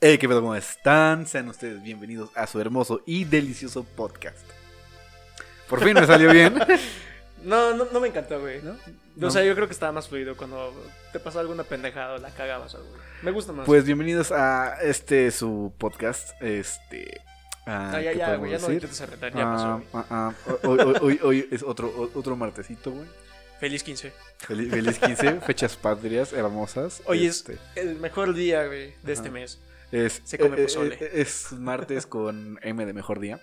Hey, 0.00 0.18
¿qué 0.18 0.28
pedo? 0.28 0.40
¿Cómo 0.40 0.54
están? 0.54 1.26
Sean 1.26 1.48
ustedes 1.48 1.82
bienvenidos 1.82 2.30
a 2.36 2.46
su 2.46 2.60
hermoso 2.60 3.02
y 3.04 3.24
delicioso 3.24 3.82
podcast. 3.84 4.38
Por 5.68 5.82
fin 5.82 5.94
me 5.94 6.06
salió 6.06 6.30
bien. 6.32 6.58
No, 7.44 7.72
no, 7.72 7.84
no 7.92 8.00
me 8.00 8.08
encantó, 8.08 8.40
güey. 8.40 8.60
¿No? 8.62 8.72
O 8.72 8.76
No. 9.14 9.30
sea, 9.30 9.44
yo 9.44 9.54
creo 9.54 9.68
que 9.68 9.72
estaba 9.72 9.92
más 9.92 10.08
fluido 10.08 10.36
cuando 10.36 10.74
te 11.12 11.20
pasó 11.20 11.38
alguna 11.38 11.62
pendejada 11.62 12.14
o 12.16 12.18
la 12.18 12.30
cagabas 12.30 12.74
o 12.74 12.78
algo. 12.78 12.88
Me 13.22 13.30
gusta 13.30 13.52
más. 13.52 13.64
Pues 13.64 13.84
bienvenidos 13.84 14.32
a 14.32 14.76
este 14.82 15.30
su 15.30 15.72
podcast. 15.78 16.30
Este. 16.42 17.20
ah, 17.64 17.92
Ah, 17.94 18.00
ya, 18.00 18.10
¿qué 18.12 18.18
ya, 18.18 18.26
podemos 18.26 18.40
güey, 18.40 18.50
ya 18.50 18.58
no 18.58 18.66
decir? 18.66 18.74
intentes 18.74 19.00
arretar, 19.02 19.32
ya 19.32 19.44
pasó, 19.44 19.66
Ah, 19.66 19.72
güey. 19.76 19.86
ah, 19.92 20.06
ah, 20.10 20.56
hoy, 20.64 20.78
hoy- 20.80 20.96
hoy- 21.00 21.20
hoy 21.22 21.48
es 21.52 21.62
otro, 21.62 21.86
o- 21.96 22.18
otro 22.18 22.34
martesito, 22.34 22.90
güey. 22.90 23.06
Feliz 23.60 23.84
15. 23.84 24.12
Feliz, 24.38 24.70
feliz 24.72 24.98
15, 24.98 25.40
fechas 25.40 25.76
patrias 25.76 26.32
hermosas. 26.32 27.02
Hoy 27.06 27.24
Este, 27.24 27.52
es 27.52 27.60
el 27.76 28.00
mejor 28.00 28.34
día, 28.34 28.66
güey, 28.66 28.94
de 29.04 29.12
este 29.12 29.30
mes. 29.30 29.60
Es, 29.92 30.20
se 30.24 30.38
come 30.38 30.56
eh, 30.56 30.60
eh, 30.60 30.62
pozole. 30.64 30.94
eh, 31.00 31.10
es 31.14 31.52
martes 31.52 32.06
con 32.06 32.58
M 32.62 32.84
de 32.86 32.92
mejor 32.92 33.20
día. 33.20 33.40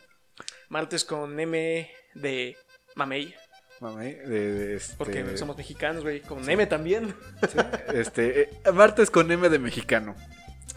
Martes 0.69 1.05
con 1.05 1.39
M 1.39 1.89
de 2.15 2.57
Mamey, 2.95 3.33
Mami, 3.81 4.13
de, 4.13 4.53
de 4.53 4.75
este, 4.77 4.95
porque 4.97 5.37
somos 5.37 5.57
mexicanos, 5.57 6.03
güey. 6.03 6.21
Con 6.21 6.49
M 6.49 6.65
también. 6.67 7.13
sí, 7.51 7.57
este, 7.93 8.41
eh, 8.43 8.49
martes 8.73 9.09
con 9.11 9.31
M 9.31 9.47
de 9.49 9.59
mexicano. 9.59 10.15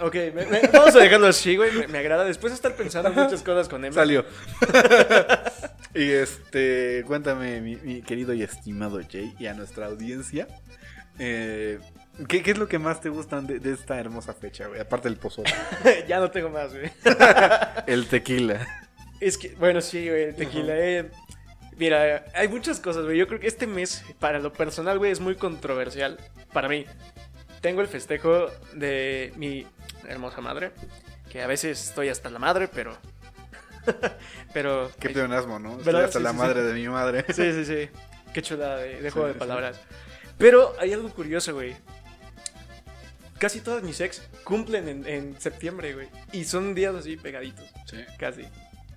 Ok, 0.00 0.14
me- 0.34 0.46
me- 0.46 0.60
vamos 0.72 0.94
a 0.94 1.00
dejarlo 1.00 1.26
así, 1.26 1.56
güey. 1.56 1.72
Me, 1.72 1.88
me 1.88 1.98
agrada. 1.98 2.24
Después 2.24 2.52
de 2.52 2.56
estar 2.56 2.74
pensando 2.76 3.10
muchas 3.12 3.42
cosas 3.42 3.68
con 3.68 3.84
M. 3.84 3.92
Salió. 3.94 4.24
y 5.94 6.10
este, 6.10 7.02
cuéntame, 7.06 7.60
mi, 7.60 7.76
mi 7.76 8.02
querido 8.02 8.32
y 8.34 8.42
estimado 8.42 9.00
Jay, 9.10 9.34
y 9.38 9.46
a 9.46 9.54
nuestra 9.54 9.86
audiencia, 9.86 10.46
eh, 11.18 11.78
¿qué, 12.26 12.42
qué 12.42 12.50
es 12.52 12.58
lo 12.58 12.68
que 12.68 12.78
más 12.78 13.00
te 13.00 13.08
gustan 13.08 13.46
de, 13.46 13.58
de 13.60 13.72
esta 13.72 13.98
hermosa 13.98 14.34
fecha, 14.34 14.66
güey? 14.66 14.80
Aparte 14.80 15.08
del 15.08 15.18
pozole. 15.18 15.50
ya 16.08 16.18
no 16.20 16.30
tengo 16.30 16.48
más, 16.50 16.72
güey. 16.74 16.90
El 17.86 18.06
tequila. 18.08 18.66
Es 19.20 19.36
que, 19.38 19.54
bueno, 19.56 19.80
sí, 19.80 20.08
güey, 20.08 20.22
el 20.24 20.36
tequila. 20.36 20.72
eh. 20.76 21.10
Mira, 21.76 22.24
hay 22.34 22.48
muchas 22.48 22.80
cosas, 22.80 23.04
güey. 23.04 23.16
Yo 23.18 23.26
creo 23.28 23.38
que 23.40 23.46
este 23.46 23.66
mes, 23.66 24.04
para 24.18 24.38
lo 24.40 24.52
personal, 24.52 24.98
güey, 24.98 25.10
es 25.12 25.20
muy 25.20 25.34
controversial. 25.36 26.18
Para 26.52 26.68
mí, 26.68 26.84
tengo 27.60 27.80
el 27.80 27.88
festejo 27.88 28.46
de 28.74 29.32
mi 29.36 29.66
hermosa 30.08 30.40
madre. 30.40 30.72
Que 31.30 31.42
a 31.42 31.46
veces 31.46 31.88
estoy 31.88 32.08
hasta 32.08 32.30
la 32.30 32.38
madre, 32.38 32.68
pero. 32.68 32.96
pero. 34.52 34.90
Qué 35.00 35.10
pleonasmo, 35.10 35.58
¿no? 35.58 35.78
Estoy 35.78 35.94
hasta 35.96 36.18
Sí, 36.18 36.24
la 36.24 36.30
sí, 36.32 36.36
madre 36.36 36.62
de 36.62 36.72
mi 36.74 36.88
madre. 36.88 37.24
Sí, 37.28 37.52
sí, 37.52 37.64
sí. 37.64 37.88
Qué 38.32 38.42
chulada 38.42 38.76
de, 38.78 39.00
de 39.00 39.10
juego 39.10 39.28
Sí, 39.28 39.34
de 39.34 39.34
sí. 39.34 39.38
palabras. 39.38 39.80
Pero 40.36 40.74
hay 40.78 40.92
algo 40.92 41.08
curioso, 41.10 41.54
güey. 41.54 41.74
Casi 43.38 43.60
todas 43.60 43.82
mis 43.82 44.00
ex 44.00 44.22
cumplen 44.44 44.88
en, 44.88 45.06
en 45.06 45.40
septiembre, 45.40 45.94
güey. 45.94 46.08
Y 46.32 46.44
son 46.44 46.74
días 46.74 46.94
así 46.94 47.16
pegaditos. 47.16 47.66
Sí. 47.86 47.98
Casi. 48.18 48.46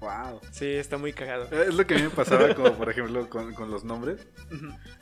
Wow. 0.02 0.42
Sí, 0.50 0.66
está 0.66 0.98
muy 0.98 1.14
cagado. 1.14 1.44
Es 1.62 1.76
lo 1.76 1.86
que 1.86 1.94
a 1.94 1.98
mí 1.98 2.04
me 2.04 2.10
pasaba, 2.10 2.56
como 2.56 2.74
por 2.74 2.90
ejemplo, 2.90 3.30
con, 3.30 3.54
con 3.54 3.70
los 3.70 3.84
nombres. 3.84 4.28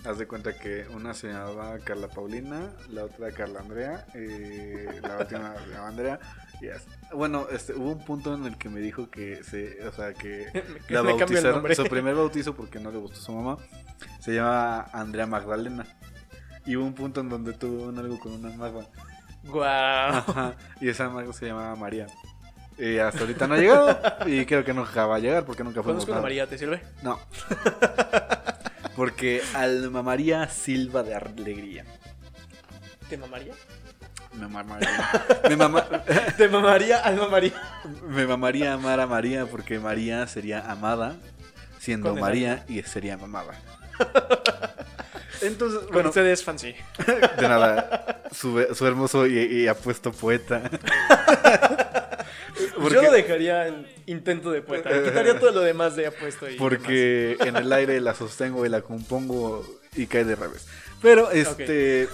Haz 0.03 0.17
de 0.17 0.27
cuenta 0.27 0.57
que 0.59 0.85
una 0.93 1.13
se 1.13 1.29
llamaba 1.29 1.79
Carla 1.79 2.09
Paulina, 2.09 2.73
la 2.89 3.05
otra 3.05 3.31
Carla 3.31 3.61
Andrea, 3.61 4.05
eh, 4.13 4.99
la 5.01 5.19
última 5.19 5.55
se 5.57 5.69
llama 5.71 5.87
Andrea. 5.87 6.19
y 6.61 6.67
así. 6.67 6.85
Bueno, 7.13 7.47
este, 7.49 7.73
hubo 7.75 7.93
un 7.93 8.03
punto 8.03 8.33
en 8.35 8.45
el 8.45 8.57
que 8.57 8.67
me 8.67 8.81
dijo 8.81 9.09
que 9.09 9.41
se, 9.41 9.87
o 9.87 9.93
sea, 9.93 10.13
que 10.13 10.47
la 10.89 11.01
bautizaron, 11.01 11.73
su 11.73 11.85
primer 11.85 12.15
bautizo 12.15 12.53
porque 12.53 12.79
no 12.81 12.91
le 12.91 12.97
gustó 12.97 13.21
su 13.21 13.31
mamá, 13.31 13.57
se 14.19 14.33
llama 14.33 14.81
Andrea 14.91 15.25
Magdalena. 15.25 15.85
Y 16.65 16.75
hubo 16.75 16.85
un 16.85 16.93
punto 16.93 17.21
en 17.21 17.29
donde 17.29 17.53
tuvo 17.53 17.85
un 17.85 17.97
algo 17.97 18.19
con 18.19 18.33
una 18.33 18.49
maga. 18.49 18.85
Guau. 19.43 20.13
Ajá, 20.17 20.53
y 20.81 20.89
esa 20.89 21.09
maga 21.09 21.31
se 21.33 21.45
llamaba 21.47 21.75
María. 21.75 22.07
Y 22.77 22.97
hasta 22.97 23.21
ahorita 23.21 23.47
no 23.47 23.55
ha 23.55 23.57
llegado. 23.57 23.99
Y 24.25 24.45
creo 24.45 24.63
que 24.63 24.73
nunca 24.73 25.05
va 25.05 25.17
a 25.17 25.19
llegar 25.19 25.43
porque 25.45 25.63
nunca 25.63 25.83
fuimos 25.83 26.05
Conozco 26.05 26.11
nada. 26.11 26.21
María, 26.21 26.47
¿te 26.47 26.57
sirve? 26.57 26.81
No. 27.03 27.19
Porque 28.95 29.41
Alma 29.53 30.01
María 30.03 30.47
Silva 30.49 31.03
de 31.03 31.15
Alegría. 31.15 31.85
¿Te 33.09 33.17
mamaría? 33.17 33.53
Me 34.33 34.47
mamaría. 34.47 34.89
Me, 35.49 35.55
mama- 35.57 35.85
¿Te 36.37 36.47
mamaría 36.47 36.99
Alma 36.99 37.27
María? 37.27 37.53
me 38.07 38.25
mamaría 38.27 38.73
amar 38.73 38.99
a 38.99 39.07
María 39.07 39.45
porque 39.45 39.79
María 39.79 40.25
sería 40.27 40.69
amada, 40.71 41.15
siendo 41.79 42.15
María 42.15 42.63
y 42.67 42.81
sería 42.83 43.17
mamada. 43.17 43.53
Entonces, 45.41 45.79
Bueno, 45.81 45.93
bueno, 45.93 46.09
ustedes 46.09 46.43
fancy. 46.43 46.75
de 47.39 47.47
nada, 47.47 48.23
su, 48.31 48.65
su 48.73 48.85
hermoso 48.87 49.25
y, 49.27 49.37
y 49.39 49.67
apuesto 49.67 50.11
poeta. 50.11 50.61
Porque- 52.81 52.95
Yo 52.95 53.01
lo 53.01 53.11
dejaría 53.11 53.67
en 53.67 53.87
intento 54.05 54.51
de 54.51 54.61
poeta. 54.61 54.89
Le 54.89 55.03
quitaría 55.03 55.39
todo 55.39 55.51
lo 55.51 55.61
demás 55.61 55.95
de 55.95 56.07
apuesto 56.07 56.49
y 56.49 56.55
Porque 56.57 57.37
en 57.41 57.55
el 57.55 57.71
aire 57.71 57.99
la 58.01 58.15
sostengo 58.15 58.65
y 58.65 58.69
la 58.69 58.81
compongo 58.81 59.65
y 59.95 60.07
cae 60.07 60.23
de 60.25 60.35
revés. 60.35 60.65
Pero, 61.01 61.31
este. 61.31 62.09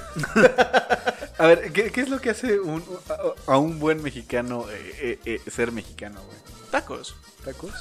a 1.38 1.47
ver, 1.47 1.72
¿qué, 1.72 1.91
qué 1.91 2.02
es 2.02 2.09
lo 2.09 2.19
que 2.19 2.30
hace 2.30 2.59
un- 2.59 2.84
a, 3.47 3.53
a 3.53 3.58
un 3.58 3.80
buen 3.80 4.02
mexicano 4.03 4.66
eh, 4.72 5.19
eh, 5.25 5.40
eh, 5.46 5.52
ser 5.52 5.72
mexicano, 5.72 6.22
güey? 6.24 6.38
Tacos. 6.72 7.16
¿Tacos? 7.44 7.72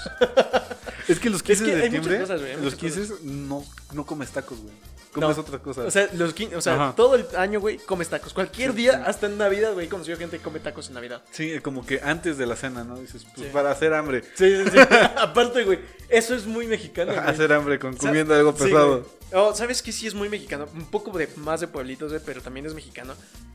es 1.09 1.19
que 1.19 1.31
los 1.31 1.43
15 1.43 1.65
que 1.65 1.75
de 1.75 1.83
septiembre, 1.83 2.21
cosas, 2.21 2.41
hay 2.43 2.53
los 2.53 2.61
muchas 2.63 2.79
15 2.79 3.15
no, 3.23 3.65
no 3.93 4.05
comes 4.07 4.31
tacos, 4.31 4.61
güey. 4.61 4.75
Comes 5.15 5.37
No. 5.37 5.43
otras 5.43 5.61
cosas. 5.63 5.87
O 5.87 5.91
sea, 5.91 6.09
los 6.15 6.35
o 6.57 6.61
sea 6.61 6.93
todo 6.97 7.15
el 7.15 7.25
año, 7.37 7.61
güey, 7.61 7.79
comes 7.79 8.09
tacos. 8.09 8.35
Cualquier 8.35 8.73
Sí, 8.73 8.77
día, 8.79 8.93
sí. 8.95 9.03
hasta 9.07 9.27
en 9.27 9.39
Navidad, 9.39 9.73
güey, 9.73 9.87
he 9.87 9.89
conocido 9.89 10.19
gente 10.19 10.39
que 10.39 10.43
come 10.43 10.59
tacos 10.61 10.89
en 10.89 10.95
Navidad. 10.95 11.23
sí, 11.31 11.59
como 11.61 11.87
que 11.87 12.01
antes 12.03 12.37
de 12.37 12.47
la 12.47 12.57
cena, 12.57 12.83
¿no? 12.85 12.99
Dices, 12.99 13.25
pues 13.35 13.47
Sí. 13.47 13.53
para 13.53 13.71
hacer 13.71 13.95
hambre. 13.95 14.23
Sí, 14.35 14.57
sí, 14.57 14.65
sí. 14.73 14.79
Aparte, 15.17 15.65
güey, 15.65 15.79
eso 16.09 16.35
es 16.35 16.47
muy 16.47 16.67
mexicano, 16.67 17.13
güey. 17.15 17.25
Hacer 17.27 17.53
hambre 17.53 17.79
con 17.79 17.97
comiendo 17.97 18.35
algo 18.35 18.55
pesado. 18.55 19.07
Oh, 19.33 19.55
¿Sabes 19.55 19.83
qué? 19.83 19.93
Sí 19.93 20.07
es 20.07 20.15
muy 20.15 20.29
mexicano. 20.29 20.67
Un 20.75 20.87
poco 20.87 21.17
de, 21.17 21.29
más 21.37 21.61
de 21.61 21.69
pueblitos, 21.69 22.11
güey, 22.13 22.23
pero 22.25 22.41
también 22.41 22.67
es 22.67 22.75
mexicano. 22.75 23.15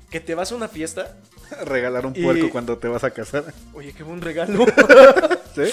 Que 0.10 0.20
te 0.20 0.34
vas 0.36 0.52
a 0.52 0.56
una 0.56 0.68
fiesta. 0.68 1.18
Regalar 1.66 2.06
un 2.06 2.14
Y- 2.16 2.24
puerco 2.24 2.50
cuando 2.50 2.78
te 2.78 2.88
vas 2.88 3.04
a 3.04 3.12
casar. 3.12 3.54
Oye, 3.74 3.94
qué 3.94 4.04
buen 4.04 4.22
regalo. 4.22 4.66
¿Sí? 5.56 5.64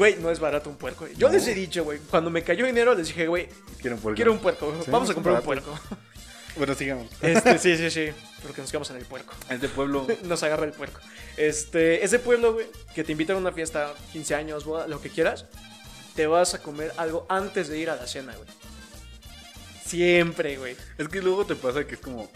Güey, 0.00 0.16
no 0.16 0.30
es 0.30 0.40
barato 0.40 0.70
un 0.70 0.76
puerco. 0.76 1.06
Yo 1.18 1.28
No. 1.28 1.34
les 1.34 1.46
he 1.46 1.52
dicho, 1.54 1.84
güey, 1.84 1.98
cuando 2.08 2.30
me 2.30 2.42
cayó 2.42 2.64
dinero, 2.64 2.94
les 2.94 3.08
dije, 3.08 3.26
güey, 3.26 3.50
Quiero 3.82 3.96
un 3.96 4.00
puerco. 4.00 4.16
quiero 4.16 4.32
un 4.32 4.38
puerco. 4.38 4.74
Sí, 4.82 4.90
Vamos 4.90 5.10
a 5.10 5.12
comprar 5.14 5.34
un 5.36 5.42
puerco. 5.42 5.78
Bueno, 6.56 6.74
sigamos. 6.74 7.06
Este, 7.20 7.58
sí, 7.58 7.76
sí, 7.76 7.90
sí. 7.90 8.06
Porque 8.42 8.62
nos 8.62 8.70
quedamos 8.70 8.88
en 8.90 8.96
el 8.96 9.04
puerco. 9.04 9.34
Es 9.50 9.60
de 9.60 9.68
pueblo. 9.68 10.06
Nos 10.24 10.42
agarra 10.42 10.64
el 10.64 10.72
puerco. 10.72 10.98
Este, 11.36 12.02
ese 12.02 12.18
pueblo, 12.18 12.54
güey, 12.54 12.66
que 12.94 13.04
te 13.04 13.12
invitan 13.12 13.36
a 13.36 13.38
una 13.38 13.52
fiesta, 13.52 13.92
15 14.12 14.34
años, 14.34 14.64
boda, 14.64 14.88
lo 14.88 15.00
que 15.02 15.10
quieras, 15.10 15.44
te 16.16 16.26
vas 16.26 16.54
a 16.54 16.62
comer 16.62 16.92
algo 16.96 17.26
antes 17.28 17.68
de 17.68 17.78
ir 17.78 17.90
a 17.90 17.94
la 17.96 18.06
cena, 18.06 18.34
güey. 18.34 18.48
Siempre, 19.84 20.56
güey. 20.56 20.76
Es 20.98 21.08
que 21.08 21.20
luego 21.20 21.44
te 21.44 21.54
pasa 21.56 21.86
que 21.86 21.94
es 21.96 22.00
como. 22.00 22.30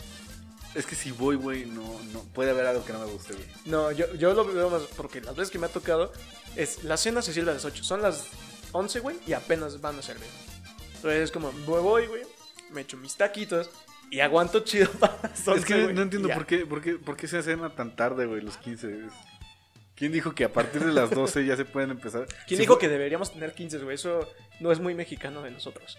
Es 0.75 0.87
que 0.87 0.95
si 0.97 1.13
voy, 1.13 1.37
güey, 1.37 1.67
no, 1.67 1.83
no. 2.13 2.21
Puede 2.33 2.51
haber 2.51 2.67
algo 2.67 2.85
que 2.85 2.93
no 2.93 2.99
me 2.99 3.07
guste, 3.13 3.35
güey. 3.35 3.47
No, 3.67 3.93
yo, 3.93 4.13
yo 4.15 4.35
lo 4.35 4.45
veo 4.45 4.71
más 4.71 4.83
porque 4.97 5.21
las 5.21 5.37
veces 5.37 5.51
que 5.53 5.59
me 5.59 5.67
ha 5.67 5.71
tocado 5.71 6.13
es 6.57 6.83
la 6.85 6.97
cena 6.97 7.23
se 7.23 7.33
sirve 7.33 7.51
a 7.53 7.55
las 7.55 7.65
8, 7.65 7.85
son 7.85 8.03
las 8.03 8.27
11, 8.73 9.01
güey, 9.01 9.17
y 9.27 9.35
apenas 9.35 9.81
van 9.81 9.99
a 9.99 10.03
servir. 10.03 10.27
Entonces 10.97 11.21
es 11.23 11.31
como, 11.31 11.53
voy, 11.67 11.81
voy, 11.83 12.07
güey, 12.09 12.23
me 12.73 12.81
echo 12.81 12.97
mis 12.97 13.17
taquitos 13.17 13.71
y 14.11 14.19
aguanto 14.21 14.61
chido 14.61 14.91
para 15.01 15.17
las 15.23 15.47
11, 15.47 15.61
es 15.61 15.65
que 15.65 15.75
no, 15.77 15.83
güey, 15.85 15.95
no 15.95 16.03
entiendo 16.03 16.29
por 16.29 16.47
qué, 16.47 16.67
por, 16.67 16.83
qué, 16.83 16.95
por 16.95 17.17
qué 17.17 17.29
se 17.29 17.43
cena 17.43 17.71
tan 17.75 17.95
tarde, 17.95 18.27
güey, 18.27 18.41
los 18.41 18.57
15. 18.57 18.89
Es- 19.07 19.13
¿Quién 19.95 20.11
dijo 20.11 20.35
que 20.35 20.43
a 20.43 20.53
partir 20.53 20.85
de 20.85 20.93
las 20.93 21.11
12 21.11 21.47
ya 21.47 21.57
se 21.57 21.65
pueden 21.65 21.93
empezar? 21.93 22.27
¿Quién 22.27 22.39
Si 22.49 22.57
dijo 22.57 22.75
fue- 22.75 22.81
que 22.81 22.89
deberíamos 22.89 23.33
tener 23.33 23.55
15, 23.55 23.79
güey? 23.79 23.95
Eso 23.95 24.29
no 24.59 24.73
es 24.73 24.81
muy 24.81 24.93
mexicano 24.93 25.41
de 25.43 25.53
nosotros. 25.53 25.97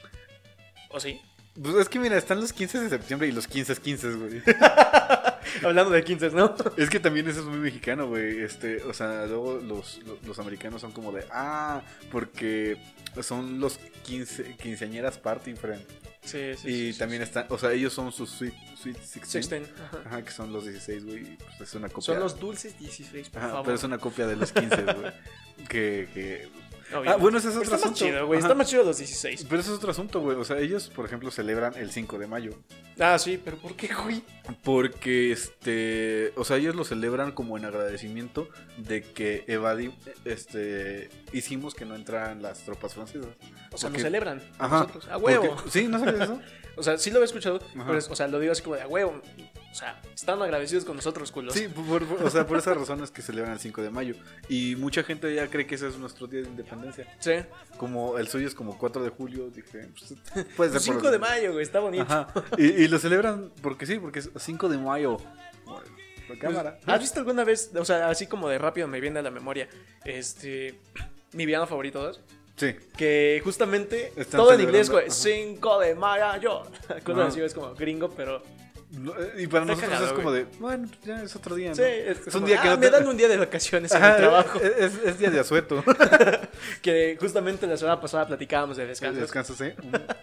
¿O 0.90 1.00
sí? 1.00 1.22
Pues 1.62 1.76
es 1.76 1.90
que 1.90 2.00
mira, 2.00 2.18
están 2.18 2.42
los 2.42 2.52
15 2.52 2.82
de 2.82 2.90
septiembre 2.90 3.28
y 3.28 3.32
los 3.32 3.48
15 3.48 3.76
15, 3.76 4.14
güey. 4.16 4.42
Hablando 5.64 5.92
de 5.92 6.04
15, 6.04 6.32
¿no? 6.32 6.54
Es 6.78 6.90
que 6.90 7.00
también 7.00 7.28
eso 7.30 7.40
es 7.40 7.46
muy 7.46 7.60
mexicano, 7.60 8.08
güey. 8.08 8.42
Este, 8.42 8.84
o 8.84 8.94
sea, 8.94 9.26
luego 9.26 9.60
los, 9.60 10.00
los, 10.06 10.22
los 10.24 10.40
americanos 10.40 10.82
son 10.82 10.92
como 10.92 11.12
de, 11.14 11.26
ah, 11.32 11.82
porque 12.12 12.78
son 13.22 13.60
los 13.60 13.78
15, 14.04 14.56
quinceañeras 14.58 15.18
party 15.18 15.56
friend. 15.56 15.82
Sí, 16.26 16.56
sí. 16.58 16.68
Y 16.68 16.94
sí, 16.94 17.00
también 17.00 17.22
están, 17.22 17.46
o 17.50 17.58
sea, 17.58 17.72
ellos 17.72 17.94
son 17.94 18.12
sus 18.12 18.32
sweet, 18.32 18.54
sweet 18.76 18.98
16. 18.98 19.50
16, 19.50 19.70
ajá. 19.80 20.02
Ajá, 20.06 20.26
que 20.26 20.32
son 20.32 20.52
los 20.52 20.66
16, 20.66 21.06
güey. 21.06 21.38
Pues 21.58 21.70
es 21.70 21.76
una 21.76 21.88
copia. 21.88 22.06
Son 22.06 22.20
los 22.20 22.40
dulces 22.40 22.78
16, 22.80 23.30
por 23.30 23.40
Ajá, 23.40 23.50
favor. 23.50 23.66
pero 23.66 23.76
es 23.78 23.84
una 23.84 23.98
copia 24.00 24.28
de 24.28 24.36
los 24.36 24.52
15, 24.52 24.76
güey. 24.84 25.12
que, 25.70 26.10
que... 26.14 26.50
Ah, 27.06 27.16
bueno, 27.18 27.38
ese 27.38 27.50
es 27.50 27.56
otro 27.56 27.64
Está 27.64 27.76
más 27.76 27.84
asunto. 27.86 28.00
chido, 28.06 28.28
güey. 28.28 28.40
Está 28.40 28.54
más 28.56 28.68
chido 28.70 28.84
los 28.84 28.98
16. 28.98 29.46
Pero 29.50 29.62
eso 29.62 29.72
es 29.72 29.78
otro 29.78 29.92
asunto, 29.92 30.20
güey. 30.22 30.38
O 30.38 30.44
sea, 30.44 30.58
ellos, 30.60 30.90
por 30.96 31.06
ejemplo, 31.06 31.32
celebran 31.32 31.74
el 31.78 31.92
5 31.92 32.18
de 32.20 32.28
mayo. 32.28 32.52
Ah, 33.00 33.18
sí, 33.20 33.40
pero 33.44 33.58
¿por 33.58 33.76
qué, 33.76 33.90
güey? 33.94 34.24
Porque, 34.64 35.32
este, 35.32 36.32
o 36.36 36.44
sea, 36.46 36.58
ellos 36.58 36.76
lo 36.76 36.84
celebran 36.86 37.32
como 37.32 37.58
en 37.58 37.66
agradecimiento 37.66 38.48
de 38.78 39.02
que 39.04 39.44
evadi, 39.48 39.92
este, 40.24 41.10
hicimos 41.34 41.74
que 41.76 41.86
no 41.86 41.96
entraran 41.96 42.42
las 42.42 42.60
tropas 42.64 42.94
francesas. 42.94 43.28
O 43.72 43.78
sea, 43.78 43.90
Porque- 43.90 43.90
nos 43.90 44.02
celebran. 44.02 44.42
Ajá. 44.58 44.80
Nosotros. 44.80 45.08
A 45.10 45.18
huevo. 45.18 45.56
Porque- 45.56 45.70
sí, 45.72 45.88
¿no 45.88 46.00
sabes 46.00 46.22
eso? 46.22 46.40
O 46.78 46.84
sea, 46.84 46.98
sí 46.98 47.10
lo 47.10 47.22
he 47.22 47.24
escuchado. 47.24 47.60
Pero 47.74 47.98
es- 47.98 48.10
o 48.10 48.16
sea, 48.18 48.28
lo 48.28 48.38
digo 48.38 48.52
así 48.52 48.62
como 48.62 48.76
de 48.76 48.82
a 48.82 48.88
huevo. 48.90 49.22
O 49.76 49.78
sea, 49.78 50.02
están 50.14 50.42
agradecidos 50.42 50.86
con 50.86 50.96
nosotros, 50.96 51.34
culos. 51.34 51.54
Sí, 51.54 51.68
por, 51.68 52.06
por- 52.06 52.24
o 52.24 52.30
sea, 52.30 52.48
por 52.48 52.58
esas 52.58 52.78
razones 52.78 53.12
que 53.12 53.22
celebran 53.22 53.52
el 53.52 53.60
5 53.60 53.82
de 53.82 53.90
mayo. 53.90 54.16
Y 54.48 54.78
mucha 54.78 55.04
gente 55.04 55.36
ya 55.36 55.50
cree 55.50 55.68
que 55.68 55.76
ese 55.76 55.90
es 55.90 55.98
nuestro 55.98 56.28
día 56.28 56.42
de 56.44 56.48
independencia. 56.48 57.14
Sí. 57.20 57.34
Como 57.76 58.18
el 58.18 58.30
suyo 58.30 58.48
es 58.48 58.56
como 58.56 58.78
4 58.78 59.04
de 59.04 59.10
julio, 59.10 59.50
dije, 59.50 59.90
pues, 60.00 60.14
puede 60.56 60.70
ser 60.72 60.78
por 60.80 60.82
5 60.82 61.00
los- 61.02 61.12
de 61.12 61.20
mayo, 61.20 61.52
güey, 61.52 61.64
está 61.64 61.82
bonito. 61.82 62.04
Ajá. 62.04 62.30
Y, 62.58 62.68
y 62.68 62.88
lo 62.88 63.00
celebran 63.00 63.52
porque 63.62 63.86
sí, 63.86 64.00
porque 64.00 64.20
es 64.20 64.30
5 64.38 64.70
de 64.70 64.78
mayo. 64.78 65.18
La 66.30 66.40
cámara. 66.40 66.80
¿Has 66.86 67.02
visto 67.02 67.20
alguna 67.20 67.44
vez, 67.44 67.72
o 67.78 67.84
sea, 67.84 68.08
así 68.10 68.28
como 68.28 68.48
de 68.48 68.58
rápido 68.58 68.88
me 68.88 69.02
viene 69.02 69.20
a 69.20 69.24
la 69.24 69.30
memoria, 69.32 69.68
este, 70.06 70.80
mi 71.34 71.46
villano 71.46 71.68
favorito 71.68 72.02
2? 72.02 72.22
Sí. 72.56 72.76
Que 72.98 73.42
justamente 73.44 74.14
Están 74.16 74.40
todo 74.40 74.54
en 74.54 74.62
inglés, 74.62 74.90
güey, 74.90 75.12
5 75.12 75.80
de 75.82 75.96
mayo. 75.96 76.62
Cosas 77.04 77.28
así, 77.28 77.42
es 77.42 77.54
como 77.54 77.76
gringo, 77.76 78.10
pero 78.12 78.42
Y 79.38 79.48
para 79.48 79.64
Está 79.64 79.74
nosotros 79.74 79.80
cagado, 79.82 80.06
es 80.06 80.14
como 80.14 80.32
de, 80.32 80.46
bueno, 80.60 80.88
ya 81.04 81.22
es 81.22 81.36
otro 81.36 81.56
día. 81.56 81.70
¿no? 81.70 81.76
sí, 81.76 81.82
es, 81.84 82.20
es 82.20 82.34
como, 82.34 82.38
un 82.40 82.46
día 82.46 82.62
que 82.62 82.68
ah, 82.70 82.72
no 82.72 82.78
me 82.78 82.90
dan 82.90 83.08
un 83.08 83.18
día 83.18 83.28
de 83.28 83.38
vacaciones 83.38 83.92
en 83.94 84.04
el 84.04 84.18
trabajo. 84.18 84.60
Es, 84.60 84.94
es 85.04 85.20
día 85.20 85.30
de 85.30 85.40
asueto. 85.40 85.84
Que 86.82 87.18
justamente 87.20 87.68
la 87.68 87.78
semana 87.78 88.00
pasada 88.00 88.26
platicábamos 88.28 88.78
de 88.78 88.86
descanso. 88.88 89.20
Descanso, 89.20 89.54
sí. 89.56 89.74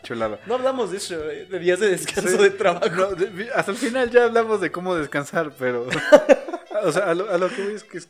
Chulada. 0.03 0.41
No 0.47 0.55
hablamos 0.55 0.91
de 0.91 0.97
eso, 0.97 1.23
güey, 1.23 1.45
de 1.47 1.59
días 1.59 1.79
de 1.81 1.91
descanso 1.91 2.31
Sí. 2.31 2.37
de 2.39 2.51
trabajo. 2.51 2.89
No, 2.89 3.07
de- 3.15 3.51
hasta 3.55 3.71
el 3.73 3.77
final 3.77 4.11
ya 4.11 4.25
hablamos 4.25 4.61
de 4.61 4.71
cómo 4.73 4.95
descansar, 4.95 5.53
pero. 5.59 5.87
o 6.83 6.93
sea, 6.93 7.11
a 7.11 7.15
lo, 7.15 7.31
a 7.31 7.37
lo 7.39 7.49
que 7.49 7.63
voy 7.63 7.75
es 7.75 7.85
que 7.85 7.99
es. 7.99 8.09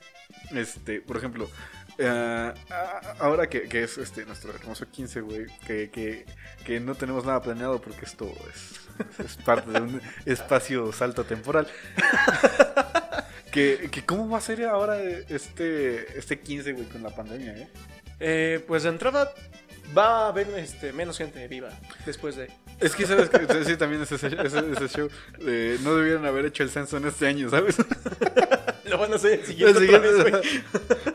Este, 0.52 1.00
por 1.00 1.16
ejemplo. 1.16 1.48
Eh, 1.98 2.52
ahora 3.18 3.48
que, 3.48 3.62
que 3.68 3.82
es 3.84 3.98
este 3.98 4.24
nuestro 4.24 4.52
hermoso 4.54 4.86
15, 4.90 5.20
güey, 5.20 5.46
que, 5.66 5.90
que, 5.90 6.24
que 6.64 6.80
no 6.80 6.94
tenemos 6.94 7.24
nada 7.24 7.40
planeado 7.42 7.80
porque 7.80 8.04
esto 8.04 8.32
es, 8.52 8.80
es 9.24 9.36
parte 9.36 9.70
de 9.70 9.80
un 9.80 10.00
espacio 10.26 10.92
salto 10.92 11.24
temporal. 11.24 11.66
que, 13.52 13.88
que 13.90 14.04
cómo 14.04 14.28
va 14.28 14.38
a 14.38 14.40
ser 14.40 14.64
ahora 14.64 15.00
este, 15.00 16.18
este 16.18 16.40
15, 16.40 16.72
güey, 16.72 16.86
con 16.86 17.02
la 17.02 17.10
pandemia, 17.10 17.52
¿eh? 17.56 17.68
Eh, 18.20 18.64
pues 18.66 18.84
de 18.84 18.88
entrada 18.90 19.32
va 19.96 20.26
a 20.26 20.28
haber 20.28 20.48
este, 20.56 20.92
menos 20.92 21.18
gente 21.18 21.46
viva 21.48 21.68
después 22.06 22.36
de... 22.36 22.50
Es 22.80 22.94
que, 22.94 23.06
¿sabes? 23.06 23.28
que 23.28 23.64
Sí, 23.64 23.76
también 23.76 24.02
ese, 24.02 24.14
ese, 24.14 24.26
ese 24.36 24.88
show. 24.88 25.08
eh, 25.40 25.76
no 25.82 25.94
debieron 25.96 26.24
haber 26.24 26.46
hecho 26.46 26.62
el 26.62 26.70
censo 26.70 26.96
en 26.96 27.06
este 27.06 27.26
año, 27.26 27.50
¿sabes? 27.50 27.76
Lo 28.84 28.98
van 28.98 29.12
a 29.12 29.16
hacer 29.16 29.40
el 29.40 29.46
siguiente, 29.46 29.78
El 29.80 30.00
vez, 30.00 30.42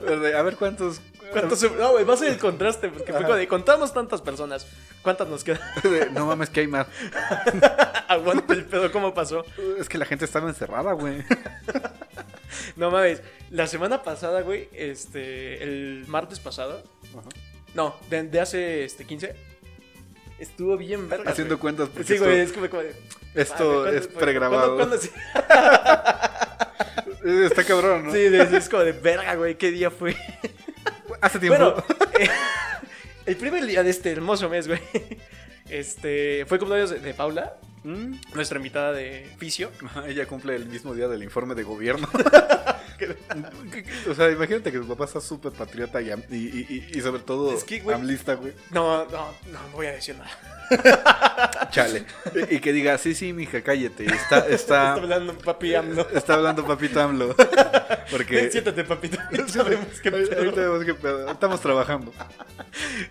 A 0.08 0.42
ver 0.42 0.56
cuántos. 0.56 1.02
¿Cuántos 1.32 1.60
se- 1.60 1.70
No, 1.72 1.92
güey, 1.92 2.06
va 2.06 2.14
a 2.14 2.18
ser 2.18 2.32
el 2.32 2.38
contraste, 2.40 2.88
porque 2.90 3.08
fue 3.12 3.18
Ajá. 3.18 3.26
como 3.26 3.36
de 3.38 3.48
contamos 3.48 3.94
tantas 3.94 4.22
personas, 4.22 4.66
¿cuántas 5.02 5.28
nos 5.28 5.44
quedan? 5.44 5.60
No 6.14 6.26
mames, 6.26 6.50
que 6.50 6.62
hay 6.62 6.68
más. 6.68 6.88
Aguanta 8.08 8.54
el 8.54 8.66
pedo, 8.66 8.90
¿cómo 8.92 9.14
pasó? 9.14 9.44
Es 9.78 9.90
que 9.90 9.98
la 9.98 10.06
gente 10.06 10.24
estaba 10.26 10.48
encerrada, 10.50 10.94
güey. 10.94 11.24
No 12.78 12.92
mames, 12.92 13.22
la 13.52 13.68
semana 13.68 14.04
pasada, 14.04 14.42
güey, 14.42 14.70
este, 14.72 15.62
el 15.64 16.06
martes 16.08 16.40
pasado, 16.40 16.82
no, 17.74 17.96
de, 18.10 18.24
de 18.24 18.40
hace, 18.40 18.84
este, 18.86 19.04
15, 19.06 19.36
estuvo 20.40 20.78
bien 20.78 21.10
verga, 21.10 21.30
Haciendo 21.32 21.60
cuentas. 21.60 21.90
porque 21.90 22.14
Sí, 22.14 22.18
güey, 22.20 22.40
esto- 22.40 22.44
es 22.44 22.54
como, 22.54 22.70
como 22.70 22.84
de, 22.84 22.96
Esto 23.36 23.82
madre, 23.84 23.98
es 23.98 24.04
¿cuándo- 24.08 24.20
pregrabado. 24.22 24.76
¿cuándo- 24.78 24.98
cuándo 24.98 24.98
sí? 24.98 25.10
Eh, 27.28 27.46
Está 27.46 27.64
cabrón, 27.64 28.06
¿no? 28.06 28.14
Sí, 28.14 28.20
es 28.20 28.70
como 28.70 28.84
de 28.84 28.94
verga, 28.94 29.36
güey, 29.36 29.56
¿qué 29.56 29.72
día 29.72 29.92
fue? 29.92 30.16
Hace 31.22 31.40
tiempo. 31.40 31.58
Bueno, 31.58 31.84
eh, 32.20 32.30
el 33.26 33.36
primer 33.36 33.66
día 33.66 33.84
de 33.84 33.90
este 33.90 34.12
hermoso 34.12 34.50
mes, 34.50 34.68
güey, 34.68 34.80
este, 35.70 36.46
fue 36.48 36.58
cumpleaños 36.58 37.02
de, 37.02 37.14
Paula, 37.14 37.58
Mm, 37.84 38.16
nuestra 38.34 38.58
invitada 38.58 38.92
de 38.92 39.30
ajá, 39.86 40.08
ella 40.08 40.26
cumple 40.26 40.56
el 40.56 40.66
mismo 40.66 40.94
día 40.94 41.08
del 41.08 41.24
informe 41.24 41.56
de 41.56 41.64
gobierno. 41.64 42.10
o 44.10 44.14
sea, 44.16 44.30
imagínate 44.32 44.72
que 44.72 44.80
tu 44.80 44.88
papá 44.88 45.06
está 45.06 45.22
súper 45.22 45.52
patriota 45.52 46.02
y, 46.02 46.10
y, 46.32 46.86
y- 46.96 47.02
sobre 47.02 47.22
todo 47.22 47.54
Es 47.56 47.64
que, 47.64 47.84
güey- 47.84 47.96
amlista, 47.96 48.34
güey. 48.36 48.54
No, 48.72 49.06
no, 49.06 49.12
no, 49.12 49.32
no 49.52 49.60
voy 49.74 49.88
a 49.88 49.92
decir 49.92 50.16
nada. 50.18 50.32
Chale. 51.72 52.06
Y, 52.50 52.60
que 52.60 52.74
diga, 52.74 52.98
sí, 52.98 53.16
sí, 53.16 53.32
mija, 53.34 53.62
cállate. 53.62 54.06
Está, 54.06 54.40
Está 54.40 54.48
está, 54.50 54.94
hablando 54.94 55.38
papi 55.38 55.76
AMLO. 55.76 56.08
está 56.14 56.34
hablando 56.34 56.66
papito 56.66 57.00
AMLO. 57.02 57.36
Porque... 58.12 58.36
Ven, 58.36 58.52
siéntate, 58.52 58.84
papito. 58.84 59.18
Sabemos 59.48 59.88
pedo. 61.02 61.32
Estamos 61.32 61.62
trabajando. 61.62 62.12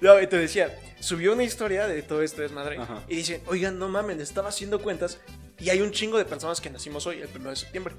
No, 0.00 0.20
y 0.20 0.26
te 0.26 0.36
decía, 0.36 0.78
subió 1.00 1.32
una 1.32 1.44
historia 1.44 1.86
de 1.86 2.02
todo 2.02 2.22
esto 2.22 2.42
desmadre 2.42 2.78
Ajá. 2.78 3.02
y 3.08 3.16
dicen, 3.16 3.40
oigan, 3.46 3.78
no 3.78 3.88
mames, 3.88 4.18
estaba 4.18 4.48
haciendo 4.50 4.80
cuentas 4.80 5.18
y 5.58 5.70
hay 5.70 5.80
un 5.80 5.90
chingo 5.92 6.18
de 6.18 6.24
personas 6.24 6.60
que 6.60 6.68
nacimos 6.70 7.06
hoy, 7.06 7.20
el 7.22 7.28
1 7.34 7.50
de 7.50 7.56
septiembre. 7.56 7.94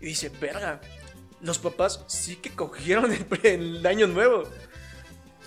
Y 0.00 0.06
dice, 0.06 0.30
verga, 0.40 0.80
los 1.40 1.58
papás 1.58 2.04
sí 2.06 2.36
que 2.36 2.50
cogieron 2.50 3.12
el, 3.12 3.26
el 3.44 3.86
año 3.86 4.06
nuevo. 4.06 4.44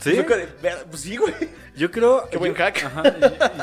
¿Sí? 0.01 0.11
De, 0.11 0.21
"Verga, 0.61 0.85
Pues 0.89 1.01
sí, 1.01 1.17
güey. 1.17 1.33
Yo 1.75 1.91
creo. 1.91 2.27
Qué 2.29 2.37
buen 2.37 2.53
yo- 2.53 2.57
hack. 2.57 2.83
Ajá, 2.85 3.03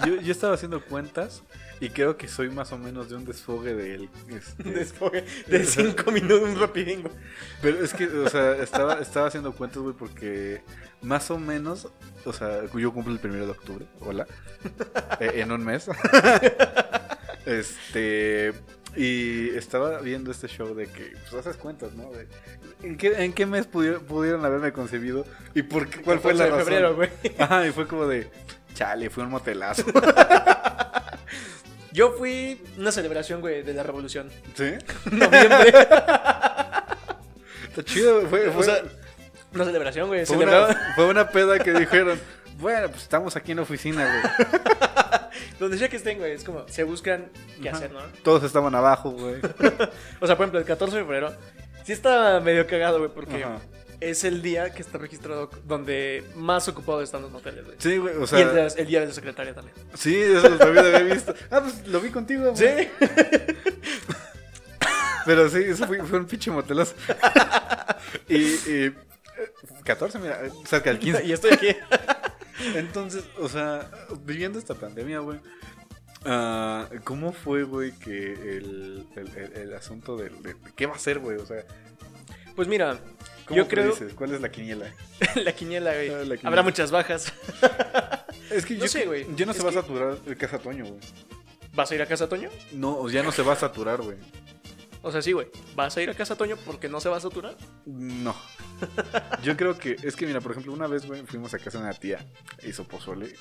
yo, 0.07 0.17
yo 0.21 0.33
estaba 0.33 0.55
haciendo 0.55 0.85
cuentas 0.85 1.43
y 1.81 1.89
creo 1.91 2.17
que 2.19 2.29
soy 2.29 2.51
más 2.51 2.73
o 2.73 2.79
menos 2.79 3.09
de 3.09 3.17
un 3.17 3.25
desfogue 3.25 3.75
del. 3.75 4.11
este, 4.29 4.63
Después 4.71 5.25
de 5.47 5.65
cinco 5.65 6.11
minutos, 6.13 6.43
un 6.43 6.61
rapidín, 6.61 7.03
güey. 7.03 7.15
pero 7.63 7.83
es 7.83 7.95
que, 7.95 8.07
o 8.07 8.29
sea, 8.29 8.57
estaba, 8.57 9.01
estaba 9.01 9.29
haciendo 9.29 9.53
cuentas, 9.53 9.79
güey, 9.83 9.95
porque 9.95 10.63
más 11.01 11.31
o 11.31 11.39
menos. 11.39 11.89
O 12.27 12.33
sea, 12.35 12.65
yo 12.75 12.93
cumplo 12.93 13.13
el 13.15 13.19
primero 13.21 13.47
de 13.47 13.53
octubre. 13.53 13.87
Hola. 14.01 14.27
eh, 15.21 15.33
en 15.37 15.53
un 15.53 15.65
mes. 15.65 15.87
este. 17.47 18.53
Y 18.97 19.51
estaba 19.57 19.99
viendo 20.01 20.31
este 20.31 20.49
show 20.49 20.75
de 20.75 20.87
que, 20.87 21.13
pues 21.31 21.35
haces 21.47 21.57
cuentas, 21.57 21.93
¿no? 21.95 22.11
De, 22.13 22.27
¿en, 22.83 22.97
qué, 22.97 23.25
¿En 23.25 23.33
qué 23.35 23.45
mes 23.47 23.71
pudi- 23.71 23.99
pudieron 24.01 24.45
haberme 24.45 24.73
concebido? 24.73 25.27
¿Y 25.55 25.63
por 25.63 25.89
qué, 25.89 26.01
cuál 26.01 26.19
fue 26.21 26.33
la 26.35 26.45
de 26.45 26.51
razón? 26.51 26.65
febrero, 26.65 26.95
güey. 26.97 27.11
Ajá, 27.39 27.67
y 27.67 27.73
fue 27.73 27.87
como 27.87 28.07
de, 28.07 28.31
chale, 28.75 29.11
fue 29.11 29.25
un 29.25 29.31
motelazo. 29.31 29.85
Yo 31.93 32.13
fui 32.13 32.63
una 32.79 32.93
celebración, 32.93 33.41
güey, 33.41 33.63
de 33.63 33.73
la 33.75 33.83
revolución. 33.83 34.31
¿Sí? 34.55 34.73
Noviembre. 35.11 35.73
Está 37.69 37.83
chido, 37.85 38.23
fue, 38.29 38.51
fue, 38.51 38.57
o 38.57 38.63
sea, 38.63 38.83
una 39.55 39.65
celebración, 39.65 40.09
güey. 40.09 40.27
fue 40.27 40.37
una, 40.39 40.93
fue 40.95 41.07
una 41.07 41.29
peda 41.29 41.59
que 41.59 41.73
dijeron, 41.73 42.19
bueno, 42.59 42.89
pues 42.89 43.03
estamos 43.03 43.37
aquí 43.37 43.53
en 43.53 43.57
la 43.59 43.63
oficina, 43.63 44.05
güey. 44.07 44.51
Donde 45.61 45.79
sea 45.79 45.89
que 45.89 45.97
estén, 45.97 46.19
güey, 46.19 46.33
es 46.33 46.45
como, 46.45 46.67
se 46.69 46.85
buscan 46.85 47.31
qué 47.63 47.69
Ajá. 47.69 47.79
hacer, 47.79 47.93
¿no? 47.93 48.01
Todos 48.23 48.43
estaban 48.45 48.75
abajo, 48.75 49.11
güey. 49.11 49.37
O 50.21 50.27
sea, 50.27 50.37
por 50.37 50.45
ejemplo, 50.45 50.59
el 50.59 50.65
14 50.65 50.97
de 50.97 51.03
febrero, 51.03 51.33
sí 51.85 51.93
está 51.93 52.41
medio 52.41 52.67
cagado, 52.67 52.99
güey, 52.99 53.11
porque 53.11 53.45
Ajá. 53.45 53.59
es 54.01 54.25
el 54.25 54.43
día 54.43 54.73
que 54.75 54.83
está 54.83 54.99
registrado 54.99 55.51
donde 55.65 56.25
más 56.35 56.69
ocupados 56.69 57.03
están 57.05 57.23
los 57.23 57.31
moteles, 57.31 57.65
güey. 57.65 57.77
Sí, 57.79 57.97
güey, 57.99 58.15
o 58.15 58.21
y 58.21 58.23
el, 58.23 58.29
sea, 58.29 58.45
de- 58.49 58.73
el 58.83 58.87
día 58.87 59.01
de 59.01 59.07
la 59.07 59.13
secretaria 59.13 59.55
también. 59.55 59.75
sí, 59.95 60.17
eso 60.17 60.49
lo 60.49 60.57
también 60.59 60.87
había 60.87 61.15
visto. 61.15 61.35
Ah, 61.51 61.61
pues 61.63 61.87
lo 61.87 62.01
vi 62.01 62.11
contigo, 62.11 62.53
güey. 62.53 62.57
Sí. 62.57 62.89
Pero 65.25 65.49
sí, 65.49 65.59
eso 65.67 65.87
fue, 65.87 66.03
fue 66.05 66.19
un 66.21 66.27
pinche 66.27 66.51
motelazo. 66.53 66.95
y, 68.29 68.37
y, 68.37 68.61
eh, 68.69 68.93
14, 69.85 70.19
mira, 70.21 70.41
cerca 70.65 70.91
del 70.91 70.99
15. 71.01 71.25
y 71.25 71.33
estoy 71.33 71.53
aquí. 71.53 71.77
Entonces, 72.75 73.25
o 73.39 73.49
sea, 73.49 73.91
viviendo 74.25 74.59
esta 74.59 74.75
pandemia, 74.75 75.19
güey. 75.21 75.39
ah, 76.25 76.89
¿Cómo 77.05 77.33
fue, 77.33 77.65
güey, 77.65 77.93
que 77.93 78.33
el, 78.33 79.07
el, 79.17 79.29
el- 79.37 79.53
el 79.57 79.75
asunto 79.75 80.17
del, 80.17 80.43
de, 80.43 80.57
qué 80.75 80.87
va 80.87 80.95
a 80.97 80.99
ser, 80.99 81.19
güey? 81.19 81.37
O 81.39 81.47
sea, 81.47 81.65
Pues 82.55 82.69
mira, 82.69 82.99
¿cómo 83.47 83.57
yo 83.59 83.69
creo 83.69 83.93
predices? 83.93 84.15
¿Cuál 84.15 84.35
es 84.35 84.41
la 84.41 84.51
quiniela? 84.51 84.87
la 85.37 85.53
quiniela, 85.53 85.93
güey. 85.95 86.09
Ah, 86.11 86.13
la 86.19 86.23
quiniela. 86.37 86.49
Habrá 86.49 86.63
muchas 86.63 86.91
bajas. 86.91 87.33
Es 88.51 88.65
que 88.65 88.75
No 88.75 88.81
yo, 88.83 88.89
sé, 88.89 89.07
güey. 89.07 89.27
ya 89.35 89.45
no 89.45 89.53
se 89.53 89.63
va 89.63 89.71
a 89.71 89.73
saturar 89.73 90.17
el 90.25 90.37
Casa 90.37 90.59
Toño, 90.61 90.85
güey. 90.85 91.01
¿Vas 91.75 91.91
a 91.91 91.95
ir 91.97 92.01
a 92.03 92.07
casa 92.07 92.29
Toño? 92.29 92.49
No, 92.73 93.09
ya 93.11 93.23
no 93.25 93.33
se 93.33 93.43
va 93.43 93.55
a 93.55 93.57
saturar, 93.57 94.01
güey. 94.01 94.17
O 95.03 95.13
sea, 95.13 95.23
sí, 95.23 95.33
güey. 95.33 95.47
¿Vas 95.75 95.97
a 95.97 96.03
ir 96.03 96.11
a 96.11 96.15
casa 96.15 96.37
Toño 96.37 96.57
porque 96.65 96.89
no 96.89 97.01
se 97.01 97.09
va 97.09 97.17
a 97.17 97.21
saturar? 97.21 97.57
No. 97.85 98.35
Yo 99.43 99.57
creo 99.57 99.79
que, 99.79 99.97
es 100.03 100.17
que 100.17 100.27
mira, 100.27 100.41
por 100.41 100.51
ejemplo, 100.53 100.73
una 100.73 100.87
vez, 100.87 101.07
güey, 101.07 101.23
fuimos 101.27 101.55
a 101.55 101.59
casa 101.59 101.79
de 101.79 101.85
una 101.85 101.95
tía, 101.95 102.27
hizo 102.63 102.85
pozole. 102.85 103.35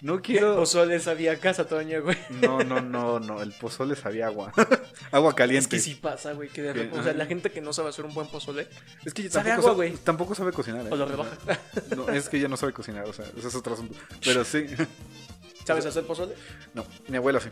No 0.00 0.22
quiero. 0.22 0.56
Pozole 0.56 0.98
sabía 1.00 1.38
casa 1.38 1.66
Toño, 1.66 2.02
güey. 2.02 2.16
No, 2.40 2.62
no, 2.62 2.80
no, 2.80 3.18
no, 3.20 3.42
el 3.42 3.52
pozole 3.52 3.96
sabía 3.96 4.26
agua. 4.26 4.52
agua 5.12 5.30
Es 5.30 5.34
caliente. 5.36 5.68
que 5.68 5.80
sí 5.80 5.94
pasa, 5.96 6.32
güey. 6.32 6.48
Que 6.48 6.62
de 6.62 6.72
repente- 6.72 6.98
o 6.98 7.02
sea, 7.02 7.12
la 7.12 7.26
gente 7.26 7.50
que 7.50 7.60
no 7.60 7.72
sabe 7.72 7.88
hacer 7.90 8.04
un 8.04 8.14
buen 8.14 8.28
pozole, 8.28 8.68
Es 9.04 9.12
que 9.12 9.28
Sabe 9.28 9.50
tampoco, 9.50 9.68
agua, 9.70 9.84
sabe, 9.84 9.90
güey. 9.90 10.04
tampoco 10.04 10.34
sabe 10.34 10.52
cocinar, 10.52 10.86
¿eh? 10.86 10.90
o 10.90 10.96
lo 10.96 11.06
rebaja. 11.06 11.36
No, 11.96 12.08
es 12.08 12.28
que 12.28 12.36
ella 12.38 12.48
no 12.48 12.56
sabe 12.56 12.72
cocinar, 12.72 13.04
o 13.06 13.12
sea, 13.12 13.26
ese 13.36 13.48
es 13.48 13.54
otro 13.54 13.74
asunto. 13.74 13.94
Pero 14.24 14.44
sí. 14.44 14.66
¿Sabes 15.64 15.84
hacer 15.84 16.04
pozole? 16.06 16.34
No, 16.72 16.86
mi 17.08 17.16
abuela 17.18 17.40
sí. 17.40 17.48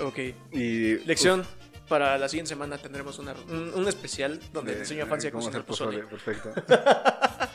Ok. 0.00 0.18
Y. 0.52 0.94
Lección. 1.06 1.44
Para 1.88 2.18
la 2.18 2.28
siguiente 2.28 2.48
semana 2.48 2.78
tendremos 2.78 3.18
una- 3.18 3.34
un, 3.48 3.72
un 3.74 3.88
especial 3.88 4.40
donde 4.52 4.72
de- 4.72 4.76
te 4.78 4.82
enseño 4.82 5.04
a 5.04 5.06
Francia 5.06 5.30
a 5.30 5.32
cocinar 5.32 5.64
pozole. 5.64 6.02
Perfecto. 6.04 6.52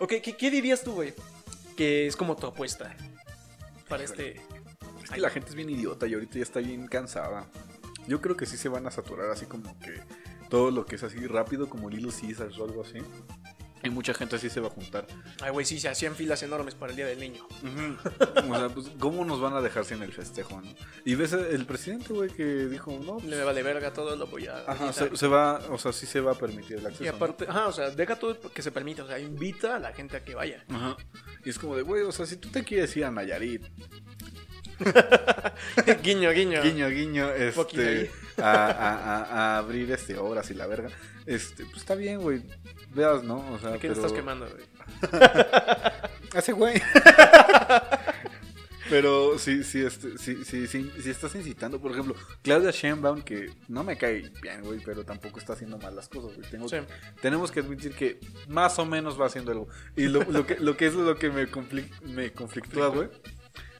Ok, 0.00 0.14
¿qué, 0.22 0.36
qué 0.36 0.50
dirías 0.50 0.82
tú, 0.82 0.92
güey? 0.92 1.14
Que 1.76 2.06
es 2.06 2.16
como 2.16 2.36
tu 2.36 2.46
apuesta 2.46 2.94
para 3.88 4.02
este... 4.02 4.40
Es 5.02 5.10
que 5.10 5.20
la 5.20 5.30
gente 5.30 5.50
es 5.50 5.54
bien 5.54 5.70
idiota 5.70 6.06
y 6.06 6.14
ahorita 6.14 6.34
ya 6.36 6.42
está 6.42 6.60
bien 6.60 6.86
cansada. 6.88 7.46
Yo 8.08 8.20
creo 8.20 8.36
que 8.36 8.44
sí 8.46 8.56
se 8.56 8.68
van 8.68 8.86
a 8.86 8.90
saturar 8.90 9.30
así 9.30 9.46
como 9.46 9.78
que 9.80 10.00
todo 10.50 10.70
lo 10.70 10.84
que 10.86 10.96
es 10.96 11.02
así 11.04 11.24
rápido, 11.26 11.68
como 11.68 11.88
Little 11.90 12.12
Caesars 12.12 12.58
o 12.58 12.64
algo 12.64 12.82
así. 12.82 12.98
Y 13.84 13.90
mucha 13.90 14.14
gente 14.14 14.36
así 14.36 14.48
se 14.48 14.60
va 14.60 14.68
a 14.68 14.70
juntar. 14.70 15.06
Ay, 15.42 15.50
güey, 15.50 15.66
sí, 15.66 15.78
se 15.78 15.88
hacían 15.88 16.14
filas 16.14 16.42
enormes 16.42 16.74
para 16.74 16.90
el 16.90 16.96
Día 16.96 17.06
del 17.06 17.20
Niño. 17.20 17.46
o 17.46 18.56
sea, 18.56 18.68
pues, 18.68 18.90
¿cómo 18.98 19.24
nos 19.24 19.40
van 19.40 19.54
a 19.54 19.60
dejar 19.60 19.84
sin 19.84 20.02
el 20.02 20.12
festejo, 20.12 20.60
no? 20.60 20.74
Y 21.04 21.14
ves 21.14 21.32
el 21.32 21.66
presidente, 21.66 22.12
güey, 22.12 22.30
que 22.30 22.44
dijo, 22.66 22.98
no. 23.04 23.18
Le 23.20 23.42
vale 23.44 23.62
verga 23.62 23.92
todo, 23.92 24.16
lo 24.16 24.26
voy 24.26 24.46
a. 24.46 24.64
Ajá, 24.66 24.92
se, 24.92 25.26
va, 25.26 25.60
o 25.70 25.78
sea, 25.78 25.92
sí 25.92 26.06
se 26.06 26.20
va 26.20 26.32
a 26.32 26.34
permitir 26.34 26.78
el 26.78 26.86
acceso. 26.86 27.04
Y 27.04 27.08
aparte, 27.08 27.46
ajá, 27.48 27.68
o 27.68 27.72
sea, 27.72 27.90
deja 27.90 28.16
todo 28.16 28.40
que 28.40 28.62
se 28.62 28.72
permita, 28.72 29.04
o 29.04 29.06
sea, 29.06 29.18
invita 29.18 29.76
a 29.76 29.78
la 29.78 29.92
gente 29.92 30.16
a 30.16 30.24
que 30.24 30.34
vaya. 30.34 30.64
Ajá. 30.68 30.96
Y 31.44 31.50
es 31.50 31.58
como 31.58 31.76
de, 31.76 31.82
güey, 31.82 32.02
o 32.02 32.12
sea, 32.12 32.26
si 32.26 32.36
tú 32.36 32.48
te 32.48 32.64
quieres 32.64 32.96
ir 32.96 33.04
a 33.04 33.10
Nayarit. 33.10 33.64
guiño, 36.02 36.30
guiño. 36.32 36.62
Guiño, 36.62 36.88
guiño, 36.88 37.30
este. 37.30 38.10
A, 38.36 38.66
a, 38.66 39.24
a, 39.24 39.58
abrir 39.58 39.92
este 39.92 40.18
obras 40.18 40.50
y 40.50 40.54
la 40.54 40.66
verga. 40.66 40.90
Este, 41.26 41.64
pues 41.64 41.78
está 41.78 41.94
bien, 41.94 42.20
güey 42.20 42.42
veas, 42.94 43.22
¿no? 43.22 43.44
O 43.52 43.58
sea, 43.58 43.78
¿Qué 43.78 43.88
estás 43.88 44.12
quemando, 44.12 44.46
güey? 44.48 44.64
Hace 46.34 46.52
güey. 46.52 46.80
Pero 48.90 49.38
sí, 49.38 49.64
sí, 49.64 49.80
este, 49.80 50.18
sí, 50.18 50.44
sí, 50.44 50.66
sí, 50.66 50.90
estás 51.06 51.34
incitando, 51.34 51.80
por 51.80 51.92
ejemplo, 51.92 52.14
Claudia 52.42 52.70
Sheinbaum, 52.70 53.22
que 53.22 53.50
no 53.66 53.82
me 53.82 53.96
cae 53.96 54.30
bien, 54.42 54.60
güey, 54.62 54.78
pero 54.84 55.04
tampoco 55.04 55.38
está 55.38 55.54
haciendo 55.54 55.78
mal 55.78 55.96
las 55.96 56.06
cosas, 56.06 56.36
güey. 56.36 56.46
tenemos 57.22 57.50
que 57.50 57.60
admitir 57.60 57.94
que 57.94 58.20
más 58.46 58.78
o 58.78 58.84
menos 58.84 59.18
va 59.18 59.24
haciendo 59.24 59.52
algo. 59.52 59.68
Y 59.96 60.08
lo, 60.08 60.22
lo, 60.24 60.46
que, 60.46 60.56
lo 60.56 60.76
que 60.76 60.86
es 60.86 60.94
lo 60.94 61.16
que 61.16 61.30
me, 61.30 61.48
me 62.02 62.32
conflictúa, 62.32 62.88
güey, 62.88 63.08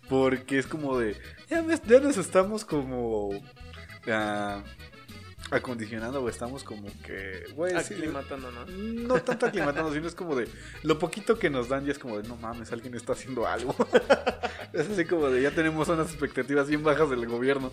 porque 0.09 0.59
es 0.59 0.67
como 0.67 0.99
de, 0.99 1.17
ya, 1.49 1.65
ya 1.87 2.01
nos 2.01 2.17
estamos 2.17 2.65
como... 2.65 3.29
Uh, 3.29 4.63
acondicionando 5.51 6.23
o 6.23 6.29
estamos 6.29 6.65
como 6.65 6.89
que, 7.03 7.45
güey, 7.55 7.75
aclimatando, 7.75 8.51
¿no? 8.51 8.67
No 8.67 9.23
tanto 9.23 9.47
aclimatando, 9.47 9.93
sino 9.93 10.07
es 10.07 10.15
como 10.15 10.35
de 10.35 10.49
lo 10.83 10.99
poquito 10.99 11.39
que 11.39 11.51
nos 11.51 11.69
dan 11.69 11.87
y 11.87 11.91
es 11.91 11.99
como 11.99 12.21
de, 12.21 12.29
no 12.29 12.37
mames, 12.37 12.73
alguien 12.73 12.95
está 12.95 13.13
haciendo 13.13 13.47
algo. 13.47 13.75
es 14.73 14.89
así 14.89 15.05
como 15.05 15.29
de, 15.31 15.43
ya 15.43 15.51
tenemos 15.51 15.89
unas 15.89 16.09
expectativas 16.09 16.69
bien 16.69 16.83
bajas 16.83 17.11
del 17.11 17.27
gobierno. 17.27 17.73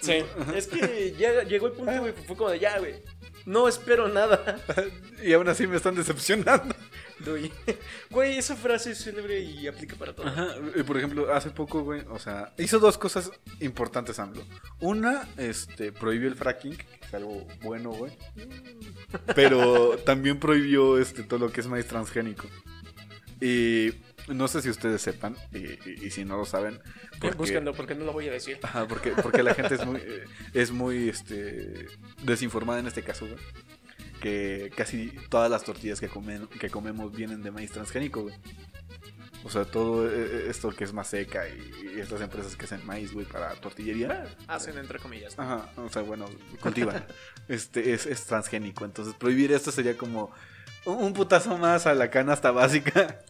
Sí, 0.00 0.24
es 0.54 0.66
que 0.66 1.14
ya 1.18 1.42
llegó 1.44 1.68
el 1.68 1.72
punto, 1.72 2.00
güey, 2.00 2.12
fue 2.12 2.36
como 2.36 2.50
de, 2.50 2.58
ya, 2.58 2.78
güey, 2.78 2.96
no 3.44 3.68
espero 3.68 4.08
nada. 4.08 4.58
y 5.22 5.32
aún 5.32 5.48
así 5.48 5.66
me 5.66 5.76
están 5.76 5.94
decepcionando. 5.94 6.74
Güey, 8.10 8.38
esa 8.38 8.56
frase 8.56 8.92
es 8.92 9.02
célebre 9.02 9.40
y 9.40 9.66
aplica 9.66 9.96
para 9.96 10.14
todo. 10.14 10.26
Ajá. 10.26 10.54
Por 10.86 10.96
ejemplo, 10.96 11.32
hace 11.32 11.50
poco, 11.50 11.82
güey, 11.82 12.02
o 12.10 12.18
sea, 12.18 12.52
hizo 12.58 12.78
dos 12.78 12.98
cosas 12.98 13.30
importantes 13.60 14.18
AMLO. 14.18 14.44
Una, 14.80 15.28
este, 15.36 15.92
prohibió 15.92 16.28
el 16.28 16.36
fracking, 16.36 16.76
que 16.76 16.86
es 17.02 17.14
algo 17.14 17.46
bueno, 17.62 17.90
güey. 17.90 18.12
Pero 19.34 19.98
también 19.98 20.38
prohibió 20.38 20.98
este 20.98 21.22
todo 21.22 21.40
lo 21.40 21.52
que 21.52 21.60
es 21.60 21.66
maíz 21.66 21.86
transgénico. 21.86 22.48
Y 23.40 23.92
no 24.28 24.48
sé 24.48 24.62
si 24.62 24.70
ustedes 24.70 25.02
sepan, 25.02 25.36
y, 25.52 26.10
si 26.10 26.24
no 26.24 26.36
lo 26.36 26.44
saben. 26.44 26.80
Porque, 27.20 27.36
Buscando, 27.38 27.72
porque 27.72 27.94
no 27.94 28.04
lo 28.04 28.12
voy 28.12 28.28
a 28.28 28.32
decir. 28.32 28.58
Ajá, 28.62 28.86
porque, 28.86 29.12
porque 29.12 29.42
la 29.42 29.54
gente 29.54 29.76
es 29.76 29.86
muy, 29.86 29.96
eh, 29.96 30.24
es 30.52 30.70
muy 30.70 31.08
este, 31.08 31.86
desinformada 32.22 32.80
en 32.80 32.88
este 32.88 33.02
caso, 33.02 33.26
güey 33.26 33.38
que 34.20 34.72
casi 34.76 35.12
todas 35.28 35.50
las 35.50 35.64
tortillas 35.64 36.00
que, 36.00 36.08
comen, 36.08 36.46
que 36.46 36.70
comemos 36.70 37.12
vienen 37.12 37.42
de 37.42 37.50
maíz 37.50 37.72
transgénico, 37.72 38.22
güey. 38.22 38.34
O 39.44 39.50
sea, 39.50 39.64
todo 39.64 40.08
eh, 40.08 40.12
eh, 40.12 40.46
esto 40.48 40.70
que 40.70 40.82
es 40.82 40.92
más 40.92 41.08
seca 41.08 41.44
y, 41.48 42.00
estas 42.00 42.20
empresas 42.20 42.56
que 42.56 42.64
hacen 42.64 42.84
maíz, 42.84 43.12
güey, 43.12 43.26
para 43.26 43.54
tortillería. 43.54 44.26
Ah, 44.48 44.56
hacen 44.56 44.76
entre 44.76 44.98
comillas. 44.98 45.38
Ajá, 45.38 45.70
o 45.76 45.88
sea, 45.88 46.02
bueno, 46.02 46.26
cultivan. 46.60 47.06
este 47.48 47.92
es, 47.92 48.06
es, 48.06 48.24
transgénico. 48.24 48.84
Entonces, 48.84 49.14
prohibir 49.14 49.52
esto 49.52 49.70
sería 49.70 49.96
como 49.96 50.32
un 50.84 51.12
putazo 51.12 51.56
más 51.58 51.86
a 51.86 51.94
la 51.94 52.10
canasta 52.10 52.50
básica. 52.50 53.20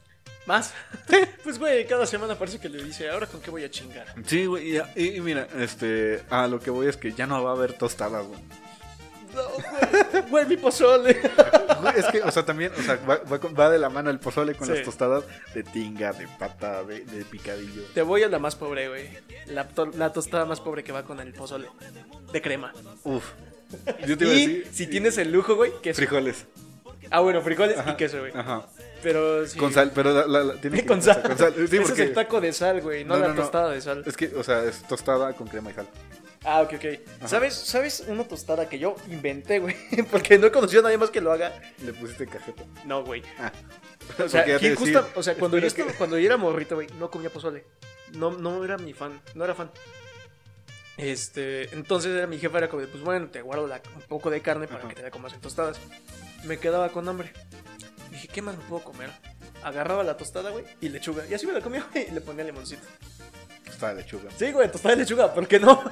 ¿Más? 0.47 0.73
pues, 1.45 1.59
güey, 1.59 1.87
cada 1.87 2.07
semana 2.07 2.39
parece 2.39 2.61
que 2.61 2.69
le 2.69 2.83
dice, 2.83 3.11
¿ahora 3.11 3.27
con 3.27 3.41
qué 3.41 3.51
voy 3.51 3.65
a 3.65 3.71
chingar? 3.71 4.07
Sí, 4.25 4.47
güey, 4.47 4.79
y, 4.95 5.17
y, 5.17 5.21
mira, 5.21 5.49
este, 5.59 6.23
a 6.31 6.47
lo 6.47 6.61
que 6.61 6.71
voy 6.71 6.87
es 6.87 6.97
que 6.97 7.13
ya 7.13 7.27
no 7.27 7.43
va 7.43 7.51
a 7.51 7.55
haber 7.55 7.73
tostadas, 7.75 8.25
güey. 8.25 8.41
Güey, 10.31 10.47
mi 10.47 10.57
pozole. 10.57 11.21
es 11.97 12.07
que, 12.07 12.23
o 12.23 12.31
sea, 12.31 12.45
también, 12.45 12.73
o 12.79 12.83
sea, 12.83 12.99
va, 13.07 13.71
de 13.71 13.79
la 13.79 13.89
mano 13.89 14.11
el 14.11 14.19
pozole 14.19 14.55
con 14.55 14.69
las 14.69 14.83
tostadas 14.83 15.25
de 15.55 15.63
tinga, 15.63 16.13
de 16.13 16.27
pata, 16.39 16.83
de, 16.85 17.01
picadillo. 17.31 17.83
Te 17.95 18.03
voy 18.03 18.23
a 18.23 18.29
la 18.29 18.39
más 18.39 18.57
pobre, 18.57 18.89
güey. 18.89 19.09
La, 19.47 19.67
la, 19.97 20.13
tostada 20.13 20.45
más 20.45 20.61
pobre 20.61 20.85
que 20.85 20.93
va 20.93 21.05
con 21.05 21.21
el 21.21 21.33
pozole. 21.33 21.69
De 22.33 22.43
crema. 22.43 22.73
Uf. 23.05 23.25
Yo 24.07 24.17
te 24.17 24.25
iba 24.25 24.33
a 24.33 24.37
decir, 24.37 24.69
si 24.73 24.87
tienes 24.87 25.19
el 25.19 25.33
lujo, 25.33 25.57
güey, 25.57 25.73
queso. 25.83 25.97
Frijoles. 25.97 26.47
Ah, 27.11 27.21
bueno, 27.21 27.41
frijoles 27.43 27.77
y 27.87 27.95
queso, 27.97 28.21
güey. 28.21 28.33
Ajá. 28.35 28.67
Pero 29.03 29.47
sí. 29.47 29.59
Con 29.59 29.73
sal, 29.73 29.93
pero 29.95 30.27
la, 30.27 30.55
tiene 30.61 30.77
que, 30.81 30.87
con, 30.87 31.03
sal. 31.03 31.23
con 31.23 31.39
sal. 31.39 31.55
Sí, 31.69 31.77
Ese 31.77 31.93
es 31.93 31.99
el 31.99 32.13
taco 32.13 32.41
de 32.41 32.53
sal, 32.53 32.81
güey, 32.81 33.05
no, 33.05 33.17
la 33.17 33.35
tostada 33.35 33.71
de 33.71 33.81
sal. 33.81 34.03
Es 34.07 34.17
que, 34.17 34.33
o 34.35 34.43
sea, 34.43 34.65
es 34.65 34.83
tostada 34.83 35.33
con 35.35 35.47
crema 35.49 35.71
y 35.71 35.75
sal. 35.75 35.87
Ah, 36.49 36.63
ok, 36.63 36.75
ok. 36.75 37.27
¿Sabes, 37.27 37.55
¿Sabes 37.55 38.05
una 38.07 38.23
tostada 38.23 38.69
que 38.69 38.79
yo 38.79 38.95
inventé, 39.09 39.59
güey? 39.59 39.75
Porque 40.11 40.39
no 40.39 40.47
he 40.47 40.53
conocido 40.53 40.81
a 40.81 40.85
nadie 40.85 40.97
más 40.97 41.11
que 41.11 41.21
lo 41.21 41.33
haga. 41.33 41.53
¿Le 41.85 41.93
pusiste 41.93 42.29
cajeta? 42.29 42.63
No, 42.85 43.05
güey. 43.05 43.23
Ah. 43.41 43.51
O 44.25 44.29
sea, 44.29 44.45
o 45.17 45.23
sea, 45.25 45.35
cuando, 45.35 45.59
yo 45.59 45.67
estaba, 45.67 45.93
cuando 45.95 46.17
yo 46.17 46.27
era 46.27 46.37
morrito, 46.37 46.77
güey, 46.77 46.87
no 47.01 47.11
comía 47.11 47.31
pozole. 47.31 47.65
No, 48.13 48.31
no 48.31 48.65
era 48.65 48.79
mi 48.79 48.93
fan, 48.93 49.21
no 49.35 49.45
era 49.45 49.57
fan. 49.57 49.73
Este, 50.97 51.75
entonces 51.75 52.15
era 52.15 52.29
mi 52.29 52.39
jefa 52.39 52.59
era 52.59 52.69
como, 52.69 52.87
pues 52.87 53.03
bueno, 53.03 53.29
te 53.29 53.43
guardo 53.43 53.65
un 53.65 54.03
poco 54.03 54.31
de 54.31 54.41
carne 54.41 54.69
para 54.69 54.87
que 54.89 54.95
te 54.95 55.03
dé 55.03 55.11
como 55.11 55.27
en 55.27 55.41
tostadas. 55.41 55.81
Me 56.45 56.59
quedaba 56.59 56.91
con 56.91 57.09
hambre. 57.09 57.33
Dije, 58.13 58.29
¿qué 58.29 58.41
más 58.41 58.57
me 58.57 58.63
puedo 58.65 58.85
comer? 58.85 59.11
Agarraba 59.65 60.05
la 60.05 60.17
tostada, 60.17 60.51
güey, 60.51 60.65
y 60.81 60.91
lechuga. 60.91 61.27
Y 61.27 61.35
así 61.35 61.45
me 61.45 61.53
la 61.53 61.61
comía, 61.61 61.85
güey, 61.93 62.07
y 62.09 62.13
le 62.13 62.21
ponía 62.21 62.45
limoncito. 62.45 62.87
Tostada 63.67 63.95
de 63.95 64.03
lechuga. 64.03 64.31
Sí, 64.37 64.53
güey, 64.53 64.71
tostada 64.71 64.95
de 64.95 65.03
lechuga, 65.03 65.35
¿por 65.35 65.47
qué 65.47 65.61
no? 65.61 65.83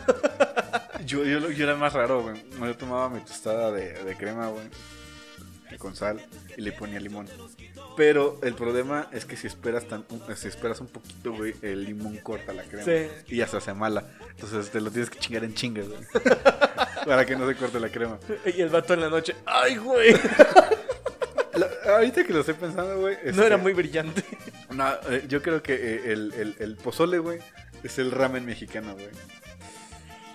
yo, 1.05 1.25
yo, 1.25 1.51
yo, 1.51 1.65
era 1.65 1.77
más 1.77 1.93
raro, 1.93 2.23
güey. 2.23 2.37
Yo 2.59 2.77
tomaba 2.77 3.11
mi 3.11 3.21
tostada 3.21 3.71
de, 3.71 3.93
de 4.05 4.17
crema, 4.17 4.49
güey. 4.49 4.65
Con 5.79 5.97
sal 5.97 6.25
y 6.57 6.61
le 6.61 6.71
ponía 6.71 7.01
limón. 7.01 7.29
Pero 7.97 8.39
el 8.43 8.55
problema 8.55 9.09
es 9.13 9.25
que 9.25 9.37
si 9.37 9.49
esperas 9.49 9.89
tan, 9.89 10.05
si 10.37 10.47
esperas 10.47 10.81
un 10.81 10.87
poquito, 10.87 11.33
güey, 11.33 11.55
el 11.63 11.85
limón 11.85 12.17
corta 12.19 12.53
la 12.53 12.63
crema. 12.63 12.85
Sí. 12.85 13.09
Y 13.27 13.37
ya 13.39 13.49
se 13.49 13.57
hace 13.57 13.75
mala. 13.75 14.05
Entonces 14.31 14.71
te 14.71 14.81
lo 14.81 14.91
tienes 14.93 15.11
que 15.11 15.19
chingar 15.19 15.43
en 15.43 15.53
chingas, 15.55 15.89
güey. 15.89 16.01
para 17.07 17.27
que 17.27 17.35
no 17.35 17.49
se 17.49 17.57
corte 17.57 17.81
la 17.81 17.89
crema. 17.89 18.19
Y 18.47 18.61
el 18.61 18.69
vato 18.69 18.95
en 18.95 19.01
la 19.01 19.09
noche, 19.09 19.35
¡ay, 19.47 19.77
güey! 19.77 20.15
ahorita 21.87 22.25
que 22.25 22.33
lo 22.33 22.41
estoy 22.41 22.55
pensando, 22.55 22.99
güey. 23.01 23.17
no 23.33 23.43
era 23.43 23.57
este, 23.57 23.63
muy 23.63 23.73
brillante. 23.73 24.25
No, 24.71 24.89
eh, 25.09 25.25
yo 25.29 25.43
creo 25.43 25.63
que 25.63 25.75
eh, 25.75 26.13
el, 26.13 26.33
el, 26.35 26.57
el 26.59 26.77
pozole, 26.77 27.19
güey, 27.19 27.41
es 27.85 27.99
el 27.99 28.11
ramen 28.11 28.45
mexicano, 28.45 28.95
güey. 28.95 29.11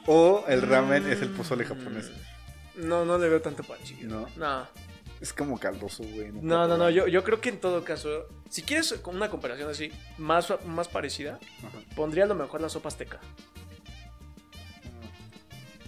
O 0.06 0.46
el 0.48 0.62
ramen 0.62 1.08
es 1.08 1.22
el 1.22 1.30
pozole 1.30 1.66
japonés. 1.66 2.12
No, 2.76 3.04
no 3.06 3.18
le 3.18 3.28
veo 3.28 3.42
tanto 3.42 3.64
panchi. 3.64 3.96
No. 4.04 4.28
No. 4.38 4.68
Es 5.20 5.34
como 5.34 5.60
caldoso, 5.60 6.04
güey. 6.04 6.32
No, 6.32 6.68
no, 6.68 6.78
no, 6.78 6.90
Yo, 6.90 7.08
yo 7.08 7.24
creo 7.24 7.42
que 7.42 7.50
en 7.50 7.60
todo 7.60 7.84
caso, 7.84 8.28
si 8.50 8.62
quieres 8.64 8.98
una 9.04 9.30
comparación 9.30 9.70
así, 9.70 9.92
más, 10.18 10.54
más 10.66 10.88
parecida, 10.88 11.40
pondría 11.96 12.24
a 12.24 12.28
lo 12.28 12.36
mejor 12.36 12.62
la 12.62 12.70
sopa 12.70 12.88
azteca. 12.88 13.20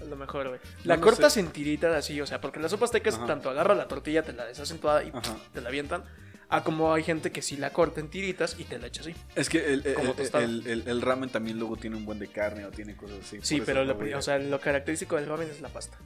A 0.02 0.04
lo 0.04 0.16
mejor, 0.18 0.50
güey. 0.50 0.60
La 0.84 1.00
cortas 1.00 1.38
en 1.38 1.48
tiritas 1.52 1.96
así, 1.96 2.20
o 2.20 2.26
sea, 2.26 2.42
porque 2.42 2.60
la 2.60 2.68
sopa 2.68 2.86
azteca 2.86 3.10
es 3.10 3.26
tanto 3.26 3.50
agarra 3.50 3.76
la 3.76 3.88
tortilla, 3.88 4.24
te 4.24 4.34
la 4.34 4.46
deshacen 4.46 4.80
toda 4.80 5.04
y 5.04 5.12
te 5.54 5.62
la 5.62 5.70
avientan. 5.70 6.04
A 6.52 6.66
como 6.66 6.94
hay 6.94 7.02
gente 7.02 7.32
que 7.32 7.42
sí 7.42 7.56
la 7.56 7.72
corta 7.72 8.02
en 8.02 8.10
tiritas 8.10 8.58
y 8.60 8.66
te 8.66 8.78
la 8.78 8.88
echa 8.88 9.02
así. 9.02 9.16
Es 9.36 9.48
que 9.48 9.74
el, 9.74 9.86
el, 9.86 10.84
el, 10.86 11.02
ramen 11.02 11.30
también 11.30 11.58
luego 11.58 11.78
tiene 11.78 11.96
un 11.96 12.06
buen 12.06 12.20
de 12.20 12.28
carne 12.28 12.66
o 12.66 12.72
tiene 12.72 12.94
cosas 12.94 13.20
así. 13.26 13.40
Sí, 13.42 13.64
pero 13.66 13.86
lo, 13.86 13.98
o 14.18 14.22
sea, 14.22 14.38
lo 14.38 14.60
característico 14.60 15.16
del 15.16 15.28
ramen 15.28 15.50
es 15.50 15.62
la 15.62 15.70
pasta. 15.70 15.98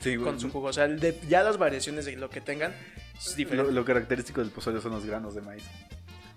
Sí, 0.00 0.16
Con 0.16 0.40
su 0.40 0.50
jugo. 0.50 0.68
O 0.68 0.72
sea, 0.72 0.88
ya 1.28 1.42
las 1.44 1.56
variaciones 1.56 2.04
de 2.04 2.16
lo 2.16 2.28
que 2.30 2.40
tengan 2.40 2.74
es 3.16 3.36
diferente. 3.36 3.72
Lo, 3.72 3.84
característico 3.84 4.40
del 4.40 4.50
pozole 4.50 4.80
son 4.80 4.92
los 4.92 5.06
granos 5.06 5.36
de 5.36 5.40
maíz. 5.40 5.62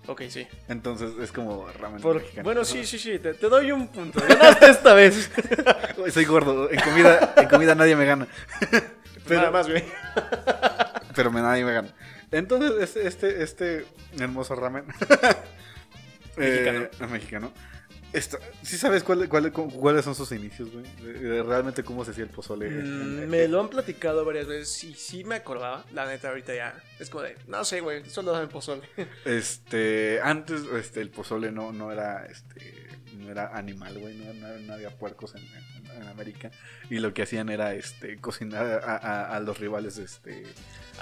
Ok, 0.06 0.22
sí. 0.28 0.46
Entonces 0.68 1.10
es 1.20 1.30
como 1.32 1.66
ramen 1.78 2.00
mexicano. 2.02 2.44
Bueno, 2.44 2.64
sí, 2.64 2.84
sí, 2.84 2.98
sí. 2.98 3.18
Te, 3.18 3.34
doy 3.34 3.72
un 3.72 3.88
punto. 3.88 4.20
Ganaste 4.28 4.70
esta 4.70 4.94
vez. 4.94 5.30
Soy 6.12 6.24
gordo. 6.24 6.70
En 6.70 6.80
comida, 6.80 7.34
en 7.36 7.48
comida 7.48 7.74
nadie 7.74 7.96
me 7.96 8.06
gana. 8.06 8.28
Pero, 9.26 9.40
Nada 9.40 9.50
más, 9.50 9.68
güey. 9.68 9.84
Pero 11.14 11.30
me, 11.30 11.40
nadie 11.40 11.64
me 11.64 11.72
gana. 11.72 11.94
Entonces, 12.32 12.72
este, 12.80 13.06
este, 13.06 13.42
este 13.42 13.86
hermoso 14.18 14.54
ramen. 14.54 14.84
mexicano. 14.86 15.28
Eh, 17.00 17.06
mexicano. 17.10 17.52
¿Sí 18.62 18.76
sabes 18.76 19.04
cuáles 19.04 20.04
son 20.04 20.14
sus 20.14 20.32
inicios, 20.32 20.68
güey? 20.72 20.84
Realmente 21.42 21.84
cómo 21.84 22.04
se 22.04 22.10
hacía 22.10 22.24
el 22.24 22.30
pozole. 22.30 22.68
Mm, 22.68 23.28
me 23.28 23.46
lo 23.46 23.60
han 23.60 23.68
platicado 23.68 24.24
varias 24.24 24.48
veces 24.48 24.82
y 24.84 24.94
sí 24.94 25.22
me 25.22 25.36
acordaba. 25.36 25.84
La 25.92 26.06
neta, 26.06 26.28
ahorita 26.28 26.54
ya 26.54 26.74
es 26.98 27.08
como 27.08 27.22
de, 27.22 27.36
no 27.46 27.64
sé, 27.64 27.80
güey, 27.80 28.04
solo 28.08 28.32
dame 28.32 28.48
pozole. 28.48 28.82
Este, 29.24 30.20
antes 30.22 30.62
este, 30.76 31.00
el 31.00 31.10
pozole 31.10 31.52
no, 31.52 31.72
no 31.72 31.92
era 31.92 32.26
este, 32.26 32.79
no 33.18 33.30
era 33.30 33.56
animal, 33.56 33.98
güey, 33.98 34.14
no, 34.16 34.32
no- 34.34 34.58
no 34.58 34.72
había 34.74 34.90
puercos 34.90 35.34
en, 35.34 35.42
en- 35.44 35.90
en 36.02 36.08
América. 36.08 36.50
Y 36.88 36.98
lo 36.98 37.12
que 37.14 37.22
hacían 37.22 37.48
era 37.48 37.74
este 37.74 38.18
cocinar 38.18 38.82
a, 38.84 38.96
a- 38.96 39.36
a 39.36 39.40
los 39.40 39.58
rivales, 39.58 39.98
este. 39.98 40.44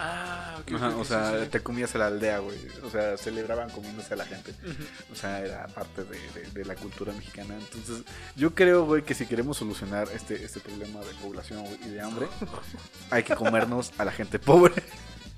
Ah, 0.00 0.57
ok. 0.61 0.73
ajá, 0.77 0.88
ok, 0.91 0.97
o 0.99 1.03
sí, 1.05 1.09
sea, 1.09 1.41
sí, 1.43 1.49
te 1.50 1.61
comías 1.61 1.93
a 1.95 1.99
la 1.99 2.07
aldea, 2.07 2.38
güey. 2.38 2.57
O 2.85 2.91
sea, 2.91 3.17
celebraban 3.17 3.69
comiéndose 3.71 4.15
a 4.15 4.17
la 4.17 4.25
gente. 4.27 4.55
O 5.11 5.15
sea, 5.17 5.41
era 5.45 5.67
parte 5.69 6.05
de, 6.05 6.19
de- 6.33 6.50
de 6.53 6.65
la 6.65 6.77
cultura 6.77 7.12
mexicana. 7.12 7.55
Entonces, 7.59 8.05
yo 8.37 8.55
creo, 8.55 8.85
güey, 8.85 9.03
que 9.03 9.15
si 9.15 9.27
queremos 9.27 9.57
solucionar 9.57 10.07
este, 10.15 10.45
este 10.45 10.61
problema 10.61 11.00
de 11.00 11.12
población 11.15 11.65
y 11.85 11.88
de 11.88 12.00
hambre, 12.00 12.29
hay 13.11 13.25
que 13.25 13.35
comernos 13.35 13.93
a 13.99 14.05
la 14.05 14.12
gente 14.12 14.38
pobre. 14.38 14.75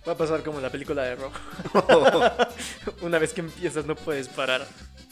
Va 0.06 0.12
a 0.12 0.16
pasar 0.16 0.42
como 0.42 0.60
la 0.60 0.70
película 0.70 1.02
de 1.04 1.14
Rock. 1.16 1.34
Una 3.02 3.18
vez 3.18 3.32
que 3.32 3.40
empiezas 3.40 3.86
no 3.86 3.94
puedes 3.96 4.28
parar. 4.28 4.66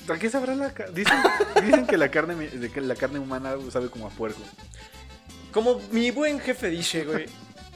¿A 0.09 0.19
qué 0.19 0.31
sabrá 0.31 0.55
la 0.55 0.73
carne? 0.73 0.95
Dicen, 0.95 1.19
dicen 1.65 1.87
que 1.87 1.97
la 1.97 2.11
carne 2.11 2.35
de 2.49 2.71
que 2.71 2.81
la 2.81 2.95
carne 2.95 3.19
humana 3.19 3.55
sabe 3.71 3.89
como 3.91 4.07
a 4.07 4.11
puerco. 4.11 4.41
Como 5.53 5.81
mi 5.91 6.11
buen 6.11 6.41
jefe 6.41 6.69
dice, 6.69 7.05
güey. 7.05 7.27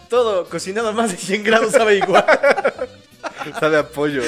Todo 0.09 0.49
cocinado 0.49 0.89
a 0.89 0.93
más 0.93 1.11
de 1.11 1.17
100 1.17 1.43
grados 1.43 1.73
sabe 1.73 1.97
igual. 1.97 2.25
Sabe 3.59 3.77
a 3.79 3.89
pollo. 3.89 4.23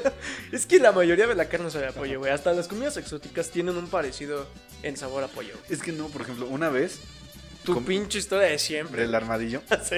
Es 0.52 0.66
que 0.66 0.78
la 0.78 0.92
mayoría 0.92 1.26
de 1.26 1.34
la 1.34 1.48
carne 1.48 1.70
sabe 1.70 1.88
a 1.88 1.92
pollo, 1.92 2.20
güey. 2.20 2.32
Hasta 2.32 2.52
las 2.52 2.68
comidas 2.68 2.96
exóticas 2.96 3.50
tienen 3.50 3.76
un 3.76 3.88
parecido 3.88 4.46
en 4.82 4.96
sabor 4.96 5.24
a 5.24 5.28
pollo. 5.28 5.54
güey. 5.54 5.64
Es 5.72 5.82
que 5.82 5.92
no, 5.92 6.06
por 6.06 6.22
ejemplo, 6.22 6.46
una 6.46 6.68
vez 6.68 7.00
Tu 7.64 7.84
pinche 7.84 8.18
historia 8.18 8.48
de 8.48 8.58
siempre. 8.58 9.02
del 9.02 9.14
armadillo. 9.14 9.62
Sí. 9.84 9.96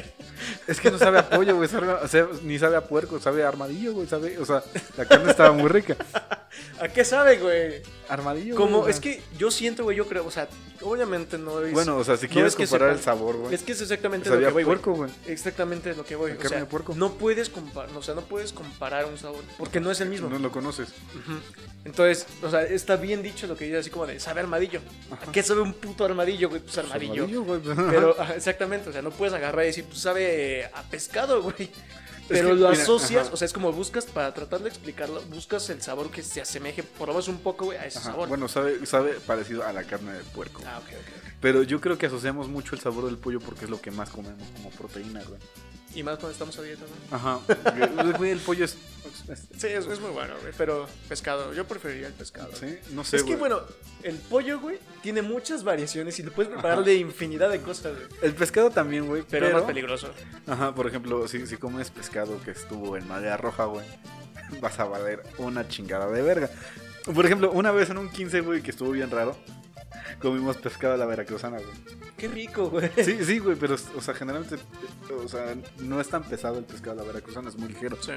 Es 0.67 0.81
que 0.81 0.91
no 0.91 0.99
sabe 0.99 1.19
a 1.19 1.29
pollo, 1.31 1.57
güey. 1.57 1.69
o 1.73 2.09
sea, 2.09 2.27
ni 2.43 2.59
sabe 2.59 2.77
a 2.77 2.85
puerco, 2.87 3.21
sabe 3.21 3.45
a 3.45 3.49
armadillo, 3.49 3.93
güey. 3.95 4.07
Sabe, 4.09 4.39
o 4.39 4.45
sea, 4.45 4.63
la 4.97 5.05
carne 5.07 5.31
estaba 5.31 5.53
muy 5.53 5.69
rica. 5.69 5.97
¿A 6.81 6.89
qué 6.89 7.05
sabe, 7.05 7.39
güey? 7.39 7.83
Armadillo. 8.09 8.57
Como, 8.57 8.79
güey, 8.81 8.89
o 8.89 8.89
es 8.91 8.97
sea. 8.97 9.03
que 9.03 9.23
yo 9.39 9.51
siento, 9.51 9.85
güey, 9.85 9.97
yo 9.97 10.07
creo, 10.07 10.27
o 10.27 10.31
sea, 10.31 10.49
obviamente 10.83 11.39
no 11.39 11.63
es. 11.63 11.73
Bueno, 11.73 11.97
o 11.97 12.05
sea, 12.05 12.17
si 12.19 12.27
no 12.27 12.33
quieres 12.33 12.53
es 12.53 12.57
que 12.57 12.65
comparar 12.67 12.91
sepa- 12.91 12.99
el 12.99 13.05
sabor, 13.05 13.37
güey. 13.37 13.55
Es 13.55 13.63
que 13.63 13.73
es 13.73 13.81
exactamente 13.81 14.29
Sabía 14.29 14.43
lo 14.43 14.49
que 14.49 14.53
voy, 14.55 14.65
puerco, 14.65 14.93
güey. 14.95 15.11
Exactamente 15.27 15.95
lo 15.95 16.05
que 16.05 16.17
voy. 16.17 16.31
La 16.33 16.37
O 16.37 16.39
carne 16.41 16.49
sea, 16.51 16.59
de 16.61 16.67
puerco. 16.67 16.95
no 16.97 17.13
puedes 17.15 17.49
comparar, 17.49 17.97
o 17.97 18.03
sea, 18.03 18.15
no 18.15 18.23
puedes 18.23 18.53
comparar 18.53 19.07
un 19.07 19.17
sabor 19.17 19.43
porque 19.57 19.81
no 19.81 19.91
es 19.91 20.01
el 20.01 20.09
mismo. 20.11 20.29
No 20.29 20.39
lo 20.39 20.51
conoces. 20.51 20.89
Entonces, 21.85 22.27
o 22.43 22.51
sea, 22.51 22.63
está 22.63 22.97
bien 22.97 23.23
dicho 23.23 23.47
lo 23.47 23.57
que 23.57 23.65
dice 23.65 23.79
así 23.79 23.91
como 23.91 24.07
de 24.07 24.21
sabe 24.21 24.41
armadillo. 24.41 24.81
¿A 25.11 25.33
qué 25.33 25.43
sabe 25.43 25.63
un 25.63 25.73
puto 25.75 26.05
armadillo, 26.05 26.49
güey? 26.49 26.61
Pues 26.61 26.77
armadillo. 26.79 27.27
Güey. 27.61 27.77
Pero, 27.91 28.17
exactamente, 28.35 28.91
o 28.91 28.93
sea, 28.93 29.03
no 29.03 29.11
puedes 29.11 29.35
agarrar 29.35 29.65
y 29.65 29.69
decir, 29.69 29.85
pues 29.85 30.01
sabe 30.01 30.67
a 30.75 30.83
pescado, 30.85 31.43
güey. 31.43 31.71
Pero 32.29 32.49
que, 32.51 32.55
lo 32.55 32.71
mira, 32.71 32.83
asocias, 32.83 33.27
ajá. 33.27 33.35
o 33.35 33.37
sea, 33.37 33.47
es 33.47 33.53
como 33.53 33.73
buscas, 33.73 34.07
para 34.07 34.33
tratar 34.33 34.61
de 34.61 34.69
explicarlo, 34.69 35.21
buscas 35.23 35.69
el 35.71 35.83
sabor 35.83 36.11
que 36.11 36.23
se 36.23 36.41
asemeje, 36.41 36.83
por 36.83 37.09
lo 37.09 37.15
menos 37.15 37.29
un 37.29 37.39
poco, 37.39 37.67
güey, 37.67 37.79
a 37.79 37.87
ese 37.87 37.99
Ajá, 37.99 38.13
sabor. 38.13 38.29
Bueno, 38.29 38.49
sabe, 38.49 38.87
sabe 38.87 39.15
parecido 39.27 39.65
a 39.67 39.73
la 39.73 39.85
carne 39.85 40.13
de 40.13 40.25
puerco. 40.25 40.63
Ah, 40.67 40.79
ok, 40.79 40.89
ok. 40.89 41.23
Pero 41.41 41.65
yo 41.65 41.81
creo 41.81 41.99
que 41.99 42.07
asociamos 42.07 42.49
mucho 42.49 42.77
el 42.77 42.81
sabor 42.81 43.07
del 43.07 43.19
pollo 43.19 43.41
porque 43.41 43.65
es 43.65 43.71
lo 43.71 43.81
que 43.81 43.91
más 43.91 44.11
comemos 44.11 44.49
como 44.57 44.71
proteína, 44.71 45.23
güey. 45.25 45.41
Y 45.95 46.03
más 46.03 46.15
cuando 46.19 46.33
estamos 46.33 46.59
a 46.59 46.63
dieta, 46.63 46.85
¿no? 47.11 47.17
Ajá. 47.17 47.41
Güey, 48.19 48.31
el 48.31 48.39
pollo 48.41 48.65
es. 48.65 48.77
es- 49.29 49.49
Sí, 49.59 49.67
es, 49.67 49.87
es 49.87 50.01
muy 50.01 50.11
bueno, 50.11 50.35
güey, 50.41 50.53
pero 50.57 50.87
pescado, 51.09 51.53
yo 51.53 51.67
preferiría 51.67 52.07
el 52.07 52.13
pescado. 52.15 52.51
Sí, 52.55 52.79
no 52.93 53.05
sé. 53.05 53.17
es 53.17 53.23
que, 53.23 53.31
güey. 53.37 53.41
bueno, 53.41 53.61
el 54.03 54.17
pollo, 54.17 54.59
güey, 54.61 54.79
tiene 55.03 55.21
muchas 55.23 55.65
variaciones 55.65 56.19
y 56.19 56.23
lo 56.23 56.33
puedes 56.33 56.51
preparar 56.53 56.83
de 56.85 56.95
infinidad 56.95 57.51
de 57.51 57.61
cosas, 57.61 57.95
güey. 57.97 58.09
El 58.23 58.35
pescado 58.35 58.71
también, 58.71 59.07
güey. 59.07 59.23
Pero, 59.23 59.47
Pero, 59.47 59.49
es 59.49 59.55
más 59.55 59.63
peligroso. 59.65 60.11
Ajá, 60.47 60.75
por 60.75 60.87
ejemplo, 60.87 61.29
si, 61.29 61.47
si 61.47 61.57
comes 61.57 61.91
pescado 61.91 62.41
que 62.43 62.53
estuvo 62.53 62.97
en 62.97 63.07
madera 63.07 63.37
roja, 63.37 63.67
güey, 63.67 63.85
vas 64.61 64.79
a 64.81 64.85
valer 64.85 65.23
una 65.39 65.69
chingada 65.69 66.09
de 66.11 66.23
verga. 66.23 66.51
Por 67.15 67.27
ejemplo, 67.27 67.51
una 67.53 67.71
vez 67.73 67.91
en 67.91 67.99
un 67.99 68.09
15, 68.09 68.41
güey, 68.41 68.63
que 68.63 68.71
estuvo 68.71 68.91
bien 68.93 69.11
raro, 69.11 69.37
comimos 70.21 70.57
pescado 70.57 70.95
a 70.95 70.97
la 70.97 71.07
veracruzana, 71.07 71.59
güey. 71.59 71.71
Qué 72.17 72.29
rico, 72.29 72.71
güey. 72.71 72.91
Sí, 73.03 73.19
sí, 73.25 73.39
güey, 73.39 73.57
pero, 73.57 73.75
o 73.97 74.01
sea, 74.01 74.15
generalmente, 74.15 74.57
o 75.25 75.29
sea, 75.29 75.55
no 75.81 76.01
es 76.01 76.09
tan 76.09 76.23
pesado 76.25 76.59
el 76.59 76.65
pescado 76.65 76.93
a 77.01 77.03
la 77.03 77.09
veracruzana, 77.13 77.49
es 77.49 77.57
muy 77.57 77.69
ligero. 77.69 77.97
Sí. 78.01 78.13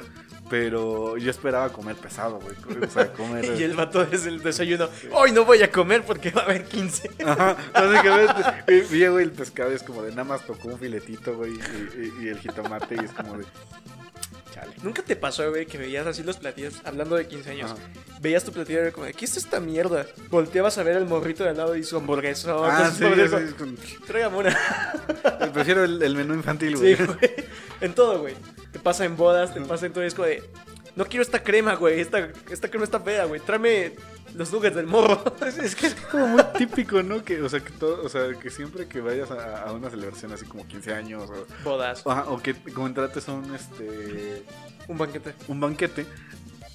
Pero 0.49 1.17
yo 1.17 1.31
esperaba 1.31 1.69
comer 1.69 1.95
pesado, 1.95 2.39
güey. 2.39 2.55
O 2.83 2.89
sea, 2.89 3.11
comer. 3.13 3.45
Y 3.59 3.63
el 3.63 3.73
vato 3.73 4.05
desde 4.05 4.29
el 4.29 4.41
desayuno, 4.43 4.89
hoy 5.11 5.31
no 5.31 5.45
voy 5.45 5.61
a 5.63 5.71
comer 5.71 6.03
porque 6.05 6.31
va 6.31 6.41
a 6.41 6.45
haber 6.45 6.65
15. 6.65 7.11
Ajá, 7.25 7.57
básicamente. 7.73 8.43
Y, 8.91 8.95
y, 9.03 9.07
güey, 9.07 9.23
el 9.25 9.31
pescado 9.31 9.71
es 9.71 9.81
como 9.83 10.01
de 10.03 10.11
nada 10.11 10.23
más 10.25 10.45
tocó 10.45 10.67
un 10.69 10.77
filetito, 10.79 11.35
güey, 11.35 11.53
y, 11.53 12.21
y- 12.21 12.25
y 12.25 12.27
el 12.29 12.39
jitomate, 12.39 12.95
y 12.95 13.05
es 13.05 13.11
como 13.11 13.37
de. 13.37 13.45
Chale. 14.55 14.73
¿Nunca 14.83 15.01
te 15.03 15.17
pasó, 15.17 15.49
güey, 15.49 15.65
que 15.65 15.77
veías 15.77 16.07
así 16.07 16.23
los 16.23 16.37
platillos, 16.37 16.75
hablando 16.85 17.17
de 17.17 17.27
15 17.27 17.51
años? 17.51 17.71
Ajá. 17.71 17.81
Veías 18.21 18.43
tu 18.45 18.53
platillo 18.53 18.79
y 18.79 18.81
era 18.83 18.91
como 18.93 19.05
de, 19.05 19.13
¿qué 19.13 19.25
es 19.25 19.35
esta 19.35 19.59
mierda? 19.59 20.05
Volteabas 20.29 20.77
a 20.77 20.83
ver 20.83 20.95
al 20.95 21.05
morrito 21.07 21.43
de 21.43 21.49
al 21.49 21.57
lado 21.57 21.75
y 21.75 21.83
su 21.83 21.97
hamburguesa. 21.97 22.53
Ah, 22.57 22.89
sí, 22.89 23.03
sí, 23.03 23.21
sí, 23.47 23.53
con- 23.53 23.77
Tráigame 24.07 24.37
una. 24.37 24.57
Prefiero 25.53 25.83
el, 25.83 26.01
el 26.01 26.15
menú 26.15 26.33
infantil, 26.35 26.77
güey. 26.77 26.95
Sí, 26.95 27.03
güey. 27.03 27.17
En 27.81 27.93
todo, 27.93 28.19
güey. 28.21 28.33
Te 28.71 28.79
pasa 28.79 29.03
en 29.03 29.17
bodas, 29.17 29.53
te 29.53 29.59
pasa 29.61 29.85
en 29.87 29.93
todo. 29.93 30.03
Es 30.05 30.13
como 30.15 30.27
de, 30.27 30.41
no 30.95 31.05
quiero 31.05 31.21
esta 31.23 31.43
crema, 31.43 31.75
güey. 31.75 31.99
Esta, 31.99 32.29
esta 32.49 32.69
crema 32.69 32.85
está 32.85 32.99
fea, 32.99 33.25
güey. 33.25 33.41
Tráeme 33.41 33.93
los 34.35 34.51
nuggets 34.51 34.75
del 34.75 34.87
morro. 34.87 35.23
Es, 35.45 35.57
es 35.57 35.75
que 35.75 35.87
es 35.87 35.95
como 35.95 36.27
muy 36.27 36.43
típico, 36.57 37.01
¿no? 37.03 37.23
Que, 37.23 37.41
o 37.41 37.49
sea, 37.49 37.59
que 37.59 37.71
todo, 37.71 38.03
o 38.03 38.09
sea, 38.09 38.33
que 38.39 38.49
siempre 38.49 38.87
que 38.87 39.01
vayas 39.01 39.29
a, 39.31 39.63
a 39.63 39.71
una 39.73 39.89
celebración 39.89 40.31
así 40.33 40.45
como 40.45 40.67
15 40.67 40.93
años 40.93 41.29
o, 41.29 41.45
Bodas. 41.63 42.01
ajá, 42.05 42.25
o 42.29 42.41
que 42.41 42.53
contrates 42.55 43.27
un 43.27 43.53
este 43.55 44.43
Un 44.87 44.97
banquete. 44.97 45.33
un 45.47 45.59
banquete, 45.59 46.05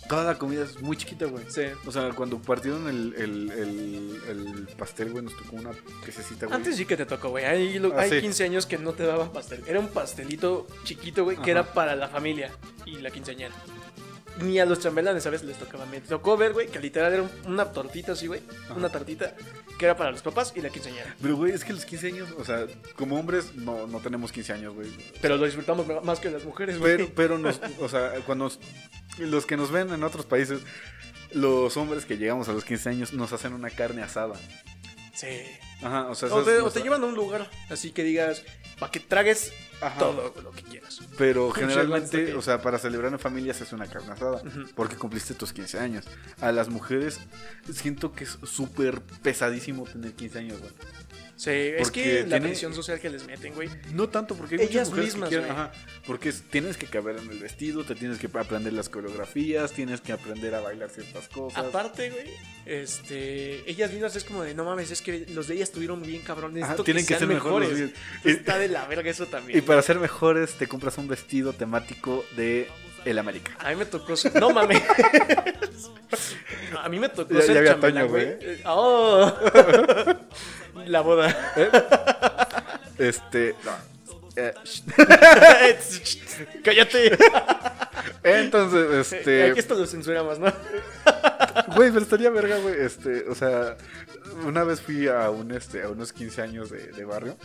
toda 0.09 0.25
la 0.25 0.39
comida 0.39 0.65
es 0.65 0.81
muy 0.83 0.97
chiquita, 0.97 1.27
güey. 1.27 1.45
Sí. 1.49 1.63
O 1.87 1.93
sea, 1.93 2.11
cuando 2.11 2.39
partieron 2.41 2.89
el, 2.89 3.15
el, 3.17 3.51
el, 3.51 4.21
el 4.29 4.69
pastel, 4.77 5.11
güey, 5.13 5.25
nos 5.25 5.37
tocó 5.37 5.57
una 5.57 5.71
piececita, 6.05 6.47
güey. 6.47 6.57
Antes 6.57 6.77
sí 6.77 6.85
que 6.85 6.97
te 6.97 7.07
tocó, 7.07 7.31
güey. 7.31 7.45
Hay, 7.45 7.79
lo- 7.79 7.93
Ah, 7.97 8.03
hay 8.03 8.11
sí. 8.11 8.21
15 8.21 8.45
años 8.45 8.67
que 8.67 8.77
no 8.79 8.93
te 8.93 9.05
daban 9.05 9.33
pastel. 9.33 9.63
Era 9.67 9.79
un 9.81 9.89
pastelito 9.89 10.67
chiquito, 10.85 11.25
güey, 11.25 11.37
que 11.39 11.51
era 11.51 11.73
para 11.75 11.95
la 11.97 12.09
familia 12.09 12.51
y 12.87 12.97
la 12.99 13.11
quinceañera. 13.11 13.55
Ni 14.39 14.59
a 14.59 14.65
los 14.65 14.81
chambelanes, 14.81 15.23
¿sabes? 15.25 15.43
Les 15.45 15.59
tocaba. 15.59 15.85
Me 15.87 16.01
tocó 16.01 16.37
ver, 16.37 16.53
güey, 16.53 16.69
que 16.69 16.79
literal 16.79 17.13
era 17.13 17.23
un- 17.23 17.31
una 17.47 17.67
tortita 17.73 18.13
así, 18.13 18.27
güey. 18.27 18.41
Una 18.75 18.89
tortita 18.89 19.35
que 19.79 19.85
era 19.85 19.97
para 19.97 20.11
los 20.13 20.23
papás 20.23 20.53
y 20.57 20.61
la 20.63 20.71
quinceañera. 20.71 21.15
Pero, 21.21 21.37
güey, 21.37 21.53
es 21.53 21.65
que 21.65 21.73
los 21.73 21.85
15 21.85 22.07
años, 22.09 22.29
o 22.39 22.45
sea, 22.45 22.67
como 22.97 23.19
hombres 23.19 23.55
no, 23.55 23.87
no 23.87 23.99
tenemos 24.01 24.33
15 24.33 24.53
años, 24.53 24.75
güey. 24.75 24.89
Pero 25.21 25.37
lo 25.37 25.45
disfrutamos 25.45 25.87
más 26.05 26.21
que 26.21 26.31
las 26.31 26.45
mujeres, 26.45 26.79
güey. 26.79 26.97
Pero, 26.97 27.09
pero 27.15 27.39
nos, 27.39 27.61
o 27.81 27.89
sea, 27.89 28.13
cuando 28.25 28.45
nos- 28.45 28.61
los 29.19 29.45
que 29.47 29.57
nos 29.57 29.71
ven 29.71 29.93
en 29.93 30.03
otros 30.05 30.25
países, 30.27 30.61
los 31.33 31.77
hombres 31.77 32.05
que 32.07 32.17
llegamos 32.17 32.49
a 32.49 32.53
los 32.53 32.65
15 32.65 32.89
años 32.89 33.13
nos 33.13 33.33
hacen 33.33 33.53
una 33.53 33.71
carne 33.71 34.03
asada. 34.03 34.35
Sí. 35.15 35.29
Ajá, 35.83 36.09
o 36.09 36.15
sea, 36.15 36.33
O 36.35 36.43
te, 36.43 36.61
o 36.61 36.71
te 36.71 36.83
llevan 36.83 37.03
a 37.03 37.07
un 37.07 37.15
lugar 37.15 37.49
así 37.71 37.91
que 37.93 38.03
digas, 38.03 38.43
para 38.79 38.93
que 38.93 39.01
tragues 39.01 39.53
Ajá. 39.81 39.99
todo 39.99 40.35
lo 40.43 40.51
que 40.53 40.63
quieras. 40.63 41.01
Pero 41.17 41.51
generalmente, 41.53 42.35
o 42.35 42.43
sea, 42.43 42.61
para 42.61 42.79
celebrar 42.79 43.13
en 43.13 43.19
familia 43.19 43.55
se 43.55 43.65
hace 43.65 43.75
una 43.75 43.87
carne 43.87 44.13
asada. 44.13 44.43
Porque 44.75 44.97
cumpliste 44.97 45.35
tus 45.35 45.53
15 45.53 45.79
años. 45.79 46.05
A 46.41 46.53
las 46.53 46.69
mujeres 46.69 47.21
siento 47.73 48.13
que 48.13 48.25
es 48.25 48.39
súper 48.45 49.01
pesadísimo 49.01 49.85
tener 49.85 50.13
15 50.13 50.39
años, 50.39 50.61
güey. 50.61 50.73
Sí, 51.43 51.51
es 51.51 51.91
que 51.91 52.21
la 52.25 52.37
tiene- 52.37 52.49
presión 52.49 52.75
social 52.75 53.01
que 53.01 53.09
les 53.09 53.25
meten, 53.27 53.55
güey. 53.55 53.71
No 53.95 54.11
tanto 54.11 54.35
porque 54.35 54.57
hay 54.57 54.61
Ellas 54.67 54.91
que 54.91 55.01
mismas, 55.01 55.31
quieren- 55.31 55.51
ajá, 55.51 55.73
porque 56.07 56.29
es- 56.29 56.43
tienes 56.51 56.77
que 56.77 56.85
caber 56.85 57.17
en 57.17 57.31
el 57.31 57.39
vestido, 57.39 57.83
te 57.83 57.95
tienes 57.95 58.19
que 58.19 58.27
aprender 58.39 58.75
las 58.75 58.91
coreografías, 58.91 59.73
tienes 59.73 60.03
que 60.03 60.13
aprender 60.13 60.55
a 60.55 60.61
bailar 60.61 60.91
ciertas 60.91 61.29
cosas. 61.29 61.65
Aparte, 61.65 62.11
güey, 62.11 62.27
este, 62.67 63.71
ellas 63.71 63.91
mismas 63.91 64.15
es 64.17 64.25
como 64.25 64.43
de, 64.43 64.53
no 64.55 64.65
mames, 64.67 64.91
es 64.91 65.01
que 65.01 65.25
los 65.31 65.49
de 65.49 65.55
ellas 65.55 65.71
estuvieron 65.71 66.03
bien 66.03 66.21
cabrones. 66.21 66.63
Ajá, 66.65 66.77
tienen 66.85 67.07
que 67.07 67.17
ser 67.17 67.27
mejores. 67.27 67.91
Está 68.23 68.59
de 68.59 68.69
la 68.69 68.85
verga 68.87 69.09
eso 69.11 69.25
también. 69.25 69.59
y 69.59 69.63
para 69.63 69.81
ser 69.81 69.99
mejores 69.99 70.53
te 70.59 70.67
compras 70.67 70.99
un 70.99 71.09
vestido 71.09 71.55
temático 71.55 72.23
de 72.37 72.69
el 73.07 73.19
América. 73.19 73.57
A 73.61 73.71
mí 73.71 73.77
me 73.77 73.87
tocó 73.87 74.15
ser... 74.15 74.35
No 74.39 74.51
mames. 74.51 74.83
A 76.83 76.89
mí 76.89 76.99
me 76.99 77.09
tocó 77.09 77.33
Ya- 77.35 77.41
ser 77.43 77.55
ya 77.55 77.61
había 77.61 77.81
Toño, 77.81 78.09
güey. 78.09 78.25
Eh, 78.41 78.61
¡Oh! 78.67 79.33
La 80.87 81.01
boda. 81.01 81.37
Este, 82.99 83.55
no. 83.65 83.73
Eh, 84.37 84.55
Cállate. 86.63 87.17
entonces, 88.23 89.13
este, 89.13 89.51
Aquí 89.51 89.59
esto 89.61 89.75
lo 89.75 89.87
censuramos, 89.87 90.39
¿no? 90.39 90.53
Güey, 91.75 91.91
pero 91.91 92.01
estaría 92.03 92.31
verga, 92.31 92.59
güey. 92.59 92.75
Este, 92.81 93.25
o 93.29 93.35
sea, 93.35 93.77
una 94.45 94.65
vez 94.65 94.81
fui 94.81 95.09
a 95.09 95.31
un 95.31 95.51
este, 95.53 95.83
a 95.83 95.89
unos 95.89 96.13
15 96.13 96.43
años 96.43 96.71
de, 96.71 96.89
de 96.93 97.05
barrio. 97.05 97.37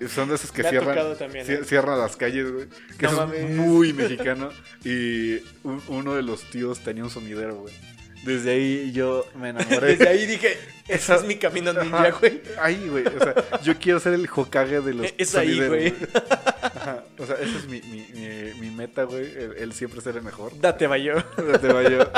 Y 0.00 0.08
son 0.08 0.28
de 0.28 0.36
esos 0.36 0.50
que 0.52 0.62
cierran, 0.64 1.16
también, 1.18 1.50
¿eh? 1.50 1.60
cierran 1.64 1.98
las 1.98 2.16
calles, 2.16 2.50
güey. 2.50 2.68
Que 2.98 3.06
No 3.06 3.32
es 3.32 3.50
muy 3.50 3.92
mexicano. 3.92 4.50
Y 4.84 5.36
un- 5.62 5.82
uno 5.88 6.14
de 6.14 6.22
los 6.22 6.42
tíos 6.50 6.80
tenía 6.80 7.04
un 7.04 7.10
sonidero, 7.10 7.56
güey. 7.56 7.74
Desde 8.24 8.52
ahí 8.52 8.92
yo 8.92 9.26
me 9.34 9.50
enamoré. 9.50 9.96
Desde 9.96 10.08
ahí 10.08 10.26
dije, 10.26 10.58
ese 10.88 11.14
es 11.14 11.24
mi 11.24 11.36
camino 11.36 11.72
ninja, 11.72 12.10
güey. 12.10 12.40
Ahí, 12.60 12.88
güey. 12.88 13.06
O 13.06 13.18
sea, 13.18 13.34
yo 13.62 13.78
quiero 13.78 14.00
ser 14.00 14.14
el 14.14 14.28
Hokage 14.34 14.80
de 14.80 14.94
los 14.94 15.14
es 15.16 15.34
ahí, 15.34 15.66
güey. 15.66 15.94
O 17.18 17.26
sea, 17.26 17.36
esa 17.36 17.58
es 17.58 17.66
mi, 17.66 17.80
mi, 17.82 18.06
mi, 18.14 18.60
mi 18.60 18.70
meta, 18.70 19.04
güey. 19.04 19.24
El, 19.24 19.56
el 19.58 19.72
siempre 19.72 20.00
ser 20.00 20.16
el 20.16 20.22
mejor. 20.22 20.58
Date, 20.58 20.86
Bayo. 20.86 21.22
Te 21.60 21.72
vaya. 21.72 22.10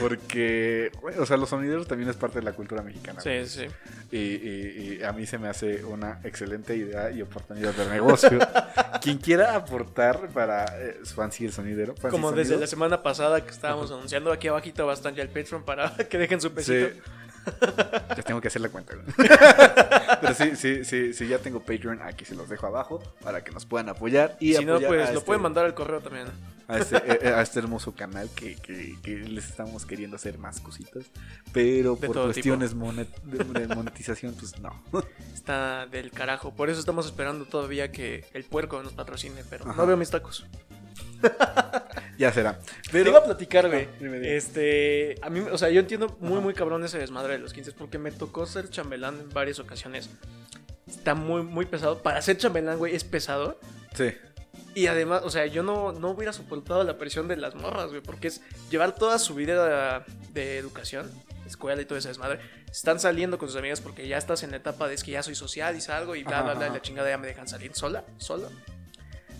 Porque, 0.00 0.90
bueno, 1.02 1.22
o 1.22 1.26
sea, 1.26 1.36
los 1.36 1.48
sonideros 1.48 1.86
también 1.86 2.08
es 2.10 2.16
parte 2.16 2.38
de 2.38 2.44
la 2.44 2.52
cultura 2.52 2.82
mexicana. 2.82 3.20
Sí, 3.20 3.46
sí. 3.46 3.66
Y, 4.10 4.18
y- 4.18 4.98
y 5.00 5.02
a 5.04 5.12
mí 5.12 5.26
se 5.26 5.38
me 5.38 5.48
hace 5.48 5.84
una 5.84 6.20
excelente 6.24 6.76
idea 6.76 7.10
y 7.10 7.22
oportunidad 7.22 7.72
de 7.74 7.86
negocio. 7.90 8.38
Quien 9.02 9.18
quiera 9.18 9.54
aportar 9.56 10.28
para 10.28 10.64
eh, 10.80 10.98
Fancy 11.04 11.46
el 11.46 11.52
sonidero. 11.52 11.94
Fancy 11.96 12.10
Como 12.10 12.30
desde 12.30 12.44
Sonido, 12.50 12.60
la 12.60 12.66
semana 12.66 13.02
pasada 13.02 13.44
que 13.44 13.50
estábamos 13.50 13.90
anunciando, 13.90 14.32
aquí 14.32 14.48
abajito 14.48 14.86
va 14.86 14.92
a 14.92 14.94
estar 14.94 15.12
ya 15.14 15.22
el 15.22 15.28
Patreon 15.28 15.64
para 15.64 15.94
que 16.08 16.18
dejen 16.18 16.40
su 16.40 16.52
pesito. 16.52 16.88
Sí. 16.94 17.00
Ya 18.16 18.22
tengo 18.22 18.40
que 18.40 18.48
hacer 18.48 18.62
la 18.62 18.70
cuenta. 18.70 18.94
Pero 20.20 20.34
sí, 20.34 20.56
sí, 20.56 20.84
sí, 20.84 21.12
sí, 21.12 21.28
ya 21.28 21.38
tengo 21.38 21.60
Patreon. 21.60 22.00
Aquí 22.02 22.24
se 22.24 22.34
los 22.34 22.48
dejo 22.48 22.66
abajo 22.66 23.02
para 23.22 23.44
que 23.44 23.50
nos 23.52 23.66
puedan 23.66 23.88
apoyar. 23.90 24.36
Y 24.40 24.54
si 24.54 24.64
no, 24.64 24.80
pues 24.80 25.08
a 25.08 25.12
lo 25.12 25.18
este- 25.18 25.26
pueden 25.26 25.42
mandar 25.42 25.66
al 25.66 25.74
correo 25.74 26.00
también. 26.00 26.26
A 26.68 26.78
este, 26.78 26.96
eh, 26.96 27.18
eh, 27.22 27.28
a 27.28 27.42
este 27.42 27.58
hermoso 27.58 27.94
canal 27.94 28.30
que, 28.34 28.56
que- 28.56 28.96
que 29.02 29.16
les 29.16 29.46
estamos 29.48 29.84
queriendo 29.86 30.16
hacer 30.16 30.38
más 30.38 30.60
cositas. 30.60 31.04
Pero 31.52 31.96
De 31.96 32.06
por 32.06 32.22
cuestiones 32.24 32.74
monet- 32.74 33.20
de, 33.22 33.66
de 33.66 33.74
monetización, 33.74 34.34
pues 34.34 34.58
no. 34.60 34.82
Está 35.34 35.86
del 35.86 36.10
carajo. 36.10 36.54
Por 36.54 36.70
eso 36.70 36.80
estamos 36.80 37.06
esperando 37.06 37.44
todavía 37.44 37.92
que 37.92 38.24
el 38.32 38.44
puerco 38.44 38.82
nos 38.82 38.92
patrocine, 38.92 39.42
pero 39.50 39.64
Ajá. 39.64 39.74
no 39.76 39.86
veo 39.86 39.96
mis 39.96 40.10
tacos. 40.10 40.46
ya 42.18 42.32
será. 42.32 42.58
Te 42.58 42.90
Pero 42.92 43.10
iba 43.10 43.18
a 43.18 43.24
platicar, 43.24 43.68
güey. 43.68 43.88
Este, 44.26 45.16
a 45.22 45.30
mí, 45.30 45.40
o 45.40 45.58
sea, 45.58 45.70
yo 45.70 45.80
entiendo 45.80 46.16
muy, 46.20 46.34
Ajá. 46.34 46.40
muy 46.40 46.54
cabrón 46.54 46.84
ese 46.84 46.98
desmadre 46.98 47.34
de 47.34 47.38
los 47.40 47.52
15 47.52 47.72
porque 47.72 47.98
me 47.98 48.10
tocó 48.10 48.46
ser 48.46 48.68
chambelán 48.70 49.20
en 49.20 49.28
varias 49.30 49.58
ocasiones. 49.58 50.08
Está 50.86 51.14
muy, 51.14 51.42
muy 51.42 51.66
pesado. 51.66 52.02
Para 52.02 52.20
ser 52.22 52.36
chambelán, 52.38 52.78
güey, 52.78 52.94
es 52.94 53.04
pesado. 53.04 53.58
sí. 53.94 54.12
Y 54.74 54.88
además, 54.88 55.22
o 55.24 55.30
sea, 55.30 55.46
yo 55.46 55.62
no, 55.62 55.92
no 55.92 56.10
hubiera 56.10 56.32
soportado 56.32 56.82
la 56.82 56.98
presión 56.98 57.28
de 57.28 57.36
las 57.36 57.54
morras, 57.54 57.90
güey, 57.90 58.02
porque 58.02 58.28
es 58.28 58.40
llevar 58.70 58.94
toda 58.94 59.18
su 59.18 59.34
vida 59.34 60.04
de 60.32 60.58
educación, 60.58 61.10
escuela 61.46 61.80
y 61.80 61.84
todo 61.84 61.98
ese 61.98 62.08
desmadre. 62.08 62.40
Están 62.70 62.98
saliendo 62.98 63.38
con 63.38 63.48
sus 63.48 63.56
amigas 63.56 63.80
porque 63.80 64.08
ya 64.08 64.18
estás 64.18 64.42
en 64.42 64.50
la 64.50 64.56
etapa 64.56 64.88
de 64.88 64.94
es 64.94 65.04
que 65.04 65.12
ya 65.12 65.22
soy 65.22 65.36
social 65.36 65.76
y 65.76 65.80
salgo 65.80 66.16
y 66.16 66.24
bla, 66.24 66.42
bla, 66.42 66.54
bla, 66.54 66.68
la 66.70 66.82
chingada 66.82 67.08
ya 67.08 67.18
me 67.18 67.28
dejan 67.28 67.46
salir 67.46 67.72
sola, 67.74 68.04
solo. 68.18 68.50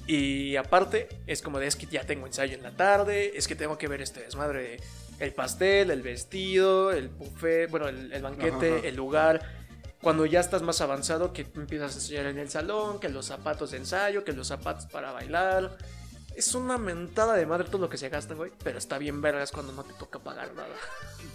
Y 0.07 0.55
aparte, 0.57 1.09
es 1.27 1.41
como 1.43 1.59
de 1.59 1.67
es 1.67 1.77
que 1.77 1.87
ya 1.87 2.05
tengo 2.05 2.27
ensayo 2.27 2.55
en 2.55 2.63
la 2.63 2.73
tarde, 2.73 3.33
es 3.37 3.49
que 3.49 3.57
tengo 3.57 3.79
que 3.79 3.89
ver 3.89 4.03
este 4.03 4.21
desmadre 4.21 4.63
de 4.63 4.81
el 5.19 5.33
pastel, 5.33 5.91
el 5.91 6.03
vestido, 6.03 6.93
el 6.93 7.09
buffet, 7.09 7.71
bueno, 7.71 7.89
el, 7.89 8.13
el 8.13 8.23
banquete, 8.23 8.69
Ajá, 8.69 8.79
ajá. 8.79 8.89
el 8.89 8.97
lugar. 8.97 9.64
Cuando 10.05 10.25
ya 10.27 10.39
estás 10.39 10.63
más 10.63 10.81
avanzado, 10.81 11.33
que 11.33 11.43
empiezas 11.57 11.93
a 11.93 11.95
enseñar 11.97 12.27
en 12.27 12.39
el 12.39 12.49
salón, 12.51 13.01
que 13.01 13.09
los 13.09 13.27
zapatos 13.27 13.73
de 13.73 13.79
ensayo, 13.79 14.23
que 14.23 14.33
los 14.33 14.47
zapatos 14.47 14.87
para 14.87 15.11
bailar. 15.11 15.77
Es 16.37 16.55
una 16.55 16.79
mentada 16.79 17.35
de 17.35 17.47
madre 17.47 17.67
todo 17.69 17.79
lo 17.79 17.89
que 17.89 17.97
se 17.97 18.09
gastan, 18.11 18.37
güey. 18.37 18.53
Pero 18.63 18.77
está 18.79 18.99
bien 18.99 19.21
vergas 19.23 19.51
cuando 19.51 19.73
no 19.73 19.83
te 19.83 19.95
toca 19.95 20.19
pagar 20.19 20.53
nada. 20.55 20.69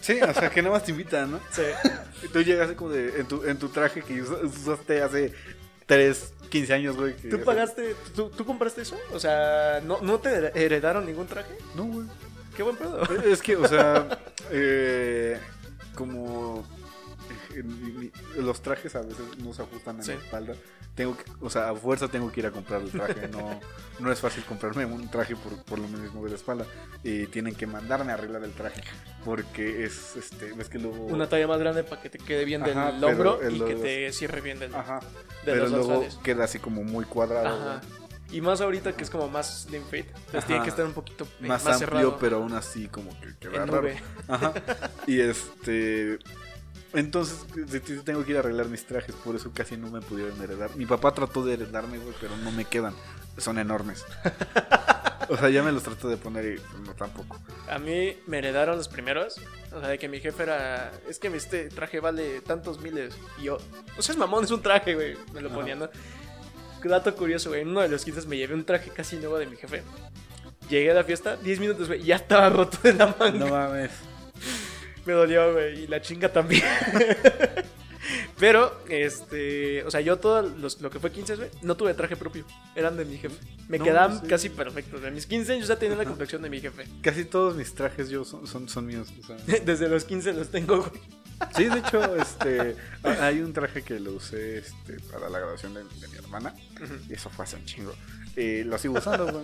Sí, 0.01 0.19
o 0.21 0.33
sea, 0.33 0.49
que 0.49 0.61
nada 0.61 0.75
más 0.75 0.83
te 0.85 0.91
invitan, 0.91 1.31
¿no? 1.31 1.39
Sí. 1.51 1.63
Y 2.23 2.27
tú 2.27 2.41
llegas 2.43 2.71
como 2.73 2.91
de, 2.91 3.19
en, 3.21 3.27
tu, 3.27 3.43
en 3.43 3.57
tu 3.57 3.69
traje 3.69 4.01
que 4.03 4.21
usa- 4.21 4.45
usaste 4.45 5.01
hace 5.01 5.33
3, 5.87 6.33
15 6.49 6.73
años, 6.73 6.95
güey. 6.97 7.15
¿Tú 7.15 7.41
pagaste, 7.43 7.95
tú, 8.15 8.29
tú 8.29 8.45
compraste 8.45 8.81
eso? 8.83 8.97
O 9.13 9.19
sea, 9.19 9.81
¿no, 9.83 9.99
¿no 10.01 10.19
te 10.19 10.29
heredaron 10.63 11.05
ningún 11.05 11.27
traje? 11.27 11.57
No, 11.75 11.85
güey. 11.85 12.05
Qué 12.55 12.63
buen 12.63 12.75
pedo. 12.75 13.01
Es 13.23 13.41
que, 13.41 13.55
o 13.55 13.67
sea, 13.67 14.19
eh, 14.51 15.39
como 15.95 16.67
los 18.37 18.61
trajes 18.61 18.95
a 18.95 19.01
veces 19.01 19.25
no 19.43 19.53
se 19.53 19.61
ajustan 19.61 20.03
Sí. 20.03 20.11
la 20.11 20.17
espalda. 20.17 20.53
Tengo 20.95 21.15
que, 21.15 21.23
o 21.41 21.49
sea, 21.49 21.69
a 21.69 21.75
fuerza 21.75 22.07
tengo 22.07 22.31
que 22.31 22.41
ir 22.41 22.47
a 22.47 22.51
comprar 22.51 22.81
el 22.81 22.91
traje. 22.91 23.27
No, 23.29 23.59
no 23.99 24.11
es 24.11 24.19
fácil 24.19 24.43
comprarme 24.43 24.85
un 24.85 25.09
traje 25.09 25.35
por, 25.35 25.63
por 25.63 25.79
lo 25.79 25.87
mismo 25.87 26.23
de 26.23 26.29
la 26.31 26.35
espalda. 26.35 26.65
Y 27.03 27.27
tienen 27.27 27.55
que 27.55 27.65
mandarme 27.67 28.11
a 28.11 28.15
arreglar 28.15 28.43
el 28.43 28.51
traje. 28.51 28.81
Porque 29.23 29.85
es, 29.85 30.15
este, 30.17 30.51
ves 30.53 30.67
que 30.69 30.79
luego... 30.79 31.05
Una 31.05 31.27
talla 31.29 31.47
más 31.47 31.59
grande 31.59 31.83
para 31.83 32.01
que 32.01 32.09
te 32.09 32.17
quede 32.17 32.43
bien 32.45 32.63
del 32.63 32.77
Ajá, 32.77 32.89
hombro 33.05 33.41
el 33.41 33.55
y 33.57 33.59
que 33.61 33.73
los- 33.73 33.81
te 33.81 34.11
cierre 34.11 34.41
bien 34.41 34.59
del, 34.59 34.73
Ajá. 34.75 34.99
de 34.99 35.05
pero 35.53 35.67
los 35.67 35.71
luego 35.87 36.05
queda 36.23 36.43
así 36.45 36.59
como 36.59 36.83
muy 36.83 37.05
cuadrado. 37.05 37.47
Ajá. 37.47 37.81
Y 38.31 38.41
más 38.41 38.61
ahorita 38.61 38.95
que 38.95 39.03
es 39.03 39.09
como 39.09 39.27
más 39.27 39.63
slim 39.63 39.83
fit, 39.89 40.05
pues 40.31 40.45
tiene 40.45 40.61
que 40.63 40.69
estar 40.69 40.85
un 40.85 40.93
poquito 40.93 41.23
eh, 41.41 41.47
Más, 41.47 41.63
más, 41.63 41.81
amplio, 41.81 41.99
cerrado. 42.01 42.17
pero 42.19 42.37
aún 42.37 42.53
así 42.53 42.87
como 42.87 43.09
que 43.19 43.35
queda 43.39 43.65
raro. 43.65 43.89
Ajá. 44.27 44.53
Y 45.07 45.19
este. 45.19 46.19
Entonces 46.93 47.45
tengo 48.03 48.25
que 48.25 48.31
ir 48.31 48.37
a 48.37 48.39
arreglar 48.39 48.67
mis 48.67 48.85
trajes, 48.85 49.13
por 49.15 49.35
eso 49.35 49.51
casi 49.53 49.77
no 49.77 49.91
me 49.91 50.01
pudieron 50.01 50.41
heredar. 50.41 50.75
Mi 50.75 50.85
papá 50.85 51.13
trató 51.13 51.45
de 51.45 51.53
heredarme, 51.53 51.99
güey, 51.99 52.15
pero 52.19 52.35
no 52.37 52.51
me 52.51 52.65
quedan. 52.65 52.93
Son 53.37 53.57
enormes. 53.59 54.03
O 55.29 55.37
sea, 55.37 55.49
ya 55.49 55.61
me 55.61 55.71
los 55.71 55.83
trato 55.83 56.09
de 56.09 56.17
poner 56.17 56.45
y 56.57 56.79
no 56.83 56.93
tampoco. 56.93 57.39
A 57.69 57.77
mí 57.77 58.17
me 58.25 58.39
heredaron 58.39 58.75
los 58.77 58.87
primeros. 58.87 59.39
O 59.71 59.79
sea, 59.79 59.89
de 59.89 59.99
que 59.99 60.09
mi 60.09 60.19
jefe 60.19 60.41
era. 60.43 60.91
Es 61.07 61.19
que 61.19 61.27
este 61.27 61.69
traje 61.69 61.99
vale 61.99 62.41
tantos 62.41 62.81
miles. 62.81 63.15
Y 63.39 63.43
yo. 63.43 63.59
O 63.97 64.01
sea, 64.01 64.13
es 64.13 64.17
mamón, 64.17 64.43
es 64.43 64.51
un 64.51 64.61
traje, 64.63 64.95
güey. 64.95 65.15
Me 65.33 65.41
lo 65.41 65.49
Ajá. 65.49 65.57
ponía, 65.57 65.75
¿no? 65.75 65.89
Dato 66.83 67.15
curioso, 67.15 67.49
güey. 67.49 67.61
En 67.61 67.69
uno 67.69 67.81
de 67.81 67.89
los 67.89 68.03
15 68.03 68.27
me 68.27 68.37
llevé 68.37 68.55
un 68.55 68.65
traje 68.65 68.89
casi 68.89 69.17
nuevo 69.17 69.37
de 69.37 69.45
mi 69.45 69.55
jefe. 69.55 69.83
Llegué 70.67 70.91
a 70.91 70.95
la 70.95 71.03
fiesta, 71.03 71.35
10 71.37 71.59
minutos, 71.59 71.87
güey. 71.87 72.03
Ya 72.03 72.15
estaba 72.15 72.49
roto 72.49 72.79
de 72.81 72.93
la 72.93 73.15
manga. 73.19 73.37
No 73.37 73.47
mames. 73.49 73.91
Me 75.09 75.15
dolió, 75.15 75.53
güey. 75.53 75.85
Y 75.85 75.87
la 75.87 75.99
chinga 76.01 76.31
también. 76.31 76.61
Pero, 78.39 78.79
este. 78.89 79.83
O 79.83 79.91
sea, 79.91 80.01
yo 80.01 80.17
todo 80.17 80.41
los- 80.43 80.79
lo 80.81 80.89
que 80.89 80.99
fue 80.99 81.11
15, 81.11 81.35
güey, 81.35 81.49
no 81.61 81.75
tuve 81.75 81.93
traje 81.93 82.15
propio. 82.15 82.45
Eran 82.75 82.95
de 82.95 83.05
mi 83.05 83.17
jefe. 83.17 83.35
Me 83.67 83.77
No, 83.79 83.83
quedaban 83.83 84.21
sí. 84.21 84.27
casi 84.27 84.49
perfectos. 84.49 85.01
De 85.01 85.11
mis 85.11 85.25
15 85.25 85.53
años 85.53 85.67
ya 85.67 85.77
tenía 85.77 85.97
la 85.97 86.05
complexión 86.11 86.41
de 86.41 86.49
mi 86.49 86.61
jefe. 86.61 86.85
Casi 87.01 87.25
todos 87.25 87.55
mis 87.55 87.73
trajes 87.73 88.09
yo 88.09 88.23
son, 88.23 88.45
son, 88.47 88.69
son 88.69 88.85
míos. 88.85 89.07
o 89.21 89.25
sea. 89.27 89.35
Desde 89.65 89.89
los 89.89 90.05
15 90.05 90.33
los 90.33 90.49
tengo, 90.49 90.77
güey. 90.77 91.01
Sí, 91.55 91.65
de 91.65 91.79
hecho, 91.79 92.15
este, 92.15 92.75
ha- 93.03 93.25
hay 93.25 93.39
un 93.41 93.51
traje 93.53 93.81
que 93.81 93.99
lo 93.99 94.13
usé 94.13 94.59
este, 94.59 94.99
para 95.11 95.27
la 95.29 95.39
graduación 95.39 95.73
de, 95.73 95.83
de 95.83 96.07
mi 96.07 96.17
hermana. 96.17 96.53
Y 97.09 97.13
eso 97.13 97.29
fue 97.29 97.45
hace 97.45 97.55
un 97.55 97.65
chingo. 97.65 97.93
Y 98.37 98.63
lo 98.63 98.77
sigo 98.77 98.93
usando, 98.97 99.25
güey. 99.31 99.43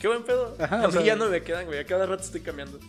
Qué 0.00 0.08
buen 0.08 0.22
pedo. 0.24 0.56
Ajá, 0.58 0.80
a 0.82 0.84
o 0.84 0.86
mí 0.88 0.92
sea- 0.94 1.02
ya 1.02 1.16
no 1.16 1.28
me 1.28 1.42
quedan, 1.42 1.66
güey. 1.66 1.78
A 1.78 1.84
cada 1.86 2.06
rato 2.06 2.22
estoy 2.24 2.40
cambiando. 2.40 2.80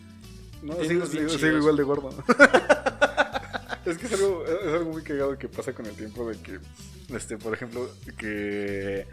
No, 0.62 0.76
sigo, 0.84 1.06
sigo- 1.06 1.58
igual 1.58 1.76
de 1.78 1.84
gordo. 1.84 2.10
es 3.86 3.98
que 3.98 4.06
es 4.06 4.14
algo, 4.14 4.46
es 4.46 4.74
algo 4.74 4.92
muy 4.92 5.04
cagado 5.04 5.38
que 5.38 5.48
pasa 5.50 5.74
con 5.74 5.86
el 5.86 5.94
tiempo 5.96 6.30
de 6.30 6.38
que, 6.38 6.60
este, 7.16 7.38
por 7.38 7.54
ejemplo, 7.54 7.90
que... 8.18 9.08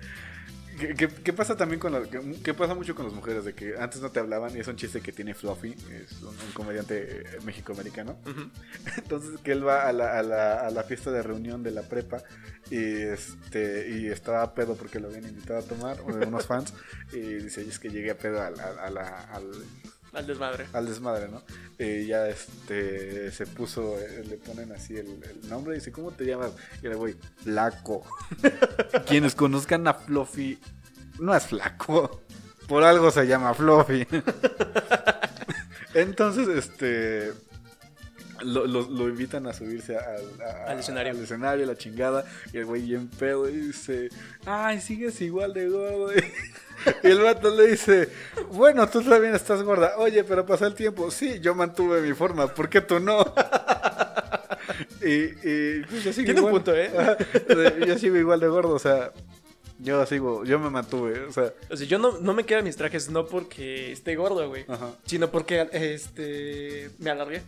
que 1.25 1.33
pasa 1.33 1.57
también 1.57 1.81
con 1.81 1.91
la, 1.93 2.03
que, 2.03 2.21
que 2.43 2.55
pasa 2.55 2.73
mucho 2.75 2.95
con 2.95 3.05
las 3.07 3.13
mujeres 3.15 3.45
de 3.45 3.53
que 3.55 3.77
antes 3.79 4.01
no 4.01 4.11
te 4.13 4.21
hablaban 4.21 4.57
y 4.57 4.61
es 4.61 4.69
un 4.69 4.77
chiste 4.77 5.01
que 5.01 5.11
tiene 5.11 5.35
Fluffy 5.35 5.73
es 5.73 6.23
un, 6.23 6.29
un 6.29 6.53
comediante 6.55 7.23
eh, 7.23 7.25
mexicoamericano. 7.45 8.17
Entonces 8.97 9.41
que 9.43 9.53
él 9.53 9.67
va 9.67 9.89
a 9.89 9.93
la, 9.93 10.19
a, 10.19 10.23
la, 10.23 10.61
a 10.61 10.71
la 10.71 10.83
fiesta 10.85 11.11
de 11.11 11.23
reunión 11.23 11.63
de 11.65 11.73
la 11.73 11.83
prepa 11.83 12.23
y 12.71 12.77
este 12.79 13.89
y 13.91 14.07
estaba 14.09 14.55
pedo 14.55 14.77
porque 14.77 15.01
lo 15.01 15.09
habían 15.09 15.27
invitado 15.27 15.59
a 15.59 15.63
tomar 15.63 16.01
unos 16.03 16.47
fans 16.47 16.73
y 17.13 17.19
dice 17.19 17.65
"Y 17.65 17.71
es 17.71 17.79
que 17.81 17.89
llegué 17.89 18.11
a 18.13 18.19
pedo 18.19 18.41
a 18.41 18.51
la- 18.51 19.25
al, 19.33 19.51
Al 20.13 20.27
desmadre. 20.27 20.67
al 20.73 20.87
desmadre, 20.87 21.29
¿no? 21.29 21.43
Y 21.79 22.07
ya 22.07 22.29
este 22.29 23.31
se 23.31 23.47
puso, 23.47 23.99
eh, 23.99 24.25
le 24.29 24.37
ponen 24.37 24.73
así 24.73 24.97
el, 24.97 25.23
el 25.23 25.49
nombre 25.49 25.75
y 25.75 25.79
dice, 25.79 25.93
¿cómo 25.93 26.11
te 26.11 26.25
llamas? 26.25 26.53
Y 26.83 26.87
el 26.87 26.97
güey, 26.97 27.15
flaco. 27.43 28.05
Quienes 29.07 29.35
conozcan 29.35 29.87
a 29.87 29.95
Fluffy, 29.95 30.59
no 31.19 31.35
es 31.35 31.47
flaco. 31.47 32.23
Por 32.67 32.85
algo 32.85 33.11
se 33.11 33.27
llama 33.27 33.55
Fluffy. 33.55 34.07
Entonces, 35.95 36.49
este. 36.49 37.33
Lo, 38.43 38.67
lo- 38.67 38.89
lo 38.89 39.09
invitan 39.09 39.47
a 39.47 39.53
subirse 39.53 39.97
al, 39.97 40.41
a- 40.41 40.71
Al 40.71 40.79
escenario. 40.79 41.13
al 41.13 41.23
escenario, 41.23 41.67
la 41.67 41.77
chingada. 41.77 42.25
Y 42.53 42.59
el 42.59 42.65
güey 42.67 42.83
bien 42.83 43.09
pedo 43.09 43.49
y 43.49 43.53
dice: 43.57 44.09
Ay, 44.47 44.81
sigues 44.81 45.21
igual 45.21 45.53
de 45.55 45.69
gordo. 45.69 46.11
Y 47.03 47.09
el 47.09 47.19
vato 47.21 47.53
le 47.53 47.67
dice: 47.73 48.09
Bueno, 48.53 48.89
tú 48.89 49.03
también 49.03 49.35
estás 49.35 49.65
gorda. 49.65 49.95
Oye, 49.99 50.23
pero 50.23 50.47
pasa 50.47 50.65
el 50.69 50.75
tiempo. 50.75 51.11
Sí, 51.11 51.41
yo 51.41 51.53
mantuve 51.53 52.01
mi 52.01 52.13
forma. 52.15 52.47
¿Por 52.55 52.69
qué 52.69 52.81
tú 52.81 53.01
no? 53.01 53.19
y, 55.03 55.13
y 55.43 55.83
pues 55.89 56.05
yo 56.05 56.13
sigo 56.13 56.25
Tiene 56.27 56.41
un 56.41 56.47
igual. 56.49 56.53
punto, 56.53 56.75
¿eh? 56.77 56.91
Yo 57.87 57.99
sigo 57.99 58.17
igual 58.17 58.39
de 58.41 58.47
gordo. 58.49 58.75
O 58.75 58.79
sea, 58.79 59.11
yo 59.81 60.05
sigo, 60.07 60.45
yo 60.45 60.59
me 60.61 60.71
mantuve. 60.71 61.21
O 61.25 61.33
sea, 61.33 61.53
O 61.69 61.77
sea, 61.77 61.87
yo 61.87 61.99
no, 61.99 62.19
no 62.19 62.33
me 62.35 62.45
quedan 62.45 62.63
mis 62.65 62.77
trajes 62.77 63.11
no 63.11 63.27
porque 63.27 63.91
esté 63.93 64.15
gordo, 64.17 64.49
güey. 64.49 64.65
ajá. 64.69 64.91
Sino 65.05 65.31
porque 65.31 65.69
este 65.73 66.91
me 66.99 67.11
alargué. 67.11 67.43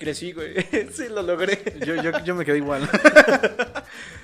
Crecí, 0.00 0.32
güey. 0.32 0.54
sí, 0.92 1.08
lo 1.10 1.20
logré. 1.22 1.62
Yo, 1.86 1.94
yo, 2.02 2.10
yo 2.24 2.34
me 2.34 2.44
quedé 2.44 2.56
igual. 2.56 2.88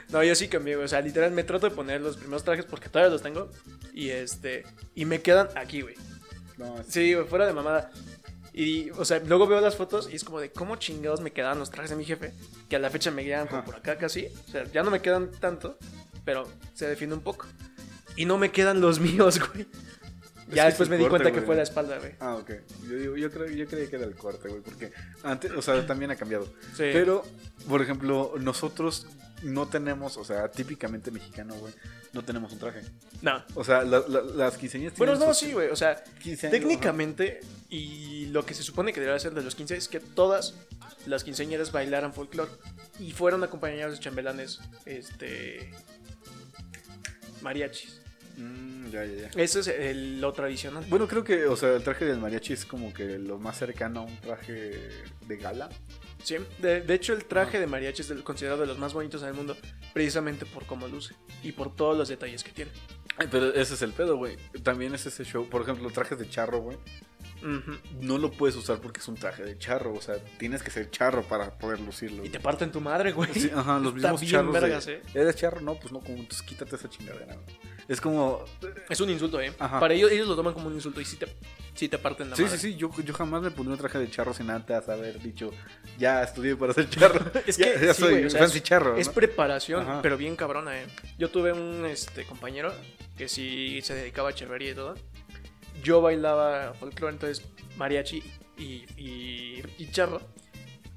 No, 0.09 0.23
yo 0.23 0.37
sí 0.37 0.47
cambié, 0.47 0.77
güey. 0.77 0.85
O 0.85 0.89
sea, 0.89 1.01
literal 1.01 1.33
me 1.33 1.43
trato 1.43 1.69
de 1.69 1.75
poner 1.75 2.01
los 2.01 2.17
primeros 2.17 2.45
trajes 2.45 2.65
porque 2.65 2.89
todavía 2.89 3.13
los 3.13 3.23
tengo. 3.23 3.51
Y 3.93 4.11
este. 4.11 4.65
Y 4.95 5.05
me 5.05 5.21
quedan 5.21 5.49
aquí, 5.57 5.83
güey. 5.83 5.97
No, 6.57 6.77
Sí, 6.89 7.13
güey, 7.13 7.27
fuera 7.27 7.45
de 7.45 7.53
mamada. 7.53 7.91
Y, 8.53 8.91
o 8.91 9.05
sea, 9.05 9.19
luego 9.19 9.49
veo 9.49 9.61
las 9.61 9.75
fotos 9.77 10.09
y 10.11 10.15
es 10.15 10.23
como 10.23 10.39
de 10.39 10.53
cómo 10.53 10.77
chingados 10.77 11.21
me 11.21 11.33
quedaban 11.33 11.59
los 11.59 11.73
trajes 11.73 11.91
de 11.91 11.97
mi 11.97 12.05
jefe. 12.05 12.33
Que 12.69 12.77
a 12.77 12.79
la 12.79 12.89
fecha 12.89 13.11
me 13.11 13.25
quedan 13.25 13.49
como 13.49 13.65
por 13.65 13.75
acá 13.75 13.99
casi. 13.99 14.29
O 14.47 14.51
sea, 14.53 14.65
ya 14.73 14.85
no 14.85 14.93
me 14.93 15.03
quedan 15.03 15.33
tanto, 15.33 15.77
pero 16.25 16.49
se 16.73 16.87
defiende 16.87 17.17
un 17.17 17.23
poco. 17.23 17.47
Y 18.15 18.27
no 18.27 18.39
me 18.39 18.53
quedan 18.53 18.81
los 18.81 19.01
míos, 19.01 19.41
güey. 19.53 19.67
Ya 20.55 20.67
después 20.67 20.87
es 20.87 20.91
me 20.91 20.97
di 20.97 21.03
corte, 21.05 21.23
cuenta 21.25 21.33
que 21.41 21.45
fue 21.45 21.57
la 21.57 21.63
espalda, 21.63 21.99
güey. 21.99 22.13
Ah, 22.21 22.37
ok. 22.37 22.51
Yo, 22.89 22.97
digo, 22.97 23.17
yo, 23.17 23.31
creo, 23.31 23.49
yo 23.49 23.67
creía 23.67 23.89
que 23.91 23.97
era 23.97 24.05
el 24.05 24.15
corte, 24.15 24.49
güey, 24.49 24.61
porque 24.63 24.93
antes, 25.25 25.51
o 25.53 25.61
sea, 25.63 25.85
también 25.87 26.11
ha 26.13 26.17
cambiado. 26.17 26.47
Sí. 26.77 26.91
Pero, 26.93 27.25
por 27.69 27.83
ejemplo, 27.83 28.35
nosotros 28.41 29.07
no 29.43 29.67
tenemos, 29.69 30.17
o 30.17 30.25
sea, 30.25 30.49
típicamente 30.51 31.11
mexicano, 31.11 31.55
güey, 31.57 31.73
no 32.13 32.25
tenemos 32.25 32.53
un 32.53 32.59
traje. 32.59 32.81
No. 33.23 33.45
O 33.55 33.65
sea, 33.65 33.83
la- 33.83 34.05
la- 34.09 34.23
las 34.23 34.57
quinceañeras 34.57 34.97
Bueno, 34.97 35.13
tienen 35.15 35.29
no, 35.29 35.35
sus 35.35 35.47
sí, 35.47 35.53
güey. 35.53 35.69
O 35.69 35.77
sea, 35.77 36.03
15 36.23 36.47
años, 36.47 36.59
técnicamente, 36.61 37.41
y 37.69 38.27
lo 38.27 38.47
que 38.47 38.55
se 38.55 38.63
supone 38.63 38.93
que 38.93 39.01
debería 39.01 39.19
ser 39.21 39.35
de 39.35 39.43
los 39.43 39.55
15 39.55 39.77
es 39.77 39.89
que 39.89 40.01
todas 40.01 40.55
las 41.07 41.23
quinceañeras 41.25 41.73
bailaran 41.73 42.15
folclore 42.15 42.51
y 42.99 43.11
fueron 43.13 43.43
acompañadas 43.45 43.93
de 43.93 43.99
chambelanes, 44.01 44.61
este. 44.87 45.71
mariachis. 47.43 48.01
Mm, 48.37 48.91
ya, 48.91 49.05
ya, 49.05 49.29
ya. 49.31 49.43
Eso 49.43 49.61
es 49.61 49.69
el- 49.69 50.21
lo 50.21 50.33
tradicional. 50.33 50.85
Bueno, 50.89 51.09
creo 51.09 51.25
que, 51.25 51.47
o 51.47 51.57
sea, 51.57 51.75
el 51.75 51.83
traje 51.83 52.05
del 52.05 52.19
mariachi 52.19 52.53
es 52.53 52.65
como 52.65 52.93
que 52.93 53.19
lo 53.19 53.39
más 53.39 53.59
cercano 53.59 54.01
a 54.01 54.03
un 54.05 54.17
traje 54.21 54.81
de 55.27 55.37
gala. 55.37 55.69
Sí, 56.23 56.37
de, 56.59 56.81
de 56.81 56.95
hecho 56.95 57.13
el 57.13 57.25
traje 57.25 57.59
de 57.61 57.67
mariachi 57.67 58.03
es 58.03 58.09
del- 58.09 58.23
considerado 58.25 58.61
de 58.61 58.67
los 58.67 58.79
más 58.79 58.93
bonitos 58.93 59.23
en 59.23 59.29
el 59.29 59.35
mundo, 59.35 59.57
precisamente 59.95 60.45
por 60.47 60.67
cómo 60.67 60.87
luce 60.89 61.15
y 61.43 61.53
por 61.53 61.75
todos 61.75 61.97
los 61.97 62.09
detalles 62.09 62.43
que 62.45 62.51
tiene. 62.53 62.71
Pero 63.31 63.55
ese 63.55 63.75
es 63.75 63.83
el 63.83 63.93
pedo, 63.93 64.17
güey. 64.17 64.37
También 64.63 64.95
es 64.95 65.07
ese 65.07 65.25
show. 65.25 65.49
Por 65.49 65.63
ejemplo, 65.63 65.89
trajes 65.91 66.19
de 66.19 66.29
charro, 66.29 66.61
güey. 66.61 66.77
No 68.01 68.19
lo 68.19 68.31
puedes 68.31 68.57
usar 68.57 68.79
porque 68.81 69.01
es 69.01 69.09
un 69.09 69.15
traje 69.17 69.43
de 69.45 69.59
charro. 69.59 69.95
O 69.95 70.01
sea, 70.01 70.17
tienes 70.39 70.63
que 70.63 70.71
ser 70.71 70.91
charro 70.91 71.23
para 71.23 71.51
poder 71.59 71.81
lucirlo. 71.81 72.25
Y 72.25 72.29
te 72.31 72.41
parten 72.41 72.73
tu 72.73 72.81
madre, 72.81 73.13
güey. 73.13 73.33
Sí, 73.33 73.51
ajá, 73.55 73.79
los 73.79 73.95
Está 73.97 74.13
mismos 74.13 74.21
bien 74.21 74.33
charros. 74.33 74.55
de, 74.55 74.61
vergas, 74.61 74.87
eh. 74.89 75.03
¿Eres 75.15 75.37
charro? 75.37 75.61
No, 75.61 75.75
pues 75.75 75.93
no, 75.93 76.01
como 76.01 76.19
entonces 76.19 76.43
quítate 76.43 76.77
esa 76.77 76.89
chingadera. 76.89 77.37
Es 77.89 78.01
como. 78.01 78.45
Es 78.89 79.01
un 79.01 79.11
insulto, 79.11 79.41
¿eh? 79.41 79.53
Ajá. 79.59 79.79
Para 79.79 79.95
ellos, 79.95 80.11
ellos 80.11 80.27
lo 80.27 80.35
toman 80.35 80.55
como 80.55 80.67
un 80.69 80.75
insulto 80.75 81.01
y 81.01 81.05
sí 81.05 81.17
te, 81.17 81.27
sí 81.75 81.89
te 81.89 81.99
parten 81.99 82.31
la 82.31 82.37
Sí, 82.37 82.43
madre. 82.43 82.59
sí, 82.59 82.73
sí. 82.73 82.77
Yo, 82.77 82.91
yo 83.05 83.15
jamás 83.15 83.43
me 83.43 83.51
pondría 83.53 83.75
un 83.75 83.79
traje 83.81 83.99
de 83.99 84.11
charro 84.11 84.35
sin 84.35 84.51
antes 84.51 84.89
haber 84.89 85.21
dicho, 85.23 85.51
ya 85.99 86.23
estudié 86.23 86.57
para 86.57 86.73
ser 86.73 86.89
charro. 86.91 87.21
Es 87.47 87.57
Ya- 87.57 87.75
que 87.79 87.87
ya 87.87 87.95
sí, 87.95 88.01
soy 88.03 88.13
güey, 88.13 88.25
o 88.27 88.31
sea, 88.31 88.41
fancy 88.41 88.59
es- 88.59 88.65
charro. 88.65 88.97
Es 88.97 89.07
¿no? 89.07 89.13
preparación, 89.13 89.83
Ajá. 89.83 90.03
pero 90.03 90.17
bien 90.17 90.35
cabrona, 90.35 90.81
¿eh? 90.81 90.87
Yo 91.19 91.31
tuve 91.31 91.53
un 91.53 91.87
este, 91.87 92.25
compañero 92.25 92.73
que 93.17 93.29
sí 93.29 93.81
se 93.83 93.95
dedicaba 93.95 94.31
a 94.31 94.35
charrería 94.35 94.73
y 94.73 94.75
todo. 94.75 94.95
Yo 95.83 96.01
bailaba 96.01 96.75
folclore, 96.75 97.15
entonces 97.15 97.47
mariachi 97.77 98.23
y, 98.59 98.85
y, 98.97 99.63
y 99.79 99.91
charro. 99.91 100.21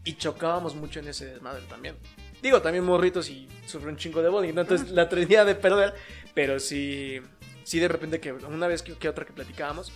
Y 0.03 0.13
chocábamos 0.15 0.75
mucho 0.75 0.99
en 0.99 1.07
ese 1.09 1.25
desmadre 1.25 1.61
también. 1.67 1.95
Digo, 2.41 2.61
también 2.61 2.85
morritos 2.85 3.29
y 3.29 3.47
sufre 3.65 3.89
un 3.89 3.97
chingo 3.97 4.21
de 4.21 4.29
bullying, 4.29 4.53
¿no? 4.53 4.61
entonces 4.61 4.91
la 4.91 5.09
tenía 5.09 5.43
de 5.43 5.55
perder. 5.55 5.93
Pero 6.33 6.59
sí, 6.59 7.19
sí 7.63 7.79
de 7.79 7.87
repente 7.87 8.19
que 8.19 8.31
una 8.31 8.67
vez 8.67 8.81
que, 8.81 8.93
que 8.93 9.09
otra 9.09 9.25
que 9.25 9.33
platicábamos, 9.33 9.91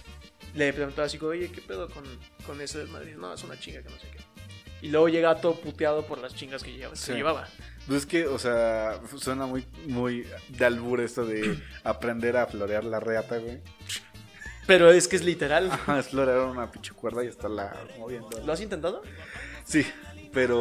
le 0.53 0.73
preguntaba 0.73 1.05
así, 1.05 1.17
oye, 1.19 1.49
¿qué 1.49 1.61
pedo 1.61 1.89
con, 1.89 2.03
con 2.45 2.59
ese 2.61 2.79
desmadre? 2.79 3.15
No, 3.15 3.33
es 3.33 3.43
una 3.43 3.57
chinga 3.57 3.81
que 3.81 3.89
no 3.89 3.97
sé 3.97 4.07
qué. 4.11 4.19
Y 4.81 4.89
luego 4.89 5.07
llega 5.07 5.39
todo 5.39 5.55
puteado 5.55 6.05
por 6.05 6.17
las 6.17 6.35
chingas 6.35 6.61
que 6.61 6.73
llevaba. 6.73 6.95
Sí. 6.97 7.13
Llevaba. 7.13 7.47
Pues 7.87 7.99
es 8.01 8.05
que, 8.05 8.27
o 8.27 8.37
sea, 8.37 8.99
suena 9.17 9.45
muy, 9.45 9.65
muy 9.87 10.27
de 10.49 10.65
albur 10.65 10.99
esto 10.99 11.25
de 11.25 11.57
aprender 11.85 12.35
a 12.35 12.47
florear 12.47 12.83
la 12.83 12.99
reata, 12.99 13.37
güey. 13.37 13.61
Pero 14.67 14.91
es 14.91 15.07
que 15.07 15.15
es 15.15 15.23
literal. 15.23 15.69
Ajá, 15.71 15.99
es 15.99 16.07
florear 16.09 16.39
una 16.39 16.71
pinche 16.71 16.93
cuerda 16.93 17.23
y 17.23 17.27
estarla 17.27 17.75
moviendo. 17.97 18.29
¿Lo 18.45 18.53
has 18.53 18.61
intentado? 18.61 19.01
Sí, 19.65 19.85
pero, 20.33 20.57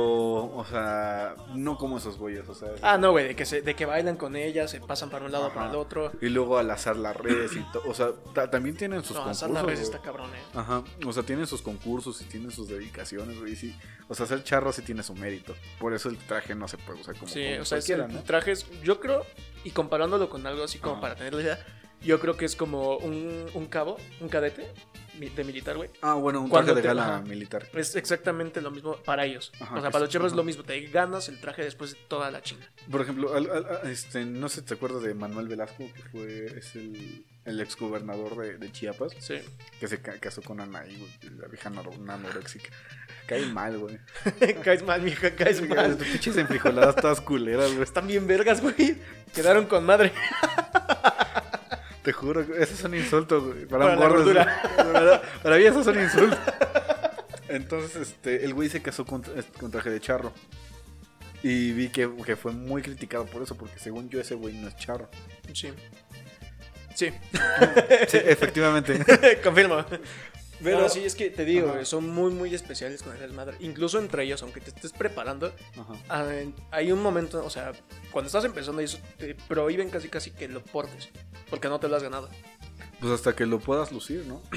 o 0.54 0.64
sea, 0.68 1.34
no 1.54 1.78
como 1.78 1.98
esos 1.98 2.18
güeyes, 2.18 2.46
o 2.48 2.54
sea. 2.54 2.68
Ah, 2.82 2.98
no, 2.98 3.10
güey, 3.12 3.28
de 3.28 3.36
que, 3.36 3.46
se, 3.46 3.62
de 3.62 3.74
que 3.74 3.86
bailan 3.86 4.16
con 4.16 4.36
ella, 4.36 4.68
se 4.68 4.80
pasan 4.80 5.08
para 5.08 5.24
un 5.24 5.32
lado, 5.32 5.46
Ajá. 5.46 5.54
para 5.54 5.70
el 5.70 5.76
otro. 5.76 6.12
Y 6.20 6.28
luego 6.28 6.58
al 6.58 6.70
azar 6.70 6.96
las 6.96 7.16
redes 7.16 7.52
y 7.56 7.62
todo. 7.72 7.82
O 7.88 7.94
sea, 7.94 8.08
ta- 8.34 8.50
también 8.50 8.76
tienen 8.76 9.02
sus 9.02 9.12
No, 9.16 9.22
concursos. 9.24 9.42
hacer 9.42 9.54
la 9.54 9.62
vez 9.62 9.78
güey. 9.80 9.90
está 9.90 9.98
cabrón, 10.02 10.30
eh. 10.34 10.42
Ajá, 10.54 10.84
o 11.06 11.12
sea, 11.12 11.22
tienen 11.22 11.46
sus 11.46 11.62
concursos 11.62 12.20
y 12.20 12.24
tienen 12.26 12.50
sus 12.50 12.68
dedicaciones, 12.68 13.38
güey. 13.40 13.56
Sí, 13.56 13.74
o 14.08 14.14
sea, 14.14 14.26
ser 14.26 14.44
charro 14.44 14.72
sí 14.72 14.82
tiene 14.82 15.02
su 15.02 15.14
mérito. 15.14 15.54
Por 15.78 15.94
eso 15.94 16.08
el 16.10 16.18
traje 16.18 16.54
no 16.54 16.68
se 16.68 16.76
puede 16.78 17.00
usar 17.00 17.14
como, 17.16 17.28
Sí, 17.28 17.42
como 17.52 17.62
o 17.62 17.64
sea, 17.64 17.78
es 17.78 17.88
el 17.90 18.12
¿no? 18.12 18.22
traje 18.24 18.52
es- 18.52 18.66
yo 18.82 19.00
creo, 19.00 19.24
y 19.64 19.70
comparándolo 19.70 20.28
con 20.28 20.46
algo 20.46 20.64
así 20.64 20.78
como 20.78 20.92
Ajá. 20.94 21.00
para 21.00 21.14
tener 21.16 21.32
la 21.34 21.40
idea, 21.42 21.66
yo 22.04 22.20
creo 22.20 22.36
que 22.36 22.44
es 22.44 22.56
como 22.56 22.96
un, 22.98 23.46
un 23.54 23.66
cabo, 23.66 23.96
un 24.20 24.28
cadete 24.28 24.66
de 25.36 25.44
militar, 25.44 25.76
güey. 25.76 25.88
Ah, 26.00 26.14
bueno, 26.14 26.40
un 26.40 26.50
traje 26.50 26.74
de 26.74 26.82
gala 26.82 27.20
militar. 27.20 27.68
Es 27.74 27.94
exactamente 27.94 28.60
lo 28.60 28.72
mismo 28.72 28.96
para 29.04 29.24
ellos. 29.24 29.52
Ajá, 29.60 29.76
o 29.76 29.80
sea, 29.80 29.90
para 29.90 30.04
los 30.04 30.12
chavos 30.12 30.32
es 30.32 30.36
lo 30.36 30.42
mismo, 30.42 30.64
te 30.64 30.80
ganas 30.86 31.28
el 31.28 31.38
traje 31.40 31.62
después 31.62 31.92
de 31.92 31.98
toda 32.08 32.30
la 32.32 32.42
chinga. 32.42 32.66
Por 32.90 33.02
ejemplo, 33.02 33.32
al- 33.32 33.48
este, 33.84 34.24
no 34.24 34.48
sé, 34.48 34.62
¿te 34.62 34.74
acuerdas 34.74 35.02
de 35.02 35.14
Manuel 35.14 35.46
Velasco? 35.46 35.84
Que 35.94 36.02
fue, 36.10 36.46
es 36.58 36.74
el, 36.74 37.24
el 37.44 37.60
exgobernador 37.60 38.36
de, 38.36 38.58
de 38.58 38.72
Chiapas. 38.72 39.12
Sí. 39.20 39.36
Que 39.78 39.86
se 39.86 40.00
ca- 40.02 40.18
casó 40.18 40.42
con 40.42 40.60
Anaí, 40.60 40.96
güey, 40.98 41.36
la 41.38 41.46
vieja 41.46 41.68
anoréxica. 41.68 42.70
Cae 43.26 43.46
mal, 43.46 43.78
güey. 43.78 43.98
caes 44.64 44.82
mal, 44.82 45.02
mija, 45.02 45.36
caes 45.36 45.66
mal. 45.68 45.96
pinches 45.96 46.36
enfrijoladas 46.36 46.96
todas 46.96 47.20
culeras, 47.20 47.70
güey. 47.70 47.82
Están 47.84 48.08
bien 48.08 48.26
vergas, 48.26 48.60
güey. 48.60 48.96
Quedaron 49.32 49.66
con 49.66 49.84
madre. 49.86 50.10
Te 52.02 52.12
juro, 52.12 52.44
güey, 52.44 52.62
esos 52.62 52.78
son 52.78 52.94
insultos, 52.94 53.44
güey. 53.44 53.66
Para, 53.66 53.96
Para 53.96 54.08
un 54.08 54.24
gordo. 54.24 54.34
Para, 54.34 55.22
para 55.42 55.56
mí 55.56 55.64
esos 55.64 55.84
son 55.84 56.00
insultos. 56.00 56.38
Entonces, 57.48 58.08
este, 58.08 58.44
el 58.44 58.54
güey 58.54 58.68
se 58.68 58.82
casó 58.82 59.04
con, 59.04 59.22
con 59.58 59.70
traje 59.70 59.90
de 59.90 60.00
charro. 60.00 60.32
Y 61.42 61.72
vi 61.72 61.88
que, 61.88 62.08
que 62.24 62.36
fue 62.36 62.52
muy 62.52 62.82
criticado 62.82 63.26
por 63.26 63.42
eso, 63.42 63.56
porque 63.56 63.78
según 63.78 64.08
yo 64.08 64.20
ese 64.20 64.34
güey 64.34 64.54
no 64.54 64.68
es 64.68 64.76
charro. 64.76 65.08
Sí. 65.52 65.72
Sí. 66.94 67.10
Sí, 68.08 68.18
efectivamente. 68.24 68.98
Confirmo. 69.44 69.84
Pero- 70.62 70.88
sí, 70.88 71.04
es 71.04 71.14
que 71.14 71.30
te 71.30 71.44
digo, 71.44 71.66
Ajá. 71.66 71.74
güey, 71.74 71.86
son 71.86 72.08
muy, 72.08 72.32
muy 72.32 72.54
especiales 72.54 73.02
con 73.02 73.12
el 73.14 73.20
desmadre. 73.20 73.56
Incluso 73.60 73.98
entre 73.98 74.24
ellos, 74.24 74.42
aunque 74.42 74.60
te 74.60 74.70
estés 74.70 74.92
preparando, 74.92 75.52
Ajá. 75.76 75.92
ah, 76.08 76.26
hay 76.70 76.92
un 76.92 77.02
momento, 77.02 77.44
o 77.44 77.50
sea, 77.50 77.72
cuando 78.10 78.26
estás 78.26 78.44
empezando, 78.44 78.80
ellos 78.80 79.00
te 79.18 79.34
prohíben 79.34 79.90
casi, 79.90 80.08
casi 80.08 80.30
que 80.30 80.48
lo 80.48 80.62
portes. 80.62 81.08
Porque 81.50 81.68
no 81.68 81.78
te 81.80 81.88
lo 81.88 81.96
has 81.96 82.02
ganado. 82.02 82.28
Pues 83.00 83.12
hasta 83.12 83.34
que 83.34 83.46
lo 83.46 83.58
puedas 83.58 83.90
lucir, 83.92 84.24
¿no? 84.26 84.40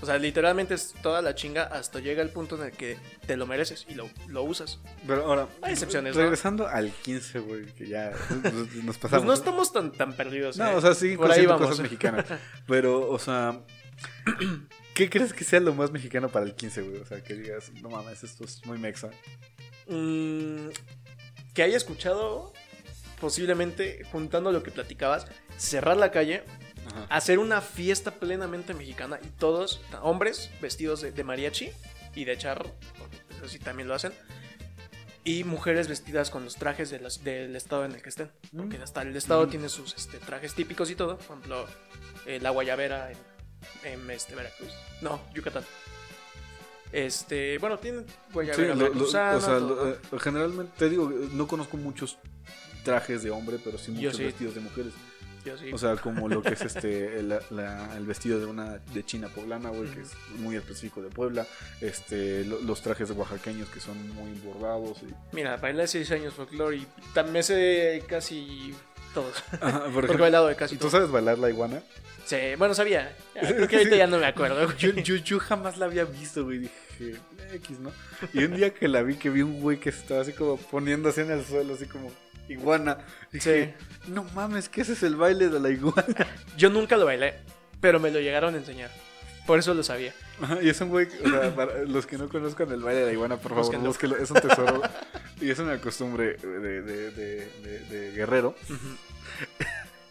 O 0.00 0.04
sea, 0.04 0.18
literalmente 0.18 0.74
es 0.74 0.94
toda 1.00 1.22
la 1.22 1.36
chinga 1.36 1.62
hasta 1.62 2.00
llega 2.00 2.22
el 2.24 2.30
punto 2.30 2.56
en 2.56 2.64
el 2.64 2.72
que 2.72 2.98
te 3.24 3.36
lo 3.36 3.46
mereces 3.46 3.86
y 3.88 3.94
lo, 3.94 4.10
lo 4.26 4.42
usas. 4.42 4.80
Pero 5.06 5.24
ahora, 5.24 5.46
Hay 5.62 5.74
excepciones, 5.74 6.16
¿no? 6.16 6.22
regresando 6.22 6.66
al 6.66 6.90
15, 6.90 7.38
güey, 7.38 7.66
que 7.66 7.86
ya 7.86 8.10
nos, 8.42 8.66
Pues 8.84 8.98
pasamos. 8.98 9.26
no 9.26 9.32
estamos 9.32 9.72
tan, 9.72 9.92
tan 9.92 10.14
perdidos. 10.14 10.56
No, 10.56 10.70
eh. 10.70 10.74
o 10.74 10.80
sea, 10.80 10.94
sí, 10.96 11.16
Por 11.16 11.30
ahí 11.30 11.46
vamos. 11.46 11.68
cosas 11.68 11.82
mexicanas. 11.84 12.26
Pero, 12.66 13.08
o 13.08 13.18
sea, 13.20 13.60
¿qué 14.94 15.08
crees 15.10 15.32
que 15.32 15.44
sea 15.44 15.60
lo 15.60 15.74
más 15.74 15.90
mexicano 15.90 16.28
para 16.28 16.46
el 16.46 16.54
15, 16.54 16.82
güey? 16.82 16.96
O 17.00 17.06
sea, 17.06 17.22
que 17.22 17.34
digas, 17.34 17.70
no 17.82 17.90
mames, 17.90 18.22
esto 18.24 18.44
es 18.44 18.64
muy 18.66 18.78
mexa. 18.78 19.10
Mm, 19.88 20.68
que 21.54 21.62
haya 21.62 21.76
escuchado, 21.76 22.52
posiblemente, 23.20 24.04
juntando 24.10 24.52
lo 24.52 24.62
que 24.62 24.70
platicabas, 24.70 25.26
cerrar 25.56 25.96
la 25.96 26.10
calle, 26.10 26.42
Ajá. 26.86 27.06
hacer 27.10 27.38
una 27.38 27.60
fiesta 27.60 28.12
plenamente 28.12 28.74
mexicana 28.74 29.18
y 29.22 29.28
todos, 29.28 29.80
hombres, 30.02 30.50
vestidos 30.60 31.00
de, 31.02 31.12
de 31.12 31.24
mariachi 31.24 31.70
y 32.14 32.24
de 32.24 32.36
charro, 32.38 32.70
porque 32.98 33.16
eso 33.36 33.48
sí 33.48 33.58
también 33.58 33.88
lo 33.88 33.94
hacen, 33.94 34.12
y 35.24 35.44
mujeres 35.44 35.86
vestidas 35.86 36.30
con 36.30 36.44
los 36.44 36.56
trajes 36.56 36.90
de 36.90 36.98
las- 36.98 37.22
del 37.22 37.54
estado 37.54 37.84
en 37.84 37.92
el 37.92 38.02
que 38.02 38.08
estén, 38.08 38.30
porque 38.56 38.78
Mm. 38.78 38.82
hasta 38.82 39.02
el 39.02 39.14
estado 39.16 39.46
Mm. 39.46 39.50
tiene 39.50 39.68
sus 39.68 39.94
este, 39.94 40.18
trajes 40.18 40.54
típicos 40.54 40.90
y 40.90 40.96
todo, 40.96 41.16
por 41.16 41.24
ejemplo, 41.38 41.66
eh, 42.26 42.40
la 42.40 42.50
guayabera 42.50 43.12
en, 43.12 43.18
en, 43.84 44.10
este, 44.10 44.34
Veracruz, 44.34 44.72
no, 45.00 45.20
Yucatán. 45.34 45.64
Este, 46.92 47.56
bueno, 47.58 47.78
tienen 47.78 48.04
Sí, 48.06 48.14
guayabera 48.34 48.68
lo- 48.68 48.74
lo- 48.74 48.84
veracruzana, 48.84 49.36
o 49.36 49.40
sea, 49.40 49.58
todo, 49.58 49.76
lo- 49.76 49.84
¿no? 49.86 49.90
eh, 49.92 49.98
generalmente, 50.20 50.72
te 50.78 50.90
digo, 50.90 51.10
no 51.32 51.46
conozco 51.46 51.76
muchos 51.78 52.18
trajes 52.84 53.22
de 53.22 53.30
hombre, 53.30 53.58
pero 53.64 53.78
sí 53.78 53.92
muchos 53.92 54.16
sí. 54.16 54.24
vestidos 54.24 54.54
de 54.54 54.60
mujeres. 54.60 54.92
Yo 55.44 55.56
sí. 55.58 55.72
O 55.72 55.78
sea, 55.78 55.96
como 55.96 56.28
lo 56.28 56.40
que 56.42 56.50
es 56.54 56.60
este 56.60 57.18
el, 57.18 57.30
la- 57.30 57.96
el 57.96 58.04
vestido 58.06 58.38
de 58.38 58.46
una 58.46 58.76
de 58.78 59.04
China 59.04 59.28
poblana, 59.28 59.70
güey, 59.70 59.90
que 59.90 60.02
es 60.02 60.12
muy 60.38 60.54
específico 60.54 61.02
de 61.02 61.08
Puebla. 61.08 61.46
Este, 61.80 62.44
lo- 62.44 62.60
los 62.60 62.80
trajes 62.82 63.10
oaxaqueños 63.10 63.68
que 63.70 63.80
son 63.80 63.96
muy 64.14 64.30
bordados. 64.40 64.98
Y, 65.02 65.34
Mira, 65.34 65.56
bailé 65.56 65.88
seis 65.88 66.10
años 66.12 66.34
folclore 66.34 66.76
y 66.76 66.86
también 67.14 67.42
sé 67.42 68.04
casi 68.06 68.72
todos. 69.12 69.42
Ajá, 69.60 69.84
por 69.84 69.92
Porque 69.92 70.12
he 70.12 70.16
bailado 70.16 70.46
de 70.48 70.56
casi 70.56 70.76
¿Tú 70.76 70.80
todos. 70.80 70.92
sabes 70.92 71.10
bailar 71.10 71.38
la 71.38 71.50
iguana? 71.50 71.82
Sí, 72.24 72.36
bueno, 72.58 72.74
sabía. 72.74 73.14
Creo 73.34 73.68
que 73.68 73.76
ahorita 73.76 73.96
ya 73.96 74.06
no 74.06 74.18
me 74.18 74.26
acuerdo. 74.26 74.64
güey. 74.64 74.76
Yo, 74.76 74.90
yo, 74.92 75.16
yo 75.16 75.38
jamás 75.40 75.76
la 75.78 75.86
había 75.86 76.04
visto, 76.04 76.44
güey. 76.44 76.58
Dije, 76.58 77.16
X, 77.54 77.80
¿no? 77.80 77.92
Y 78.32 78.44
un 78.44 78.56
día 78.56 78.72
que 78.72 78.88
la 78.88 79.02
vi, 79.02 79.16
que 79.16 79.28
vi 79.30 79.42
un 79.42 79.60
güey 79.60 79.78
que 79.78 79.88
estaba 79.90 80.22
así 80.22 80.32
como 80.32 80.56
poniéndose 80.56 81.22
en 81.22 81.30
el 81.32 81.44
suelo, 81.44 81.74
así 81.74 81.86
como 81.86 82.10
iguana. 82.48 82.98
Dije, 83.32 83.74
no 84.08 84.24
mames, 84.34 84.68
que 84.68 84.82
ese 84.82 84.92
es 84.92 85.02
el 85.02 85.16
baile 85.16 85.48
de 85.48 85.60
la 85.60 85.70
iguana. 85.70 86.26
Yo 86.56 86.70
nunca 86.70 86.96
lo 86.96 87.06
bailé, 87.06 87.34
pero 87.80 87.98
me 88.00 88.10
lo 88.10 88.20
llegaron 88.20 88.54
a 88.54 88.58
enseñar. 88.58 88.90
Por 89.46 89.58
eso 89.58 89.74
lo 89.74 89.82
sabía. 89.82 90.14
Ajá, 90.40 90.58
y 90.62 90.68
es 90.68 90.80
un 90.80 90.88
güey, 90.90 91.08
o 91.24 91.28
sea, 91.28 91.54
para 91.54 91.82
los 91.82 92.06
que 92.06 92.16
no 92.16 92.28
conozcan 92.28 92.70
el 92.70 92.80
baile 92.80 93.00
de 93.00 93.06
la 93.06 93.12
iguana, 93.12 93.36
por 93.36 93.50
favor, 93.54 93.76
búsquenlo. 93.78 94.16
Es 94.16 94.30
un 94.30 94.40
tesoro. 94.40 94.82
Y 95.42 95.50
es 95.50 95.58
una 95.58 95.78
costumbre 95.78 96.34
de, 96.36 96.58
de, 96.82 96.82
de, 96.82 97.10
de- 97.10 97.78
de 97.90 98.10
guerrero. 98.12 98.54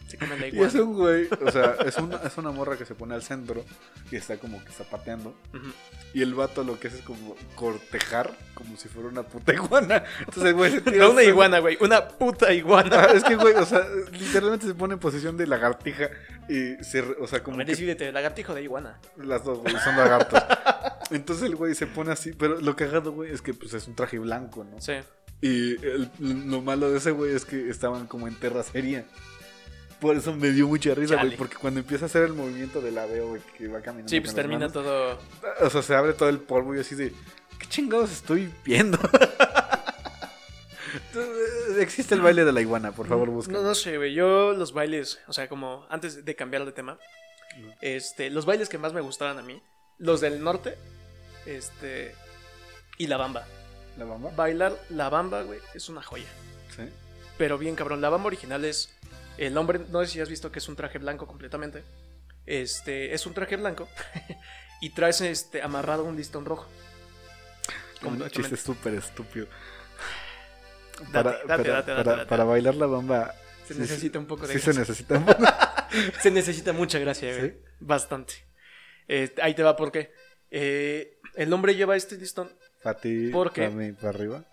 Se 0.06 0.18
comen 0.18 0.40
la 0.40 0.48
Y 0.48 0.60
es 0.60 0.74
un 0.74 0.92
güey, 0.94 1.26
o 1.46 1.50
sea, 1.50 1.76
es 1.86 1.96
una, 1.96 2.16
es 2.16 2.36
una 2.36 2.50
morra 2.50 2.76
que 2.76 2.84
se 2.84 2.94
pone 2.94 3.14
al 3.14 3.22
centro 3.22 3.64
y 4.10 4.16
está 4.16 4.36
como 4.36 4.62
que 4.62 4.70
zapateando. 4.70 5.30
Ujú. 5.54 5.72
Y 6.12 6.20
el 6.20 6.34
vato 6.34 6.64
lo 6.64 6.78
que 6.78 6.88
hace 6.88 6.98
es 6.98 7.02
como 7.02 7.34
cortejar, 7.54 8.30
como 8.52 8.76
si 8.76 8.88
fuera 8.88 9.08
una 9.08 9.22
puta 9.22 9.54
iguana. 9.54 10.04
Entonces 10.18 10.52
güey 10.52 10.70
se 10.70 10.80
tira 10.82 10.98
No 10.98 11.12
una 11.12 11.22
iguana, 11.22 11.60
güey. 11.60 11.78
Una 11.80 12.06
puta 12.08 12.52
iguana. 12.52 13.04
Ah, 13.04 13.12
es 13.14 13.24
que, 13.24 13.36
güey, 13.36 13.54
o 13.54 13.64
sea, 13.64 13.86
literalmente 14.12 14.66
se 14.66 14.74
pone 14.74 14.94
en 14.94 15.00
posición 15.00 15.38
de 15.38 15.46
lagartija 15.46 16.10
y 16.46 16.74
se, 16.84 17.00
o 17.00 17.26
sea, 17.26 17.42
como 17.42 17.56
que 17.64 18.12
lagartijo 18.12 18.54
de 18.54 18.62
iguana. 18.64 18.98
las 19.16 19.42
dos, 19.44 19.60
güey, 19.60 19.74
son 19.82 19.96
lagartos. 19.96 20.42
Entonces 21.10 21.46
el 21.46 21.56
güey 21.56 21.74
se 21.74 21.86
pone 21.86 22.12
así, 22.12 22.32
pero 22.32 22.60
lo 22.60 22.76
cagado, 22.76 23.12
güey, 23.12 23.32
es 23.32 23.40
que 23.40 23.54
pues 23.54 23.72
es 23.72 23.86
un 23.88 23.94
traje 23.94 24.18
blanco, 24.18 24.64
¿no? 24.64 24.78
Sí. 24.78 24.94
Y 25.42 25.72
el- 25.84 26.10
lo 26.48 26.62
malo 26.62 26.90
de 26.90 26.98
ese 26.98 27.10
güey 27.10 27.34
es 27.34 27.44
que 27.44 27.68
estaban 27.68 28.06
como 28.06 28.28
en 28.28 28.34
terracería. 28.36 29.04
Por 30.00 30.16
eso 30.16 30.34
me 30.34 30.50
dio 30.50 30.66
mucha 30.66 30.94
risa, 30.94 31.16
güey, 31.22 31.36
porque 31.36 31.56
cuando 31.56 31.80
empieza 31.80 32.04
a 32.04 32.06
hacer 32.06 32.22
el 32.22 32.32
movimiento 32.32 32.80
del 32.80 32.96
aveo, 32.98 33.28
güey, 33.28 33.42
que 33.58 33.68
va 33.68 33.80
caminando. 33.82 34.08
Sí, 34.08 34.20
pues 34.20 34.34
termina 34.34 34.60
manos, 34.68 34.72
todo. 34.72 35.18
O 35.60 35.70
sea, 35.70 35.82
se 35.82 35.94
abre 35.94 36.14
todo 36.14 36.28
el 36.28 36.38
polvo 36.40 36.74
y 36.74 36.80
así 36.80 36.94
de, 36.94 37.12
¿qué 37.58 37.66
chingados 37.68 38.10
estoy 38.10 38.50
viendo? 38.64 38.98
Existe 41.78 42.14
el 42.14 42.20
baile 42.20 42.44
de 42.44 42.52
la 42.52 42.60
iguana, 42.60 42.92
por 42.92 43.06
favor, 43.06 43.30
busca. 43.30 43.52
No, 43.52 43.62
no 43.62 43.74
sé, 43.74 43.96
güey. 43.96 44.14
Yo 44.14 44.52
los 44.52 44.72
bailes, 44.72 45.20
o 45.26 45.32
sea, 45.32 45.48
como 45.48 45.86
antes 45.88 46.24
de 46.24 46.36
cambiar 46.36 46.64
de 46.64 46.72
tema, 46.72 46.98
este, 47.80 48.30
los 48.30 48.46
bailes 48.46 48.68
que 48.68 48.78
más 48.78 48.92
me 48.92 49.00
gustaban 49.00 49.38
a 49.38 49.42
mí, 49.42 49.62
los 49.98 50.20
del 50.20 50.42
norte, 50.42 50.76
este, 51.46 52.14
y 52.98 53.06
la 53.06 53.16
bamba. 53.16 53.46
¿La 53.98 54.04
bamba? 54.04 54.30
Bailar 54.34 54.78
la 54.90 55.08
bamba, 55.10 55.42
güey, 55.42 55.60
es 55.74 55.88
una 55.88 56.02
joya. 56.02 56.28
Sí. 56.74 56.82
Pero 57.38 57.58
bien, 57.58 57.74
cabrón, 57.74 58.00
la 58.00 58.08
bamba 58.08 58.28
original 58.28 58.64
es, 58.64 58.90
el 59.38 59.56
hombre, 59.58 59.80
no 59.90 60.00
sé 60.04 60.12
si 60.12 60.20
has 60.20 60.28
visto 60.28 60.50
que 60.52 60.58
es 60.58 60.68
un 60.68 60.76
traje 60.76 60.98
blanco 60.98 61.26
completamente. 61.26 61.82
Este, 62.46 63.14
es 63.14 63.26
un 63.26 63.34
traje 63.34 63.56
blanco 63.56 63.88
y 64.80 64.90
traes 64.90 65.20
este, 65.20 65.62
amarrado 65.62 66.04
un 66.04 66.16
listón 66.16 66.44
rojo. 66.44 66.66
Un 68.02 68.28
chiste 68.30 68.56
súper 68.56 68.94
estúpido. 68.94 69.46
Date, 70.98 71.12
Para, 71.12 71.30
date, 71.30 71.46
date, 71.46 71.70
date, 71.70 71.86
para- 72.04 72.16
date. 72.16 72.26
para 72.26 72.44
bailar 72.44 72.74
la 72.74 72.86
bamba. 72.86 73.34
Se 73.66 73.74
sí, 73.74 73.80
necesita 73.80 74.18
un 74.18 74.26
poco 74.26 74.46
de 74.46 74.54
Sí, 74.54 74.60
se 74.60 74.78
necesita 74.78 75.18
un 75.18 75.24
poco. 75.26 75.44
Se 76.22 76.30
necesita 76.30 76.72
mucha 76.72 76.98
gracia, 76.98 77.36
güey. 77.36 77.50
¿Sí? 77.50 77.56
Bastante. 77.80 78.32
Este, 79.06 79.42
ahí 79.42 79.54
te 79.54 79.62
va, 79.62 79.76
¿por 79.76 79.92
qué? 79.92 80.10
Eh, 80.50 81.18
el 81.34 81.52
hombre 81.52 81.74
lleva 81.74 81.96
este 81.96 82.16
listón 82.16 82.50
Para 82.82 82.98
ti, 82.98 83.30
para 83.30 83.70
mí, 83.70 83.92
para 83.92 84.08
arriba. 84.10 84.44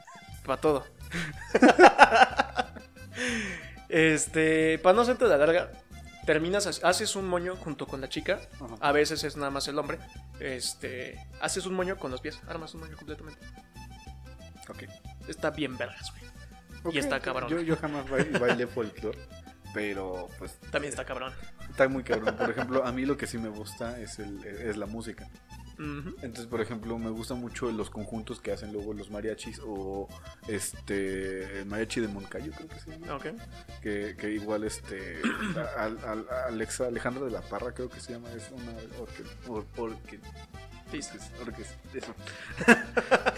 para 0.46 0.62
todo. 0.62 0.86
este, 3.90 4.80
para 4.80 4.96
no 4.96 5.02
hacerte 5.02 5.26
la 5.26 5.38
larga, 5.38 5.72
terminas, 6.26 6.82
haces 6.84 7.16
un 7.16 7.28
moño 7.28 7.56
junto 7.56 7.88
con 7.88 8.02
la 8.02 8.10
chica. 8.10 8.40
Ajá. 8.56 8.76
A 8.80 8.92
veces 8.92 9.24
es 9.24 9.36
nada 9.36 9.50
más 9.50 9.68
el 9.68 9.80
hombre. 9.80 10.00
Este, 10.40 11.20
haces 11.42 11.66
un 11.66 11.74
moño 11.74 11.98
con 11.98 12.12
los 12.12 12.22
pies, 12.22 12.40
armas 12.48 12.74
un 12.76 12.82
moño 12.82 12.96
completamente. 12.98 13.40
Ok. 14.70 14.84
Está 15.28 15.50
bien 15.52 15.78
vergas, 15.78 16.12
güey. 16.12 16.24
Ok, 16.84 16.96
está 16.96 17.20
cabrón. 17.20 17.50
Yo, 17.50 17.60
yo 17.62 17.76
jamás 17.76 18.10
bailé, 18.10 18.38
bailé 18.40 18.68
folclore, 18.68 19.18
pero 19.74 20.30
pues 20.38 20.58
También 20.72 20.92
está 20.92 21.04
cabrón. 21.04 21.34
está 21.70 21.88
muy 21.90 22.04
cabrón. 22.04 22.36
Por 22.38 22.50
ejemplo, 22.52 22.86
a 22.86 22.92
mí 22.92 23.06
lo 23.06 23.18
que 23.18 23.28
sí 23.28 23.38
me 23.38 23.50
gusta 23.50 24.00
es, 24.00 24.20
el, 24.20 24.44
es 24.46 24.78
la 24.78 24.86
música. 24.86 25.28
Entonces, 25.80 26.46
por 26.48 26.60
ejemplo, 26.60 26.98
me 27.00 27.10
gustan 27.10 27.40
mucho 27.40 27.72
los 27.72 27.90
conjuntos 27.90 28.42
que 28.42 28.52
hacen 28.52 28.74
luego 28.74 28.94
los 28.94 29.10
mariachis 29.10 29.62
o 29.66 30.10
este 30.48 31.60
el 31.60 31.66
mariachi 31.68 32.02
de 32.02 32.08
Moncayo, 32.10 32.52
creo 32.52 32.68
que 32.68 32.80
se 32.80 32.92
llama. 32.92 33.16
Ok. 33.16 33.28
Que, 33.82 34.16
que 34.20 34.32
igual 34.32 34.66
este 34.66 35.22
al, 35.78 35.98
al- 36.06 36.28
Alexa 36.48 36.88
Alejandra 36.88 37.24
de 37.26 37.32
la 37.32 37.42
Parra 37.42 37.74
creo 37.74 37.90
que 37.90 38.00
se 38.02 38.12
llama 38.14 38.30
es 38.34 38.50
una 38.52 38.72
orque, 39.00 39.24
or- 39.48 39.66
orque- 39.78 40.20
Listo. 40.92 41.18
orques- 41.46 41.76
eso. 41.94 42.16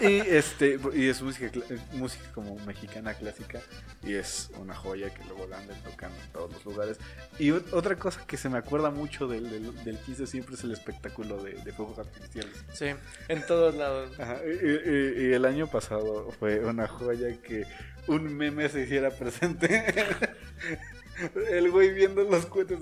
y 0.00 0.20
este 0.20 0.78
y 0.94 1.08
es 1.08 1.20
música 1.20 1.46
eh, 1.46 1.78
música 1.92 2.24
como 2.34 2.56
mexicana 2.66 3.12
clásica 3.14 3.60
y 4.02 4.14
es 4.14 4.50
una 4.58 4.74
joya 4.74 5.12
que 5.12 5.22
luego 5.24 5.46
la 5.46 5.58
andan 5.58 5.80
tocando 5.82 6.16
en 6.20 6.28
todos 6.32 6.52
los 6.52 6.64
lugares 6.64 6.98
y 7.38 7.50
ot- 7.50 7.72
otra 7.72 7.96
cosa 7.96 8.24
que 8.26 8.36
se 8.38 8.48
me 8.48 8.56
acuerda 8.58 8.90
mucho 8.90 9.26
del, 9.28 9.50
del, 9.50 9.84
del 9.84 9.98
15 9.98 10.26
siempre 10.26 10.54
es 10.54 10.64
el 10.64 10.72
espectáculo 10.72 11.42
de, 11.42 11.52
de 11.54 11.72
fuegos 11.72 11.98
artificiales 11.98 12.64
Sí, 12.72 12.86
en 13.28 13.46
todos 13.46 13.74
lados. 13.74 14.18
Ajá, 14.18 14.38
y, 14.46 14.50
y- 14.66 15.26
y 15.28 15.32
el 15.34 15.44
año 15.44 15.66
pasado 15.66 16.30
fue 16.38 16.60
una 16.60 16.88
joya 16.88 17.36
que 17.42 17.64
un 18.06 18.34
meme 18.36 18.68
se 18.68 18.82
hiciera 18.82 19.10
presente. 19.10 19.84
el 21.50 21.70
güey 21.70 21.92
viendo 21.92 22.22
los 22.24 22.46
cohetes. 22.46 22.78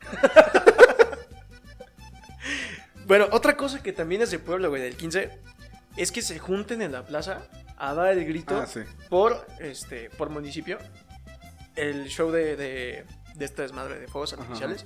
Bueno, 3.08 3.26
otra 3.32 3.56
cosa 3.56 3.82
que 3.82 3.92
también 3.92 4.20
es 4.22 4.30
de 4.30 4.38
Puebla, 4.38 4.68
güey, 4.68 4.82
del 4.82 4.94
15, 4.96 5.30
es 5.96 6.12
que 6.12 6.20
se 6.22 6.38
junten 6.38 6.82
en 6.82 6.92
la 6.92 7.04
plaza 7.06 7.48
a 7.78 7.94
dar 7.94 8.12
el 8.12 8.24
grito 8.26 8.54
Ah, 8.60 8.66
sí. 8.66 8.80
por, 9.08 9.46
este, 9.60 10.10
por 10.10 10.28
municipio. 10.28 10.78
El 11.74 12.08
show 12.08 12.30
de, 12.30 12.54
de, 12.56 13.06
de 13.34 13.44
esta 13.44 13.62
desmadre 13.62 13.98
de 13.98 14.08
fuegos 14.08 14.34
Ajá. 14.34 14.42
artificiales. 14.42 14.84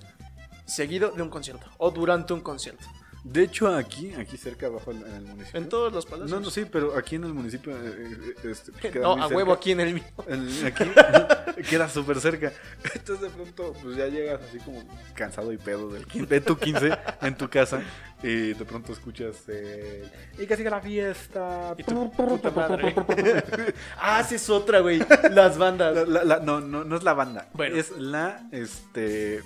Seguido 0.67 1.11
de 1.11 1.21
un 1.23 1.31
concierto. 1.31 1.67
O 1.79 1.91
durante 1.91 2.33
un 2.33 2.43
concierto. 2.43 2.87
De 3.25 3.45
hecho, 3.45 3.69
aquí, 3.73 4.13
aquí 4.15 4.37
cerca 4.37 4.67
abajo 4.67 4.91
en 4.91 5.03
el 5.07 5.23
municipio. 5.23 5.61
En 5.61 5.69
todos 5.69 5.93
los 5.93 6.07
palacios. 6.07 6.31
No, 6.31 6.41
no, 6.41 6.51
sí, 6.51 6.65
pero 6.71 6.97
aquí 6.99 7.15
en 7.17 7.25
el 7.25 7.33
municipio. 7.33 7.73
eh, 7.73 8.35
este, 8.43 8.73
queda 8.91 9.03
No, 9.05 9.13
a 9.13 9.21
cerca. 9.23 9.37
huevo 9.37 9.53
aquí 9.53 9.71
en 9.71 9.81
el 9.81 9.95
mío. 9.95 10.03
En- 10.27 10.67
aquí 10.67 10.85
queda 11.71 11.89
súper 11.89 12.21
cerca. 12.21 12.53
Entonces 12.95 13.21
de 13.21 13.31
pronto 13.31 13.75
pues 13.81 13.97
ya 13.97 14.07
llegas 14.09 14.41
así 14.49 14.59
como 14.59 14.83
cansado 15.15 15.53
y 15.53 15.57
pedo 15.59 15.89
del 15.91 16.05
de 16.27 16.41
tu 16.41 16.57
15 16.59 16.91
en 17.23 17.37
tu 17.37 17.49
casa 17.49 17.81
y 18.25 18.55
de 18.55 18.65
pronto 18.65 18.93
escuchas 18.93 19.37
eh, 19.49 20.05
y 20.39 20.47
que 20.47 20.57
sigue 20.57 20.71
la 20.71 20.81
fiesta. 20.81 21.75
Y 21.79 21.85
tu 21.85 22.11
puta 22.11 22.51
madre. 22.51 22.93
ah, 24.01 24.21
esa 24.21 24.35
es 24.35 24.51
otra, 24.51 24.81
güey. 24.81 25.01
Las 25.31 25.57
bandas. 25.59 25.95
La- 25.95 26.05
la- 26.05 26.25
la- 26.25 26.41
no, 26.41 26.61
no, 26.61 26.83
no 26.83 26.97
es 26.97 27.05
la 27.05 27.15
banda. 27.15 27.49
Bueno. 27.55 27.77
Es 27.77 27.93
la, 27.97 28.49
este... 28.51 29.43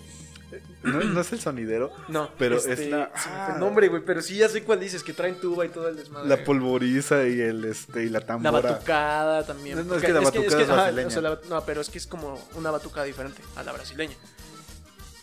No, 0.83 1.01
no 1.01 1.21
es 1.21 1.33
el 1.33 1.41
sonidero. 1.41 1.91
No, 2.09 2.31
Pero 2.39 2.57
este, 2.57 2.73
es 2.75 2.91
la- 2.91 3.05
el 3.05 3.11
ah. 3.15 3.57
nombre, 3.59 3.89
güey. 3.89 4.03
Pero 4.05 4.23
sí, 4.23 4.37
ya 4.37 4.49
sé 4.49 4.63
cuál 4.63 4.81
dices, 4.81 5.03
que 5.03 5.13
traen 5.13 5.41
tuba 5.41 5.65
y 5.67 5.69
todo 5.69 5.89
el 5.89 5.97
desmadre. 5.97 6.29
La 6.29 6.45
polvoriza 6.45 7.27
y 7.27 7.41
el 7.41 7.65
este 7.65 8.05
y 8.05 8.09
la 8.09 8.21
La 8.21 8.27
tambora. 8.27 8.61
batucada 8.61 9.45
también. 9.47 9.77
No, 9.79 9.85
no, 9.85 9.95
es 9.97 10.03
que 10.03 10.13
la 10.13 10.21
batucada 10.21 10.63
es 10.63 10.69
brasileña. 10.69 11.09
o 11.09 11.11
sea, 11.11 11.23
la- 11.23 11.41
no, 11.49 11.65
pero 11.65 11.81
es 11.81 11.91
que 11.91 11.99
es 11.99 12.07
como 12.07 12.41
una 12.55 12.71
batucada 12.71 13.05
diferente 13.07 13.43
a 13.57 13.63
la 13.63 13.73
brasileña. 13.73 14.15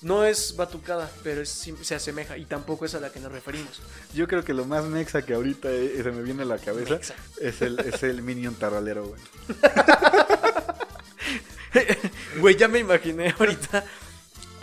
No 0.01 0.25
es 0.25 0.57
batucada, 0.57 1.09
pero 1.23 1.39
es 1.41 1.49
se 1.81 1.95
asemeja 1.95 2.37
y 2.37 2.43
tampoco 2.43 2.83
es 2.85 2.93
a 2.93 2.99
la 2.99 3.09
que 3.09 3.21
nos 3.21 3.31
referimos. 3.31 3.81
Yo 4.13 4.27
creo 4.27 4.43
que 4.43 4.53
lo 4.53 4.65
más 4.65 4.83
mexa 4.83 5.21
que 5.21 5.33
ahorita 5.33 5.71
eh, 5.71 6.01
se 6.03 6.11
me 6.11 6.23
viene 6.23 6.43
a 6.43 6.45
la 6.45 6.57
cabeza 6.57 6.95
Mexa. 6.95 7.15
es 7.39 7.61
el, 7.61 7.79
es 7.79 8.03
el 8.03 8.21
Minion 8.21 8.53
Taralero, 8.55 9.05
güey. 9.07 9.21
Güey, 12.39 12.55
ya 12.55 12.67
me 12.67 12.79
imaginé 12.79 13.33
ahorita 13.39 13.83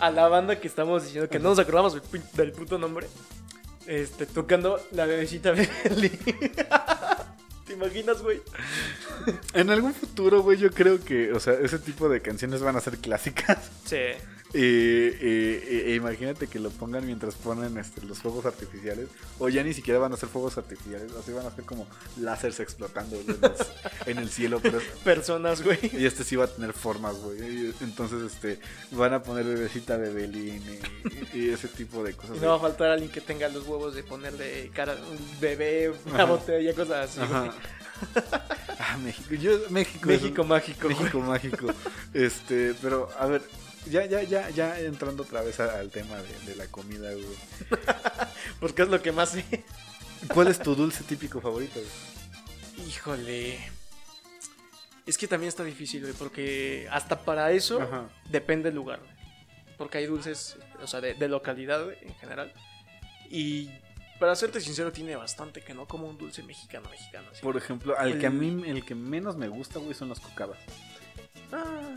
a 0.01 0.11
la 0.11 0.27
banda 0.27 0.59
que 0.59 0.67
estamos 0.67 1.03
diciendo 1.03 1.29
que 1.29 1.39
no 1.39 1.49
nos 1.49 1.59
acordamos 1.59 1.93
del, 1.93 2.21
del 2.33 2.51
puto 2.51 2.77
nombre. 2.77 3.07
Este, 3.87 4.25
tocando 4.25 4.79
la 4.91 5.05
bebecita 5.05 5.51
Belly. 5.83 6.09
¿Te 7.65 7.73
imaginas, 7.73 8.21
güey? 8.21 8.41
En 9.53 9.69
algún 9.69 9.93
futuro, 9.93 10.41
güey, 10.41 10.57
yo 10.57 10.71
creo 10.71 11.03
que, 11.03 11.31
o 11.31 11.39
sea, 11.39 11.53
ese 11.53 11.79
tipo 11.79 12.09
de 12.09 12.21
canciones 12.21 12.61
van 12.61 12.75
a 12.75 12.81
ser 12.81 12.97
clásicas. 12.97 13.71
Sí. 13.85 13.97
Y, 14.53 14.59
y- 14.59 15.63
y- 15.69 15.91
e 15.91 15.95
imagínate 15.95 16.47
que 16.47 16.59
lo 16.59 16.69
pongan 16.71 17.05
mientras 17.05 17.35
ponen 17.35 17.77
este, 17.77 18.01
los 18.05 18.19
fuegos 18.19 18.45
artificiales. 18.45 19.07
O 19.39 19.47
ya 19.47 19.63
ni 19.63 19.73
siquiera 19.73 19.97
van 19.99 20.11
a 20.13 20.17
ser 20.17 20.27
fuegos 20.29 20.57
artificiales, 20.57 21.11
así 21.13 21.31
van 21.31 21.45
a 21.45 21.55
ser 21.55 21.63
como 21.63 21.87
láseres 22.19 22.59
explotando 22.59 23.15
en, 23.15 23.29
el, 23.29 23.39
en 24.07 24.17
el 24.17 24.29
cielo. 24.29 24.59
Pero, 24.61 24.79
Personas, 25.05 25.61
güey. 25.63 25.79
y 25.93 26.05
este 26.05 26.23
sí 26.25 26.35
va 26.35 26.45
a 26.45 26.47
tener 26.47 26.73
formas, 26.73 27.15
güey. 27.17 27.71
Entonces, 27.81 28.31
este, 28.33 28.59
van 28.91 29.13
a 29.13 29.23
poner 29.23 29.45
bebecita 29.45 29.97
de 29.97 30.11
Belín 30.11 30.61
y, 31.33 31.37
y 31.39 31.49
ese 31.49 31.67
tipo 31.69 32.03
de 32.03 32.13
cosas. 32.13 32.35
Y 32.37 32.39
no 32.41 32.47
va 32.49 32.55
a 32.55 32.59
faltar 32.59 32.91
alguien 32.91 33.09
que 33.11 33.21
tenga 33.21 33.47
los 33.47 33.65
huevos 33.65 33.95
de 33.95 34.03
ponerle 34.03 34.69
cara 34.73 34.95
un 34.95 35.39
bebé, 35.39 35.93
una 36.07 36.15
Ajá. 36.15 36.25
botella, 36.25 36.73
cosas 36.75 37.09
así. 37.09 37.21
Ajá. 37.21 37.53
Ah, 38.79 38.97
México. 38.97 39.35
Yo, 39.35 39.51
México. 39.69 39.99
un- 40.03 40.07
México 40.09 40.43
mágico. 40.43 40.87
güey. 40.89 40.97
México 40.99 41.19
mágico. 41.19 41.67
Este, 42.13 42.73
pero 42.81 43.09
a 43.19 43.27
ver, 43.27 43.41
ya, 43.89 44.05
ya, 44.05 44.23
ya, 44.23 44.49
ya 44.49 44.79
entrando 44.79 45.23
otra 45.23 45.41
vez 45.41 45.59
al 45.59 45.89
tema 45.89 46.17
de, 46.17 46.39
de 46.45 46.55
la 46.55 46.67
comida, 46.67 47.11
güey. 47.13 47.25
Porque 48.59 48.83
es 48.83 48.89
lo 48.89 49.01
que 49.01 49.11
más 49.11 49.29
sé. 49.31 49.63
¿Cuál 50.33 50.47
es 50.47 50.59
tu 50.59 50.75
dulce 50.75 51.03
típico 51.03 51.41
favorito? 51.41 51.79
güey? 51.79 52.87
Híjole. 52.87 53.59
Es 55.05 55.17
que 55.17 55.27
también 55.27 55.49
está 55.49 55.63
difícil, 55.63 56.01
güey, 56.01 56.13
porque 56.13 56.87
hasta 56.91 57.19
para 57.25 57.51
eso 57.51 57.81
Ajá. 57.81 58.07
depende 58.29 58.69
el 58.69 58.75
lugar, 58.75 58.99
güey. 58.99 59.11
Porque 59.77 59.97
hay 59.97 60.05
dulces, 60.05 60.57
o 60.81 60.85
sea, 60.87 61.01
de, 61.01 61.15
de 61.15 61.27
localidad, 61.27 61.83
güey, 61.83 61.97
en 62.01 62.13
general. 62.15 62.53
Y 63.29 63.71
para 64.19 64.35
serte 64.35 64.61
sincero, 64.61 64.91
tiene 64.91 65.15
bastante 65.15 65.61
que 65.61 65.73
no 65.73 65.87
como 65.87 66.07
un 66.07 66.17
dulce 66.19 66.43
mexicano, 66.43 66.87
mexicano. 66.89 67.27
así. 67.31 67.41
Por 67.41 67.57
ejemplo, 67.57 67.97
al 67.97 68.19
que 68.19 68.27
a 68.27 68.29
mí, 68.29 68.63
el 68.69 68.85
que 68.85 68.93
menos 68.93 69.35
me 69.35 69.47
gusta, 69.47 69.79
güey, 69.79 69.95
son 69.95 70.09
las 70.09 70.19
cocadas. 70.19 70.59
Ah, 71.51 71.95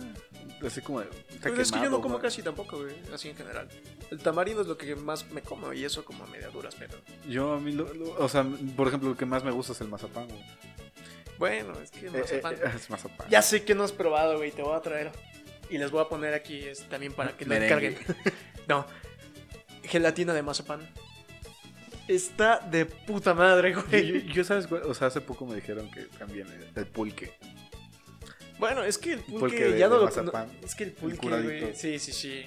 así 0.67 0.81
como. 0.81 1.01
de- 1.01 1.09
está 1.29 1.51
Pero 1.51 1.63
es 1.63 1.71
que 1.73 1.79
yo 1.81 1.91
no 1.91 2.01
como 2.01 2.15
güey. 2.15 2.23
casi 2.23 2.43
tampoco, 2.43 2.79
güey, 2.79 2.95
así 3.13 3.29
en 3.29 3.37
general. 3.37 3.69
El 4.11 4.19
tamarindo 4.19 4.63
es 4.63 4.69
lo 4.69 4.77
que 4.77 4.95
más 4.97 5.31
me 5.31 5.41
como 5.43 5.73
y 5.73 5.85
eso 5.85 6.05
como 6.05 6.25
a 6.25 6.27
media 6.27 6.49
duras, 6.49 6.75
pero... 6.79 6.99
Yo 7.29 7.55
a 7.55 7.61
mí, 7.61 7.73
lo- 7.73 7.93
lo- 7.95 8.15
o 8.19 8.29
sea, 8.29 8.45
por 8.77 8.89
ejemplo, 8.89 9.11
lo 9.11 9.17
que 9.17 9.27
más 9.27 9.43
me 9.45 9.51
gusta 9.51 9.73
es 9.73 9.81
el 9.81 9.89
mazapán, 9.89 10.29
güey. 10.29 10.45
Bueno, 11.39 11.73
es 11.81 11.91
que 11.91 12.07
Eh, 12.07 12.11
mazapán... 12.11 12.55
eh, 12.55 12.59
es 12.77 12.91
mazapán. 12.91 13.29
Ya 13.29 13.43
sé 13.43 13.65
que 13.65 13.75
no 13.75 13.83
has 13.85 13.93
probado, 13.93 14.37
güey, 14.39 14.53
te 14.53 14.63
voy 14.63 14.77
a 14.77 14.81
traer. 14.81 15.11
Y 15.71 15.79
les 15.79 15.91
voy 15.91 16.03
a 16.03 16.09
poner 16.09 16.35
aquí 16.35 16.59
es, 16.59 16.89
también 16.89 17.13
para 17.13 17.37
que 17.37 17.45
lo 17.47 17.55
encarguen. 17.55 17.97
no, 18.69 18.87
gelatina 19.83 20.33
de 20.35 20.43
mazapán. 20.43 20.89
Está 22.07 22.59
de 22.59 22.85
puta 22.85 23.33
madre, 23.33 23.73
Yo, 23.73 23.83
güey. 23.83 24.27
yo, 24.33 24.45
¿sabes? 24.45 24.67
cuál? 24.67 24.83
O 24.83 24.93
sea, 24.95 25.07
hace 25.09 25.23
poco 25.23 25.47
me 25.47 25.55
dijeron 25.55 25.91
que 25.91 26.03
también 26.19 26.47
eh, 26.49 26.71
el 26.77 26.87
pulque. 26.87 27.33
Bueno, 28.59 28.83
es 28.85 28.99
que 28.99 29.15
el 29.15 29.21
pulque, 29.21 29.39
Pulque 29.41 29.65
de- 29.73 29.79
ya 29.79 29.89
no 29.89 29.95
de 29.95 30.01
lo 30.01 30.07
mazapán. 30.07 30.49
no- 30.61 30.67
Es 30.67 30.75
que 30.75 30.85
el 30.85 30.93
pulque, 30.93 31.29
güey. 31.29 31.75
Sí, 31.75 31.99
sí, 31.99 32.13
sí. 32.13 32.47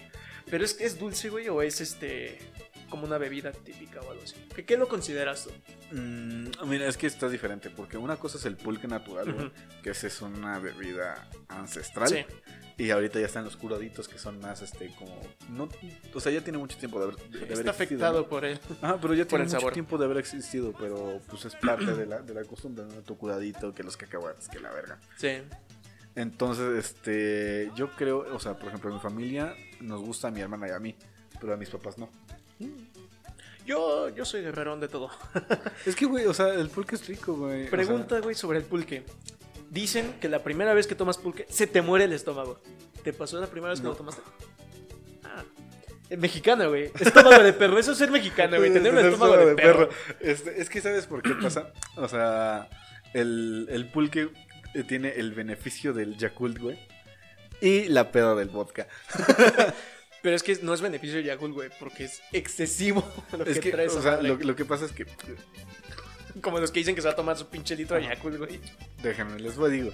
Pero 0.49 0.64
es 0.64 0.74
que 0.74 0.86
es 0.86 0.97
dulce, 0.97 1.30
güey, 1.30 1.49
o 1.49 1.62
es 1.62 1.82
este. 1.82 2.39
como 2.89 3.03
una 3.05 3.18
bebida 3.18 3.51
típica 3.51 3.99
o 3.99 4.12
algo 4.12 4.24
así. 4.24 4.36
¿Qué, 4.55 4.64
qué 4.64 4.78
lo 4.78 4.88
consideras 4.88 5.43
tú? 5.43 5.51
Mm, 5.91 6.47
mira, 6.70 6.88
es 6.88 6.95
que 6.95 7.05
está 7.08 7.28
diferente, 7.28 7.70
porque 7.70 7.97
una 7.97 8.16
cosa 8.16 8.38
es 8.38 8.45
el 8.45 8.55
pulque 8.55 8.88
natural, 8.88 9.34
güey, 9.34 9.51
que 9.84 9.89
esa 9.89 10.08
es 10.08 10.22
una 10.22 10.58
bebida 10.60 11.28
ancestral. 11.49 12.08
Sí. 12.08 12.26
Y 12.78 12.91
ahorita 12.91 13.20
ya 13.20 13.26
están 13.26 13.43
los 13.43 13.58
curaditos 13.58 14.08
que 14.08 14.18
son 14.20 14.39
más, 14.39 14.62
este, 14.62 14.93
como... 14.99 15.20
No, 15.49 15.68
o 16.14 16.20
sea, 16.22 16.32
ya 16.32 16.39
tiene 16.41 16.60
mucho 16.60 16.78
tiempo 16.78 16.99
de 16.99 17.05
haber, 17.08 17.16
de 17.18 17.24
haber 17.39 17.41
Está 17.51 17.72
existido, 17.72 17.72
afectado 17.72 18.22
¿no? 18.22 18.30
por 18.30 18.45
él. 18.45 18.58
Ajá, 18.82 18.99
pero 19.01 19.14
ya 19.16 19.26
tiene 19.26 19.43
mucho 19.45 19.58
sabor. 19.58 19.74
tiempo 19.74 19.97
de 19.97 20.05
haber 20.05 20.18
existido, 20.20 20.74
pero 20.80 21.20
pues 21.28 21.43
es 21.43 21.55
parte 21.55 21.93
de 21.93 22.05
la, 22.05 22.22
de 22.22 22.34
la 22.36 22.43
costumbre, 22.45 22.86
¿no? 22.86 23.01
Tu 23.01 23.18
curadito, 23.18 23.74
que 23.74 23.84
los 23.84 23.97
cacahuates, 23.97 24.47
que 24.47 24.60
la 24.62 24.70
verga. 24.72 24.97
Sí. 25.18 25.39
Entonces, 26.18 26.84
este, 26.84 27.72
yo 27.76 27.91
creo, 27.91 28.26
o 28.36 28.39
sea, 28.39 28.55
por 28.55 28.70
ejemplo, 28.70 28.89
en 28.89 28.95
mi 28.95 29.01
familia 29.01 29.55
nos 29.80 30.01
gusta 30.01 30.30
a 30.30 30.32
mi 30.32 30.41
hermana 30.41 30.68
y 30.68 30.72
a 30.72 30.80
mí, 30.80 30.95
pero 31.39 31.53
a 31.53 31.57
mis 31.57 31.70
papás 31.70 31.97
no. 31.99 32.09
Yo, 33.68 34.09
yo 34.09 34.26
soy 34.26 34.41
guerrerón 34.41 34.80
de 34.80 34.88
todo. 34.88 35.11
Es 35.86 35.95
que, 35.95 36.05
güey, 36.05 36.26
o 36.26 36.34
sea, 36.34 36.53
el 36.53 36.70
pulque 36.70 36.95
es 36.95 37.07
rico, 37.07 37.36
güey. 37.36 37.59
o 37.59 37.61
sea, 37.63 37.70
Pregunta, 37.72 38.20
güey, 38.20 38.34
sobre 38.34 38.57
el 38.57 38.65
pulque. 38.65 39.03
Dicen 39.70 40.15
que 40.20 40.28
la 40.28 40.43
primera 40.43 40.74
vez 40.74 40.88
que 40.88 40.95
tomas 40.95 41.18
pulque 41.20 41.45
se 41.49 41.68
te 41.68 41.82
muere 41.84 42.05
el 42.05 42.13
estómago. 42.13 42.59
¿Te 43.03 43.13
pasó 43.13 43.39
la 43.39 43.47
primera 43.47 43.70
vez 43.72 43.80
que 43.80 43.84
No. 43.84 43.91
lo 43.91 43.97
tomaste? 43.97 44.22
Ah. 45.24 45.43
Es 46.09 46.18
mexicano, 46.18 46.70
güey. 46.70 46.89
Estómago 46.99 47.43
de 47.43 47.53
perro. 47.53 47.78
Eso 47.78 47.91
es 47.91 47.97
ser 47.99 48.09
mexicano, 48.09 48.57
güey. 48.57 48.74
Tener 48.74 48.91
un 48.91 48.97
Tener 49.01 49.13
estómago 49.13 49.45
de 49.45 49.55
perro. 49.55 49.89
Este, 50.22 50.59
es 50.61 50.70
que, 50.70 50.82
¿sabes 50.82 51.05
por 51.05 51.22
qué 51.22 51.36
pasa? 51.36 51.74
O 51.97 52.07
sea, 52.07 52.70
el, 53.13 53.68
el 53.70 53.91
pulque 53.91 54.22
eh, 54.22 54.30
tiene 54.84 55.09
el 55.15 55.34
beneficio 55.34 55.93
del 55.93 56.17
Yakult, 56.17 56.57
güey. 56.59 56.80
Y 57.61 57.86
la 57.86 58.11
peda 58.11 58.36
del 58.36 58.49
vodka. 58.49 58.88
Pero 60.21 60.36
es 60.36 60.43
que 60.43 60.57
no 60.61 60.73
es 60.73 60.82
beneficio 60.82 61.17
de 61.17 61.23
Yakult, 61.23 61.53
güey, 61.53 61.69
porque 61.80 62.05
es 62.05 62.21
excesivo 62.34 63.07
lo 63.38 63.45
Es 63.45 63.55
que, 63.55 63.61
que, 63.61 63.71
trae 63.71 63.86
esa 63.86 63.99
o 63.99 64.01
sea, 64.01 64.21
lo, 64.21 64.36
lo 64.36 64.55
que 64.55 64.65
pasa 64.65 64.86
es 64.86 64.91
que, 64.91 65.05
Como 66.41 66.59
los 66.59 66.71
que 66.71 66.80
dicen 66.80 66.95
que 66.95 67.01
se 67.01 67.07
va 67.07 67.13
a 67.13 67.15
tomar 67.15 67.38
su 67.38 67.47
pinche 67.47 67.75
litro 67.75 67.95
de 67.97 68.03
Yakult, 68.03 68.38
güey. 68.38 68.59
déjenme, 69.01 69.39
les 69.39 69.55
voy 69.55 69.69
a 69.69 69.73
digo. 69.73 69.91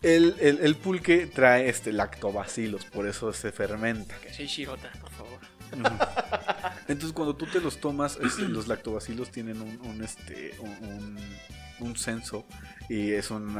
El, 0.00 0.36
el, 0.40 0.58
el 0.60 0.74
pulque 0.76 1.26
trae 1.26 1.68
este 1.68 1.92
lactobacilos, 1.92 2.84
por 2.86 3.06
eso 3.06 3.32
se 3.32 3.52
fermenta. 3.52 4.16
Que 4.20 4.32
sí, 4.32 4.46
Shirota, 4.46 4.90
por 5.00 5.10
favor. 5.10 5.38
Entonces, 6.88 7.12
cuando 7.12 7.34
tú 7.36 7.46
te 7.46 7.60
los 7.60 7.78
tomas, 7.78 8.18
este, 8.22 8.42
los 8.42 8.68
lactobacilos 8.68 9.30
tienen 9.30 9.60
un, 9.60 9.80
un, 9.86 10.02
este, 10.02 10.54
un, 10.60 10.70
un- 10.70 11.18
un 11.82 11.96
censo 11.96 12.46
y 12.88 13.12
es 13.12 13.30
un, 13.30 13.58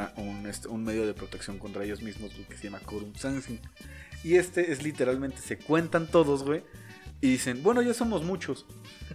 este, 0.49 0.69
un 0.69 0.85
medio 0.85 1.07
de 1.07 1.15
protección 1.15 1.59
contra 1.59 1.85
ellos 1.85 2.03
mismos 2.03 2.33
que 2.49 2.57
se 2.57 2.65
llama 2.65 2.81
quorum 2.81 3.15
sensing. 3.15 3.61
Y 4.25 4.37
este 4.37 4.73
es 4.73 4.83
literalmente, 4.83 5.39
se 5.39 5.59
cuentan 5.59 6.07
todos, 6.07 6.45
güey, 6.45 6.63
y 7.21 7.29
dicen, 7.31 7.63
bueno, 7.63 7.83
ya 7.83 7.95
somos 7.95 8.23
muchos, 8.23 8.67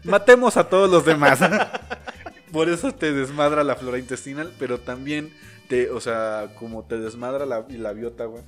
matemos 0.04 0.58
a 0.58 0.70
todos 0.70 0.90
los 0.90 1.06
demás. 1.06 1.40
Por 2.52 2.70
eso 2.70 2.94
te 2.94 3.12
desmadra 3.14 3.64
la 3.64 3.76
flora 3.76 4.00
intestinal, 4.00 4.54
pero 4.58 4.80
también 4.80 5.34
te, 5.68 5.92
o 5.92 6.00
sea, 6.00 6.54
como 6.56 6.86
te 6.86 6.98
desmadra 6.98 7.46
la, 7.46 7.66
la 7.70 7.94
biota, 7.94 8.26
güey, 8.26 8.44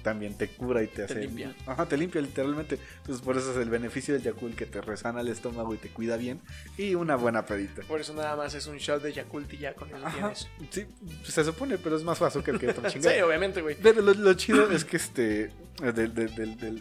también 0.00 0.34
te 0.36 0.48
cura 0.48 0.82
y 0.82 0.86
te 0.88 1.04
hace. 1.04 1.14
limpia. 1.20 1.54
Ajá, 1.66 1.86
te 1.86 1.96
limpia 1.96 2.20
literalmente. 2.20 2.78
Entonces, 2.98 3.24
por 3.24 3.36
eso 3.36 3.52
es 3.52 3.56
el 3.58 3.70
beneficio 3.70 4.14
del 4.14 4.22
Yakult 4.22 4.56
que 4.56 4.66
te 4.66 4.80
resana 4.80 5.20
el 5.20 5.28
estómago 5.28 5.74
y 5.74 5.78
te 5.78 5.88
cuida 5.88 6.16
bien. 6.16 6.40
Y 6.76 6.94
una 6.94 7.16
buena 7.16 7.46
pedita. 7.46 7.82
Por 7.82 8.00
eso 8.00 8.14
nada 8.14 8.36
más 8.36 8.54
es 8.54 8.66
un 8.66 8.78
shot 8.78 9.02
de 9.02 9.12
Yakult 9.12 9.52
y 9.54 9.58
ya 9.58 9.74
con 9.74 9.88
eso 9.88 10.04
Ajá, 10.04 10.32
tienes. 10.32 10.48
sí, 10.70 10.86
se 11.24 11.44
supone, 11.44 11.78
pero 11.78 11.96
es 11.96 12.02
más 12.02 12.20
azúcar 12.22 12.58
que 12.58 12.68
otra 12.68 12.90
Sí, 12.90 12.98
chingada. 13.00 13.24
obviamente, 13.26 13.60
güey. 13.62 13.76
Pero 13.82 14.02
lo, 14.02 14.14
lo 14.14 14.34
chido 14.34 14.70
es 14.72 14.84
que 14.84 14.96
este. 14.96 15.50
Del, 15.80 16.12
del, 16.14 16.34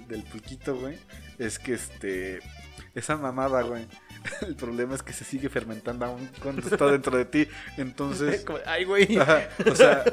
del, 0.07 0.23
pulquito, 0.23 0.75
güey. 0.75 0.97
Es 1.37 1.57
que 1.59 1.73
este. 1.73 2.39
Esa 2.95 3.15
mamada, 3.17 3.61
güey. 3.61 3.85
El 4.41 4.55
problema 4.55 4.95
es 4.95 5.03
que 5.03 5.13
se 5.13 5.23
sigue 5.23 5.47
fermentando 5.47 6.05
aún 6.05 6.29
cuando 6.43 6.67
está 6.67 6.87
dentro 6.87 7.15
de 7.15 7.23
ti. 7.23 7.47
Entonces. 7.77 8.45
Ay, 8.65 8.83
güey. 8.83 9.15
ajá, 9.17 9.47
o 9.71 9.75
sea, 9.75 10.03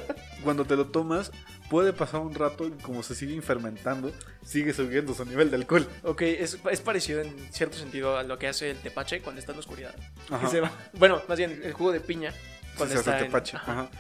cuando 0.45 0.65
te 0.65 0.77
lo 0.77 0.87
tomas, 0.87 1.33
puede 1.71 1.93
pasar 1.93 2.21
un 2.21 2.35
rato 2.35 2.67
y 2.67 2.71
como 2.83 3.03
se 3.03 3.15
sigue 3.15 3.41
fermentando, 3.43 4.13
sigue 4.45 4.73
subiendo 4.73 5.15
su 5.15 5.25
nivel 5.25 5.51
de 5.51 5.57
alcohol. 5.57 5.87
Ok, 6.03 6.23
es, 6.23 6.59
es 6.71 6.81
parecido 6.81 7.21
en 7.21 7.35
cierto 7.53 7.77
sentido 7.77 8.17
a 8.17 8.23
lo 8.23 8.39
que 8.39 8.49
hace 8.49 8.71
el 8.71 8.79
tepache 8.79 9.21
cuando 9.21 9.41
está 9.41 9.53
en 9.53 9.57
la 9.57 9.61
oscuridad. 9.61 9.95
Ajá. 10.31 10.45
Que 10.45 10.51
se 10.51 10.61
va- 10.61 10.73
Bueno, 10.95 11.23
más 11.29 11.39
bien 11.39 11.61
el 11.65 11.73
jugo 11.73 11.93
de 11.93 12.01
piña 12.01 12.33
cuando 12.77 12.95
se 12.95 13.01
hace 13.01 13.11
está 13.11 13.19
en- 13.21 13.27
tepache. 13.27 13.57
Ajá. 13.57 13.73
Ajá. 13.73 13.91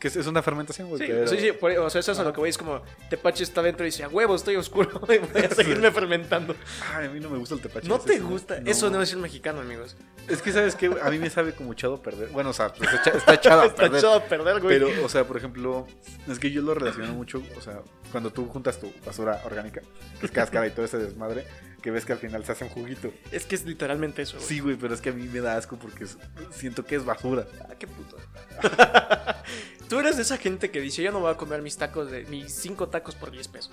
Que 0.00 0.08
es, 0.08 0.16
una 0.26 0.42
fermentación, 0.42 0.88
güey. 0.88 1.00
Sí, 1.00 1.06
pero- 1.08 1.26
sí, 1.28 1.38
sí, 1.38 1.52
por- 1.52 1.70
o 1.72 1.90
sea, 1.90 2.00
eso 2.00 2.12
es 2.12 2.18
lo 2.18 2.32
que 2.32 2.40
voy, 2.40 2.50
es 2.50 2.58
como 2.58 2.82
tepache 3.10 3.44
está 3.44 3.62
dentro 3.62 3.84
y 3.84 3.90
dice, 3.90 4.04
a 4.04 4.08
huevo, 4.08 4.34
estoy 4.34 4.56
oscuro 4.56 5.00
y 5.08 5.18
voy 5.32 5.42
a 5.44 5.48
seguirme 5.54 5.90
fermentando. 5.90 6.54
Ay, 6.94 7.06
a 7.06 7.10
mí 7.10 7.20
no 7.20 7.30
me 7.30 7.38
gusta 7.38 7.54
el 7.54 7.60
tepache. 7.60 7.88
¿No 7.88 7.98
te 8.00 8.18
gusta? 8.18 8.58
Eso 8.64 8.90
no 8.90 9.00
es 9.02 9.12
el 9.12 9.18
mexicano, 9.18 9.60
amigos. 9.60 9.96
Es 10.28 10.40
que, 10.42 10.52
¿sabes 10.52 10.74
qué? 10.74 10.90
A 11.02 11.10
mí 11.10 11.18
me 11.18 11.30
sabe 11.30 11.52
como 11.54 11.72
echado 11.72 11.94
a 11.96 12.02
perder. 12.02 12.28
Bueno, 12.30 12.50
o 12.50 12.52
sea, 12.52 12.72
pues 12.72 12.88
está 12.92 13.34
echado 13.34 13.62
a 13.62 13.66
Está 13.72 13.82
perder. 13.82 13.98
echado 13.98 14.14
a 14.14 14.24
perder, 14.24 14.60
güey. 14.60 14.78
Pero, 14.78 15.04
o 15.04 15.08
sea, 15.08 15.24
por 15.24 15.36
ejemplo, 15.36 15.86
es 16.28 16.38
que 16.38 16.50
yo 16.50 16.62
lo 16.62 16.74
relaciono 16.74 17.12
mucho, 17.12 17.42
o 17.56 17.60
sea, 17.60 17.80
cuando 18.10 18.30
tú 18.30 18.46
juntas 18.46 18.78
tu 18.80 18.92
basura 19.04 19.40
orgánica, 19.44 19.80
que 20.20 20.26
es 20.26 20.32
cáscara 20.32 20.66
y 20.66 20.70
todo 20.70 20.84
ese 20.84 20.98
desmadre, 20.98 21.44
que 21.82 21.90
ves 21.90 22.04
que 22.04 22.12
al 22.12 22.18
final 22.18 22.44
se 22.44 22.52
hace 22.52 22.64
un 22.64 22.70
juguito. 22.70 23.12
Es 23.30 23.44
que 23.44 23.54
es 23.56 23.64
literalmente 23.64 24.22
eso, 24.22 24.36
güey. 24.36 24.48
Sí, 24.48 24.60
güey, 24.60 24.76
pero 24.76 24.94
es 24.94 25.00
que 25.00 25.10
a 25.10 25.12
mí 25.12 25.24
me 25.28 25.40
da 25.40 25.56
asco 25.56 25.76
porque 25.78 26.04
es- 26.04 26.16
siento 26.52 26.84
que 26.84 26.94
es 26.96 27.04
basura. 27.04 27.46
Ah, 27.68 27.74
qué 27.78 27.86
puto. 27.86 28.16
Tú 29.88 29.98
eres 29.98 30.16
de 30.16 30.22
esa 30.22 30.38
gente 30.38 30.70
que 30.70 30.80
dice, 30.80 31.02
yo 31.02 31.12
no 31.12 31.20
voy 31.20 31.30
a 31.32 31.36
comer 31.36 31.60
mis 31.60 31.76
tacos 31.76 32.10
de 32.10 32.24
mis 32.24 32.50
cinco 32.54 32.88
tacos 32.88 33.14
por 33.14 33.30
10 33.30 33.48
pesos. 33.48 33.72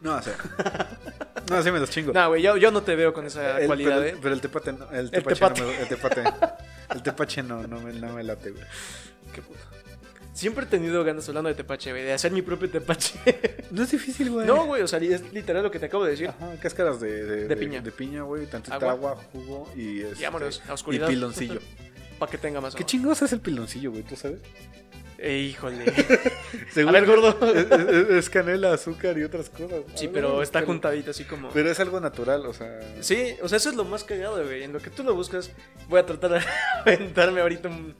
No, 0.00 0.14
o 0.16 0.22
sea. 0.22 0.34
No, 1.50 1.56
así 1.56 1.70
me 1.70 1.78
los 1.80 1.90
chingo. 1.90 2.12
No, 2.14 2.28
güey, 2.28 2.40
yo, 2.42 2.56
yo 2.56 2.70
no 2.70 2.82
te 2.82 2.94
veo 2.96 3.12
con 3.12 3.26
esa 3.26 3.60
El- 3.60 3.66
cualidad, 3.66 3.98
pero, 4.00 4.16
¿eh? 4.16 4.18
pero 4.22 4.34
el 4.34 4.40
tepache 4.40 4.72
no, 4.72 4.90
el 4.90 5.10
tepache 5.10 5.34
tepate. 5.34 5.60
no 5.60 5.66
me, 5.66 5.80
el 5.82 5.88
tepate. 5.88 6.24
El 6.94 7.02
tepache 7.02 7.42
no, 7.42 7.66
no 7.66 7.80
me, 7.80 7.92
no 7.92 8.12
me 8.14 8.22
late, 8.22 8.52
güey. 8.52 8.64
Qué 9.34 9.42
puto. 9.42 9.60
Siempre 10.40 10.64
he 10.64 10.68
tenido 10.68 11.04
ganas, 11.04 11.28
hablando 11.28 11.48
de 11.50 11.54
tepache, 11.54 11.90
güey, 11.90 12.02
de 12.02 12.14
hacer 12.14 12.32
mi 12.32 12.40
propio 12.40 12.70
tepache. 12.70 13.12
No 13.70 13.82
es 13.84 13.90
difícil, 13.92 14.30
güey. 14.30 14.46
no, 14.46 14.64
güey, 14.64 14.82
o 14.82 14.88
sea, 14.88 14.98
es 14.98 15.32
literal 15.32 15.62
lo 15.62 15.70
que 15.70 15.78
te 15.78 15.86
acabo 15.86 16.04
de 16.04 16.12
decir. 16.12 16.28
Ajá, 16.28 16.56
cáscaras 16.60 16.98
de, 17.00 17.24
de, 17.24 17.46
De 17.46 17.56
piña. 17.56 17.80
De 17.82 17.92
piña, 17.92 18.22
güey, 18.22 18.46
tantita 18.46 18.74
Agua. 18.74 18.90
agua, 18.92 19.16
jugo 19.32 19.70
y 19.76 20.00
este, 20.00 20.20
Y 20.20 20.24
vámonos, 20.24 20.60
a 20.66 20.70
y 20.70 20.72
oscuridad. 20.72 21.06
piloncillo. 21.08 21.60
Para 22.18 22.32
que 22.32 22.38
tenga 22.38 22.60
más 22.60 22.74
¿Qué 22.74 22.84
chingos 22.84 23.20
es 23.22 23.32
el 23.32 23.40
piloncillo, 23.40 23.90
güey? 23.92 24.02
¿Tú 24.02 24.16
sabes? 24.16 24.40
Eh, 25.18 25.38
híjole. 25.38 25.84
Según- 26.72 26.92
ver, 26.94 27.04
gordo. 27.06 27.36
Es, 27.54 27.70
es- 27.70 28.10
es 28.10 28.30
canela, 28.30 28.72
azúcar 28.72 29.16
y 29.18 29.22
otras 29.24 29.50
cosas. 29.50 29.80
Sí, 29.94 30.06
Algo, 30.06 30.14
pero 30.14 30.42
está 30.42 30.62
juntadito 30.62 31.10
así 31.12 31.24
como... 31.24 31.50
Pero 31.50 31.70
es 31.70 31.78
algo 31.78 32.00
natural, 32.00 32.46
o 32.46 32.52
sea. 32.54 32.80
Sí, 33.02 33.36
o 33.42 33.48
sea, 33.48 33.58
eso 33.58 33.68
es 33.70 33.76
lo 33.76 33.84
más 33.84 34.02
cagado, 34.02 34.42
güey. 34.42 34.62
En 34.64 34.72
lo 34.72 34.80
que 34.80 34.88
tú 34.90 35.04
lo 35.04 35.14
buscas, 35.14 35.50
voy 35.88 36.00
a 36.00 36.06
tratar 36.06 36.30
de 36.32 36.40
aventarme 36.80 37.40
ahorita 37.42 37.68
un, 37.68 37.94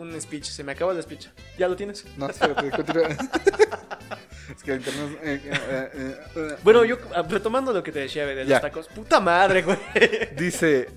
un 0.00 0.20
speech. 0.20 0.44
Se 0.44 0.64
me 0.64 0.72
acaba 0.72 0.92
el 0.92 1.02
speech. 1.02 1.28
¿Ya 1.58 1.68
lo 1.68 1.76
tienes? 1.76 2.04
No, 2.16 2.28
espérate, 2.28 2.70
continúa. 2.70 3.08
es 4.56 4.62
que 4.62 4.72
el 4.72 4.78
internet. 4.78 5.18
eh, 5.22 5.40
eh, 5.44 6.16
eh, 6.36 6.56
Bueno, 6.62 6.84
yo 6.84 6.96
ah, 7.14 7.22
retomando 7.28 7.72
lo 7.72 7.82
que 7.82 7.92
te 7.92 8.00
decía 8.00 8.26
de 8.26 8.44
los 8.44 8.60
tacos. 8.60 8.88
Puta 8.88 9.20
madre, 9.20 9.62
güey. 9.62 9.78
Dice. 10.36 10.88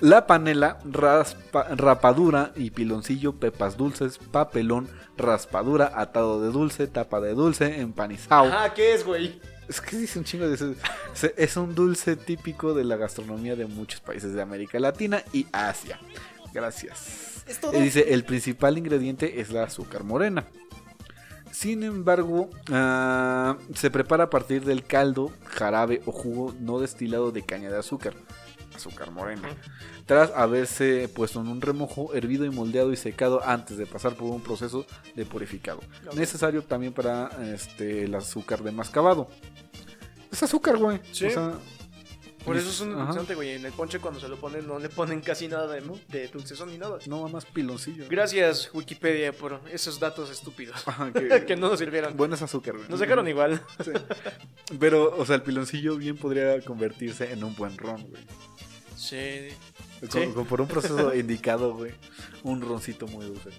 La 0.00 0.26
panela, 0.26 0.80
raspa- 0.84 1.68
rapadura 1.76 2.50
y 2.56 2.70
piloncillo, 2.72 3.34
pepas 3.36 3.76
dulces, 3.76 4.18
papelón, 4.18 4.88
raspadura, 5.16 5.92
atado 5.94 6.42
de 6.42 6.48
dulce, 6.50 6.88
tapa 6.88 7.20
de 7.20 7.32
dulce, 7.32 7.80
empanizado. 7.80 8.46
Ajá, 8.52 8.74
¿qué 8.74 8.92
es, 8.92 9.04
güey? 9.04 9.40
Es 9.68 9.80
que 9.80 9.96
dice 9.96 10.18
un 10.18 10.24
chingo 10.24 10.48
de 10.48 10.56
eso. 10.56 10.74
Es 11.36 11.56
un 11.56 11.74
dulce 11.76 12.16
típico 12.16 12.74
de 12.74 12.84
la 12.84 12.96
gastronomía 12.96 13.54
de 13.54 13.66
muchos 13.66 14.00
países 14.00 14.34
de 14.34 14.42
América 14.42 14.78
Latina 14.80 15.22
y 15.32 15.46
Asia. 15.52 15.98
Gracias. 16.52 17.33
Es 17.46 17.60
todo. 17.60 17.76
Y 17.78 17.82
dice, 17.82 18.14
el 18.14 18.24
principal 18.24 18.78
ingrediente 18.78 19.40
es 19.40 19.50
la 19.50 19.64
azúcar 19.64 20.04
morena. 20.04 20.46
Sin 21.54 21.84
embargo, 21.84 22.50
ah, 22.72 23.56
se 23.74 23.88
prepara 23.88 24.24
a 24.24 24.30
partir 24.30 24.64
del 24.64 24.84
caldo, 24.84 25.30
jarabe 25.46 26.02
o 26.04 26.10
jugo 26.10 26.52
no 26.58 26.80
destilado 26.80 27.30
de 27.30 27.42
caña 27.42 27.70
de 27.70 27.78
azúcar. 27.78 28.14
azúcar 28.74 29.12
morena, 29.12 29.48
tras 30.04 30.32
haberse 30.32 31.08
puesto 31.08 31.40
en 31.40 31.46
un 31.46 31.60
remojo, 31.60 32.12
hervido 32.12 32.44
y 32.44 32.50
moldeado 32.50 32.92
y 32.92 32.96
secado 32.96 33.40
antes 33.46 33.76
de 33.76 33.86
pasar 33.86 34.14
por 34.16 34.32
un 34.32 34.42
proceso 34.42 34.84
de 35.14 35.24
purificado. 35.24 35.80
Necesario 36.16 36.62
también 36.64 36.92
para 36.92 37.30
este, 37.54 38.02
el 38.02 38.14
azúcar 38.16 38.64
de 38.64 38.72
mascabado. 38.72 39.28
Es 40.32 40.42
azúcar, 40.42 40.76
güey. 40.76 41.00
Sí. 41.12 41.26
O 41.26 41.30
sea, 41.30 41.52
Por 42.44 42.56
eso 42.56 42.68
es 42.68 42.80
un 42.80 42.92
endulzante, 42.92 43.34
güey. 43.34 43.50
En 43.52 43.64
el 43.64 43.72
ponche 43.72 43.98
cuando 44.00 44.20
se 44.20 44.28
lo 44.28 44.36
ponen 44.36 44.66
no 44.66 44.78
le 44.78 44.88
ponen 44.90 45.20
casi 45.22 45.48
nada 45.48 45.66
de, 45.72 45.80
¿no? 45.80 45.98
de 46.08 46.28
dulcezón 46.28 46.70
ni 46.70 46.78
nada. 46.78 46.98
no 47.06 47.26
más 47.28 47.44
piloncillo. 47.46 48.04
Gracias 48.08 48.70
Wikipedia 48.74 49.32
por 49.32 49.60
esos 49.72 49.98
datos 49.98 50.30
estúpidos. 50.30 50.86
Ajá, 50.86 51.10
que, 51.14 51.44
que 51.46 51.56
no 51.56 51.70
nos 51.70 51.78
sirvieron. 51.78 52.16
Bueno, 52.16 52.34
es 52.34 52.42
azúcar, 52.42 52.76
güey. 52.76 52.88
Nos 52.88 53.00
dejaron 53.00 53.26
igual. 53.28 53.62
Sí. 53.84 53.92
Pero, 54.78 55.16
o 55.16 55.24
sea, 55.24 55.36
el 55.36 55.42
piloncillo 55.42 55.96
bien 55.96 56.16
podría 56.16 56.60
convertirse 56.62 57.32
en 57.32 57.42
un 57.44 57.54
buen 57.56 57.76
ron, 57.78 58.02
güey. 58.08 58.22
Sí. 58.96 59.48
Con- 60.00 60.10
Sí. 60.10 60.28
con- 60.34 60.46
por 60.46 60.60
un 60.60 60.68
proceso 60.68 61.14
indicado, 61.16 61.74
güey. 61.74 61.92
Un 62.42 62.60
roncito 62.60 63.06
muy 63.06 63.24
dulce. 63.24 63.50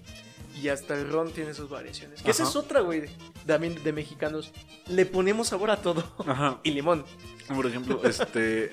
Y 0.62 0.68
hasta 0.68 0.94
el 0.94 1.10
ron 1.10 1.32
tiene 1.32 1.52
sus 1.54 1.68
variaciones. 1.68 2.22
Que 2.22 2.30
esa 2.30 2.44
es 2.44 2.56
otra, 2.56 2.80
güey. 2.80 3.04
También 3.46 3.82
de 3.84 3.92
mexicanos. 3.92 4.52
Le 4.88 5.04
ponemos 5.06 5.48
sabor 5.48 5.70
a 5.70 5.76
todo. 5.82 6.02
Ajá. 6.26 6.60
Y 6.64 6.70
limón. 6.70 7.04
Por 7.48 7.66
ejemplo, 7.66 8.02
este. 8.08 8.70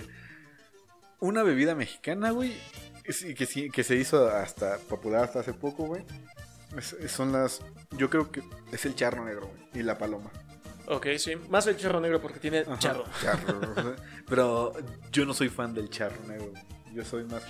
Una 1.20 1.44
bebida 1.44 1.76
mexicana, 1.76 2.32
güey. 2.32 2.54
Que, 3.04 3.12
sí- 3.46 3.70
que 3.70 3.84
se 3.84 3.96
hizo 3.96 4.28
hasta 4.30 4.78
popular 4.78 5.26
hasta 5.26 5.42
hace 5.42 5.54
poco, 5.54 5.86
güey. 5.86 6.04
son 7.08 7.32
las. 7.34 7.62
Yo 7.98 8.10
creo 8.10 8.32
que 8.32 8.42
es 8.72 8.86
el 8.86 8.96
charro 8.96 9.26
negro, 9.26 9.48
güey. 9.48 9.82
Y 9.82 9.84
la 9.84 9.98
paloma. 9.98 10.32
Ok, 10.88 11.08
sí. 11.18 11.36
Más 11.50 11.68
el 11.68 11.78
charro 11.78 12.00
negro 12.00 12.22
porque 12.22 12.40
tiene 12.40 12.60
Ajá, 12.60 12.80
charro. 12.80 13.04
charro. 13.22 13.96
Pero 14.28 14.74
yo 15.12 15.26
no 15.26 15.34
soy 15.34 15.50
fan 15.50 15.74
del 15.74 15.90
charro 15.90 16.22
negro. 16.28 16.52
Yo 16.94 17.04
soy 17.04 17.24
más 17.24 17.44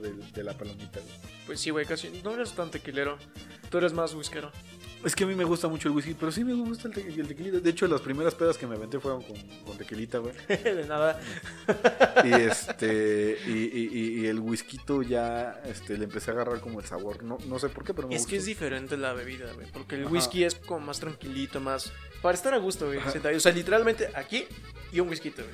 del- 0.00 0.32
de 0.32 0.44
la 0.44 0.56
palomita, 0.56 1.00
güey. 1.00 1.14
Pues 1.46 1.60
sí, 1.60 1.70
güey, 1.70 1.84
casi. 1.86 2.20
No 2.22 2.32
eres 2.32 2.52
tan 2.52 2.70
tequilero. 2.70 3.18
Tú 3.70 3.78
eres 3.78 3.92
más 3.92 4.14
whiskero. 4.14 4.50
Es 5.04 5.14
que 5.14 5.22
a 5.22 5.26
mí 5.28 5.34
me 5.36 5.44
gusta 5.44 5.68
mucho 5.68 5.88
el 5.88 5.94
whisky, 5.94 6.14
pero 6.14 6.32
sí 6.32 6.42
me 6.42 6.54
gusta 6.54 6.88
el, 6.88 6.94
te- 6.94 7.06
el 7.06 7.28
tequilita. 7.28 7.60
De 7.60 7.70
hecho, 7.70 7.86
las 7.86 8.00
primeras 8.00 8.34
pedas 8.34 8.58
que 8.58 8.66
me 8.66 8.74
aventé 8.74 8.98
fueron 8.98 9.22
con, 9.22 9.36
con 9.64 9.78
tequilita, 9.78 10.18
güey. 10.18 10.34
de 10.48 10.86
nada. 10.88 11.20
Y 12.24 12.32
este. 12.32 13.38
Y, 13.46 13.50
y- 13.52 13.90
y- 13.92 14.20
y 14.22 14.26
el 14.26 14.40
whisky 14.40 14.80
ya 15.08 15.60
este, 15.66 15.96
le 15.96 16.04
empecé 16.04 16.30
a 16.32 16.34
agarrar 16.34 16.60
como 16.60 16.80
el 16.80 16.86
sabor. 16.86 17.22
No, 17.22 17.38
no 17.46 17.58
sé 17.60 17.68
por 17.68 17.84
qué, 17.84 17.94
pero 17.94 18.08
me 18.08 18.16
Es 18.16 18.26
que 18.26 18.36
es 18.36 18.46
diferente 18.46 18.96
la 18.96 19.12
bebida, 19.12 19.52
güey. 19.52 19.70
Porque 19.70 19.94
el 19.94 20.02
Ajá. 20.04 20.10
whisky 20.12 20.42
es 20.42 20.56
como 20.56 20.80
más 20.86 20.98
tranquilito, 20.98 21.60
más. 21.60 21.92
Para 22.20 22.34
estar 22.34 22.52
a 22.54 22.58
gusto, 22.58 22.86
güey. 22.86 22.98
O 22.98 23.40
sea, 23.40 23.52
literalmente 23.52 24.10
aquí 24.16 24.46
y 24.92 25.00
un 25.00 25.08
whisky, 25.08 25.30
güey. 25.30 25.46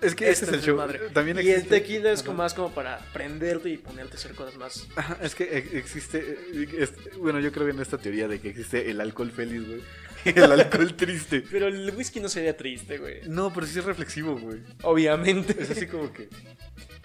Es 0.00 0.14
que 0.14 0.28
ese 0.30 0.44
Este 0.44 0.56
es 0.56 0.62
el 0.62 0.68
show. 0.68 0.76
madre. 0.76 0.98
También 1.12 1.38
Y 1.40 1.48
el 1.50 1.66
tequila 1.66 2.10
es 2.12 2.22
como 2.22 2.38
más 2.38 2.54
como 2.54 2.70
para 2.72 2.98
prenderte 3.12 3.68
y 3.70 3.76
ponerte 3.76 4.14
a 4.14 4.16
hacer 4.18 4.32
cosas 4.34 4.56
más. 4.56 4.86
Ajá, 4.96 5.16
es 5.22 5.34
que 5.34 5.44
ex- 5.58 5.74
existe. 5.74 6.38
es- 6.78 6.92
bueno, 7.18 7.38
yo 7.40 7.52
creo 7.52 7.68
en 7.68 7.80
esta 7.80 7.98
teoría 7.98 8.26
de 8.28 8.40
que 8.40 8.48
existe 8.50 8.90
el 8.90 9.00
alcohol 9.00 9.30
feliz, 9.30 9.66
güey. 9.66 9.80
El 10.24 10.52
alcohol 10.52 10.94
triste. 10.94 11.42
Pero 11.50 11.66
el 11.66 11.90
whisky 11.96 12.20
no 12.20 12.28
sería 12.28 12.56
triste, 12.56 12.98
güey. 12.98 13.22
No, 13.26 13.52
pero 13.52 13.66
sí 13.66 13.76
es 13.80 13.84
reflexivo, 13.84 14.36
güey. 14.38 14.60
Obviamente. 14.82 15.60
Es 15.60 15.70
así 15.70 15.88
como 15.88 16.12
que. 16.12 16.28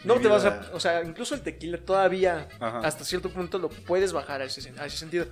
No 0.04 0.20
te 0.20 0.28
vas 0.28 0.46
a. 0.46 0.70
O 0.74 0.80
sea, 0.80 1.04
incluso 1.04 1.34
el 1.34 1.42
tequila 1.42 1.80
todavía 1.80 2.48
Ajá. 2.60 2.80
hasta 2.82 3.04
cierto 3.04 3.30
punto 3.32 3.58
lo 3.58 3.70
puedes 3.70 4.14
bajar 4.14 4.42
a 4.42 4.46
ese, 4.46 4.72
a 4.78 4.86
ese 4.86 4.98
sentido. 4.98 5.26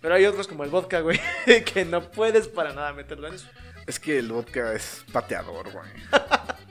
Pero 0.00 0.14
hay 0.14 0.24
otros 0.24 0.46
como 0.46 0.62
el 0.64 0.70
vodka, 0.70 1.00
güey, 1.00 1.20
que 1.74 1.84
no 1.84 2.10
puedes 2.12 2.46
para 2.46 2.72
nada 2.72 2.92
meterlo 2.92 3.26
en 3.26 3.34
eso. 3.34 3.46
Es 3.86 3.98
que 3.98 4.18
el 4.18 4.30
vodka 4.30 4.72
es 4.74 5.04
pateador, 5.12 5.70
güey. 5.72 5.86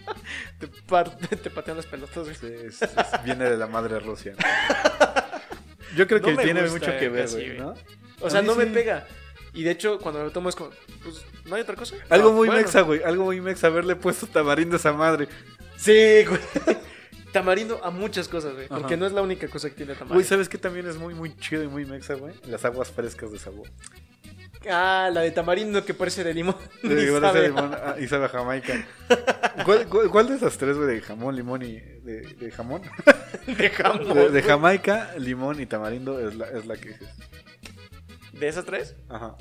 Te, 1.41 1.49
patean 1.49 1.78
las 1.78 1.86
pelotas, 1.86 2.24
güey. 2.24 2.36
Sí, 2.36 2.47
es- 2.68 2.82
es- 2.82 3.24
viene 3.24 3.49
de 3.49 3.57
la 3.57 3.68
madre 3.68 3.99
Rusia. 3.99 4.36
Yo 5.95 6.07
creo 6.07 6.22
que 6.22 6.36
tiene 6.38 6.62
gusta, 6.62 6.78
mucho 6.80 6.99
que 6.99 7.09
ver, 7.09 7.30
güey. 7.30 7.57
¿no? 7.57 7.74
O 8.22 8.30
sea, 8.30 8.41
no 8.41 8.55
me 8.55 8.66
pega. 8.68 9.05
Y 9.53 9.64
de 9.64 9.72
hecho, 9.72 9.99
cuando 9.99 10.24
lo 10.24 10.32
tomo 10.32 10.47
es 10.47 10.55
como, 10.55 10.70
pues, 11.03 11.26
¿no 11.45 11.55
hay 11.55 11.62
otra 11.64 11.76
cosa? 11.76 11.95
Algo 12.09 12.30
Ah, 12.30 12.32
muy 12.34 12.47
bueno. 12.47 12.62
mexa, 12.62 12.82
güey. 12.82 13.03
Algo 13.03 13.26
muy 13.26 13.41
mexa. 13.41 13.68
Haberle 13.68 13.97
puesto 13.97 14.26
tamarindo 14.28 14.78
a 14.78 14.80
esa 14.80 14.93
madre. 14.93 15.28
Sí, 15.76 16.24
güey. 16.26 16.39
Tamarindo 17.34 17.84
a 17.84 17.89
muchas 17.91 18.28
cosas, 18.30 18.53
güey. 18.53 18.66
Ajá. 18.68 18.78
Porque 18.80 18.95
no 18.95 19.05
es 19.05 19.12
la 19.12 19.22
única 19.22 19.47
cosa 19.49 19.70
que 19.70 19.76
tiene 19.76 19.93
tamarindo. 19.93 20.14
Güey, 20.14 20.26
¿sabes 20.26 20.47
qué 20.47 20.57
también 20.57 20.88
es 20.88 20.95
muy, 20.97 21.14
muy 21.14 21.36
chido 21.36 21.64
y 21.64 21.68
muy 21.68 21.86
mexa, 21.86 22.14
güey? 22.14 22.34
Las 22.45 22.64
aguas 22.64 22.89
frescas 22.91 23.32
de 23.32 23.39
sabor. 23.39 23.68
Ah, 24.70 25.09
la 25.12 25.22
de 25.22 25.32
tamarindo 25.32 25.84
que 25.84 25.93
parece 25.93 26.24
de 26.24 26.34
limón. 26.34 26.55
De 26.84 26.89
Ni 26.95 27.01
igual 27.01 27.22
sabe. 27.24 27.47
limón, 27.47 27.74
ah, 27.74 27.95
y 27.99 28.07
sabe 28.07 28.26
a 28.26 28.30
Jamaica. 28.30 28.86
¿Cuál, 29.66 29.88
cuál, 29.88 30.09
cuál 30.09 30.28
de 30.28 30.36
esas 30.36 30.57
tres, 30.57 30.78
güey? 30.78 30.95
De 30.95 31.01
jamón, 31.01 31.36
limón 31.36 31.64
y. 31.64 31.74
¿De, 31.80 32.22
de 32.39 32.51
jamón? 32.51 32.82
De 33.47 33.70
jamón, 33.72 34.32
De. 34.34 34.41
Jamaica, 34.43 35.14
limón 35.18 35.59
y 35.62 35.66
tamarindo 35.66 36.20
es 36.20 36.36
la, 36.36 36.47
es 36.49 36.66
la 36.68 36.76
que 36.78 36.89
dices. 36.89 37.09
¿De 38.34 38.47
esas 38.47 38.66
tres? 38.66 38.95
Ajá. 39.09 39.36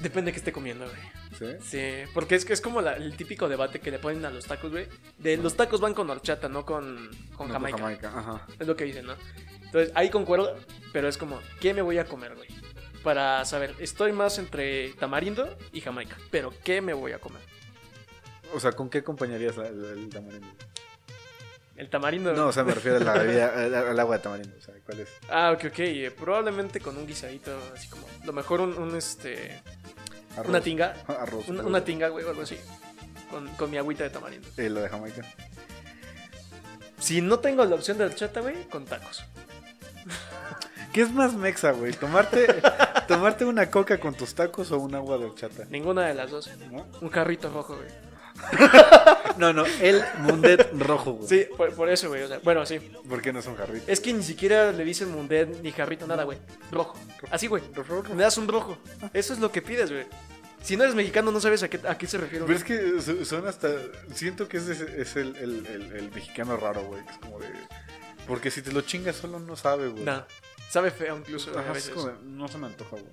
Depende 0.00 0.28
de 0.30 0.32
qué 0.32 0.38
esté 0.38 0.52
comiendo, 0.52 0.86
güey. 0.86 0.98
¿Sí? 1.38 1.64
Sí, 2.04 2.10
porque 2.14 2.34
es 2.34 2.44
que 2.44 2.52
es 2.52 2.60
como 2.60 2.80
la- 2.80 2.94
el 2.94 3.16
típico 3.16 3.48
debate 3.48 3.80
que 3.80 3.90
le 3.90 3.98
ponen 3.98 4.24
a 4.24 4.30
los 4.30 4.46
tacos, 4.46 4.70
güey. 4.70 4.86
De 5.18 5.36
los 5.36 5.56
tacos 5.56 5.80
van 5.80 5.92
con 5.94 6.08
horchata, 6.08 6.48
no 6.48 6.64
con, 6.64 7.10
con 7.36 7.48
No, 7.48 7.54
Jamaica. 7.54 7.78
Jamaica, 7.78 8.12
ajá. 8.16 8.46
Es 8.58 8.66
lo 8.66 8.76
que 8.76 8.84
dicen, 8.84 9.06
¿no? 9.06 9.14
Entonces, 9.64 9.92
ahí 9.94 10.08
concuerdo, 10.10 10.56
pero 10.92 11.08
es 11.08 11.18
como, 11.18 11.40
¿qué 11.60 11.74
me 11.74 11.82
voy 11.82 11.98
a 11.98 12.04
comer, 12.06 12.34
güey? 12.34 12.48
Para 13.02 13.44
saber, 13.46 13.74
estoy 13.78 14.12
más 14.12 14.38
entre 14.38 14.90
tamarindo 14.94 15.56
y 15.72 15.80
Jamaica, 15.80 16.16
pero 16.30 16.52
¿qué 16.62 16.80
me 16.82 16.92
voy 16.92 17.12
a 17.12 17.18
comer? 17.18 17.40
O 18.52 18.60
sea, 18.60 18.72
¿con 18.72 18.90
qué 18.90 18.98
acompañarías 18.98 19.56
la- 19.56 19.68
el, 19.68 19.84
el 19.84 20.08
tamarindo? 20.10 20.46
El 21.76 21.88
tamarindo. 21.88 22.32
No, 22.34 22.48
o 22.48 22.52
sea, 22.52 22.62
me 22.64 22.74
refiero 22.74 22.98
a 22.98 23.00
la 23.00 23.12
bebida, 23.22 23.54
al, 23.88 23.98
agua 23.98 24.16
de 24.18 24.22
tamarindo. 24.22 24.54
O 24.58 24.60
sea, 24.60 24.74
¿cuál 24.84 25.00
es? 25.00 25.08
Ah, 25.30 25.52
ok, 25.56 25.64
ok. 25.70 25.78
eh, 25.78 26.10
probablemente 26.10 26.78
con 26.80 26.96
un 26.98 27.06
guisadito, 27.06 27.56
así 27.74 27.88
como, 27.88 28.06
lo 28.24 28.32
mejor 28.34 28.60
un, 28.60 28.76
un, 28.76 28.94
este, 28.96 29.62
Arroz. 30.36 30.48
una 30.48 30.60
tinga. 30.60 30.94
Arroz. 31.08 31.48
Una, 31.48 31.62
una 31.62 31.82
tinga, 31.84 32.08
güey, 32.08 32.24
o 32.26 32.30
algo 32.30 32.42
así. 32.42 32.58
Con, 33.30 33.48
con 33.54 33.70
mi 33.70 33.78
agüita 33.78 34.02
de 34.04 34.10
tamarindo. 34.10 34.46
Eh, 34.58 34.68
la 34.68 34.82
de 34.82 34.88
Jamaica. 34.90 35.22
Si 36.98 37.22
no 37.22 37.38
tengo 37.38 37.64
la 37.64 37.76
opción 37.76 37.96
de 37.96 38.04
horchata, 38.04 38.40
güey, 38.40 38.64
con 38.68 38.84
tacos. 38.84 39.24
¿Qué 40.92 41.02
es 41.02 41.12
más 41.12 41.34
mexa, 41.34 41.70
güey? 41.70 41.92
¿Tomarte, 41.92 42.46
¿Tomarte 43.14 43.44
una 43.44 43.70
coca 43.70 43.98
con 43.98 44.14
tus 44.14 44.34
tacos 44.34 44.70
o 44.72 44.78
un 44.78 44.94
agua 44.94 45.18
de 45.18 45.24
horchata? 45.26 45.64
Ninguna 45.70 46.06
de 46.06 46.14
las 46.14 46.30
dos. 46.30 46.48
¿No? 46.70 46.86
Un 47.00 47.08
carrito 47.08 47.50
rojo, 47.50 47.76
güey. 47.76 47.88
No, 49.36 49.52
no, 49.52 49.64
el 49.80 50.02
mundet 50.18 50.70
rojo, 50.78 51.12
güey. 51.12 51.28
Sí, 51.28 51.46
por, 51.56 51.72
por 51.74 51.88
eso, 51.88 52.08
güey. 52.08 52.22
O 52.22 52.28
sea, 52.28 52.40
bueno, 52.42 52.64
sí. 52.66 52.78
¿Por 53.08 53.22
qué 53.22 53.32
no 53.32 53.38
es 53.40 53.46
un 53.46 53.56
jarrito? 53.56 53.84
Es 53.90 54.00
que 54.00 54.12
ni 54.12 54.22
siquiera 54.22 54.70
le 54.72 54.84
dicen 54.84 55.10
mundet 55.10 55.62
ni 55.62 55.72
jarrito, 55.72 56.06
nada, 56.06 56.24
güey. 56.24 56.38
Rojo. 56.70 56.96
Así, 57.30 57.46
güey. 57.46 57.62
Me 58.14 58.22
das 58.22 58.36
un 58.38 58.46
rojo. 58.48 58.76
Eso 59.14 59.32
es 59.32 59.38
lo 59.38 59.50
que 59.50 59.62
pides, 59.62 59.90
güey. 59.90 60.04
Si 60.62 60.76
no 60.76 60.84
eres 60.84 60.94
mexicano, 60.94 61.32
no 61.32 61.40
sabes 61.40 61.62
a 61.62 61.68
qué, 61.70 61.80
a 61.88 61.96
qué 61.96 62.06
se 62.06 62.18
refiere. 62.18 62.44
Pero 62.44 62.58
es 62.58 62.64
que 62.64 63.24
son 63.24 63.46
hasta. 63.48 63.68
Siento 64.12 64.46
que 64.46 64.58
ese 64.58 64.72
es, 64.72 64.80
es 64.82 65.16
el, 65.16 65.34
el, 65.36 65.66
el- 65.66 65.92
el 65.96 66.10
mexicano 66.12 66.56
raro, 66.56 66.82
güey. 66.84 67.02
Es 67.10 67.18
como 67.18 67.38
de. 67.38 67.48
Porque 68.26 68.50
si 68.50 68.60
te 68.62 68.70
lo 68.72 68.82
chingas 68.82 69.16
solo 69.16 69.40
no 69.40 69.56
sabe, 69.56 69.88
güey. 69.88 70.04
No. 70.04 70.24
Sabe 70.70 70.90
feo 70.90 71.16
incluso 71.18 71.50
a 71.56 71.60
Ajá, 71.60 71.68
es 71.72 71.74
veces. 71.74 71.90
como 71.90 72.12
no 72.22 72.46
se 72.48 72.58
me 72.58 72.66
antoja, 72.68 72.90
güey. 72.92 73.04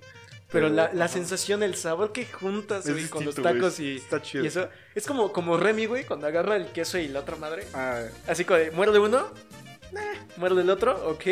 Pero 0.50 0.68
la, 0.70 0.90
la 0.94 1.04
ajá. 1.06 1.12
sensación, 1.14 1.62
el 1.62 1.74
sabor 1.74 2.12
que 2.12 2.24
juntas, 2.24 2.88
güey, 2.88 3.06
con 3.08 3.24
los 3.24 3.34
tacos 3.34 3.80
y, 3.80 3.96
Está 3.96 4.22
chido. 4.22 4.44
y 4.44 4.46
eso. 4.46 4.68
Es 4.94 5.06
como, 5.06 5.30
como 5.32 5.56
Remy, 5.58 5.86
güey, 5.86 6.04
cuando 6.06 6.26
agarra 6.26 6.56
el 6.56 6.68
queso 6.68 6.96
y 6.98 7.08
la 7.08 7.20
otra 7.20 7.36
madre. 7.36 7.66
Ah, 7.74 8.02
Así 8.26 8.44
como 8.46 8.58
de, 8.58 8.70
muerde 8.70 8.98
uno, 8.98 9.28
nah, 9.92 10.00
muerde 10.36 10.62
el 10.62 10.70
otro, 10.70 11.06
ok. 11.10 11.24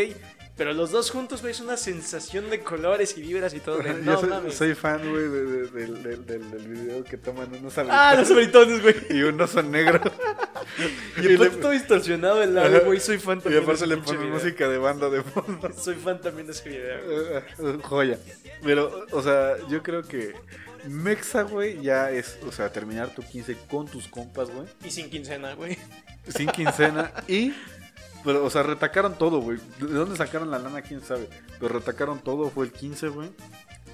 Pero 0.57 0.73
los 0.73 0.91
dos 0.91 1.11
juntos, 1.11 1.43
güey, 1.43 1.53
es 1.53 1.61
una 1.61 1.77
sensación 1.77 2.49
de 2.51 2.61
colores 2.61 3.17
y 3.19 3.23
vibras 3.23 3.53
y 3.55 3.61
todo. 3.61 3.79
de, 3.79 3.91
yo 3.91 3.95
no 4.03 4.21
soy, 4.21 4.29
mames. 4.31 4.55
soy 4.55 4.75
fan, 4.75 4.99
güey, 5.11 5.29
de- 5.29 5.45
de- 5.69 6.17
del, 6.17 6.69
video 6.69 7.05
que 7.05 7.17
toman 7.19 7.55
unos 7.55 7.77
Ah, 7.79 8.15
los 8.19 8.31
abritones 8.31 8.83
britones, 8.83 9.07
güey. 9.09 9.19
y 9.19 9.23
unos 9.23 9.51
son 9.51 9.71
negros. 9.71 10.01
Y 11.23 11.35
aparte 11.35 11.57
todo 11.57 11.71
distorsionado 11.71 12.43
el 12.43 12.55
lado, 12.55 12.85
güey. 12.85 13.01
Soy 13.01 13.19
fan 13.19 13.39
y 13.39 13.43
también. 13.43 13.65
de 13.65 13.71
aparte 13.71 13.87
le 13.87 13.97
ponen 13.99 14.31
música 14.31 14.69
de 14.69 14.79
banda 14.79 15.09
de 15.09 15.23
fondo. 15.23 15.73
Soy 15.77 15.95
fan 15.95 16.21
también 16.21 16.47
de 16.47 16.53
ese 16.53 16.69
video. 16.69 16.99
güey. 17.05 17.75
Eh, 17.75 17.79
Joya. 17.83 18.19
Pero, 18.63 19.07
o 19.13 19.23
sea, 19.23 19.57
yo 19.69 19.83
creo 19.83 20.03
que 20.03 20.35
Mexa, 20.89 21.43
güey, 21.43 21.81
ya 21.83 22.11
es, 22.11 22.39
o 22.47 22.53
sea, 22.53 22.71
terminar 22.71 23.15
tu 23.15 23.23
15 23.23 23.57
con 23.69 23.87
tus 23.87 24.07
compas, 24.09 24.51
güey. 24.51 24.67
Y 24.85 24.91
sin 24.91 25.11
quincena, 25.11 25.55
güey. 25.55 25.79
Sin 26.29 26.49
quincena. 26.49 27.13
y, 27.29 27.53
pero, 28.25 28.45
o 28.45 28.51
sea, 28.51 28.63
retacaron 28.63 29.17
todo, 29.17 29.41
güey. 29.41 29.59
¿De 29.79 29.87
dónde 29.87 30.17
sacaron 30.17 30.51
la 30.51 30.59
lana? 30.59 30.83
Quién 30.83 31.01
sabe. 31.03 31.29
Pero 31.61 31.75
retacaron 31.75 32.19
todo, 32.21 32.51
fue 32.51 32.67
el 32.67 32.73
15, 32.73 33.09
güey. 33.09 33.31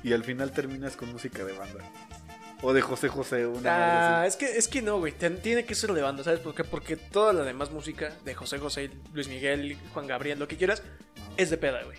Y 0.02 0.12
al 0.12 0.24
final 0.24 0.52
terminas 0.52 0.96
con 0.96 1.12
música 1.12 1.44
de 1.44 1.52
banda. 1.52 1.84
O 2.62 2.72
de 2.72 2.80
José 2.80 3.08
José, 3.08 3.44
una 3.46 4.20
Ah, 4.20 4.26
es 4.26 4.36
que, 4.36 4.46
es 4.56 4.68
que 4.68 4.82
no, 4.82 4.98
güey. 5.00 5.12
Tiene 5.42 5.64
que 5.64 5.74
ser 5.74 5.92
de 5.92 6.00
banda, 6.00 6.22
¿sabes 6.22 6.38
por 6.40 6.54
qué? 6.54 6.62
Porque 6.62 6.96
toda 6.96 7.32
la 7.32 7.42
demás 7.42 7.70
música 7.72 8.12
de 8.24 8.34
José 8.34 8.58
José, 8.58 8.90
Luis 9.12 9.26
Miguel, 9.28 9.76
Juan 9.92 10.06
Gabriel, 10.06 10.38
lo 10.38 10.46
que 10.46 10.56
quieras, 10.56 10.82
es 11.36 11.50
de 11.50 11.56
peda, 11.58 11.82
güey. 11.82 11.98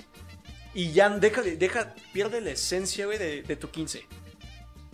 Y 0.74 0.92
ya 0.94 1.10
deja, 1.10 1.42
de- 1.42 1.58
deja, 1.58 1.94
pierde 2.14 2.40
la 2.42 2.52
esencia, 2.52 3.06
güey, 3.06 3.18
de, 3.20 3.44
de 3.44 3.56
tu 3.58 3.70
15. 3.70 4.08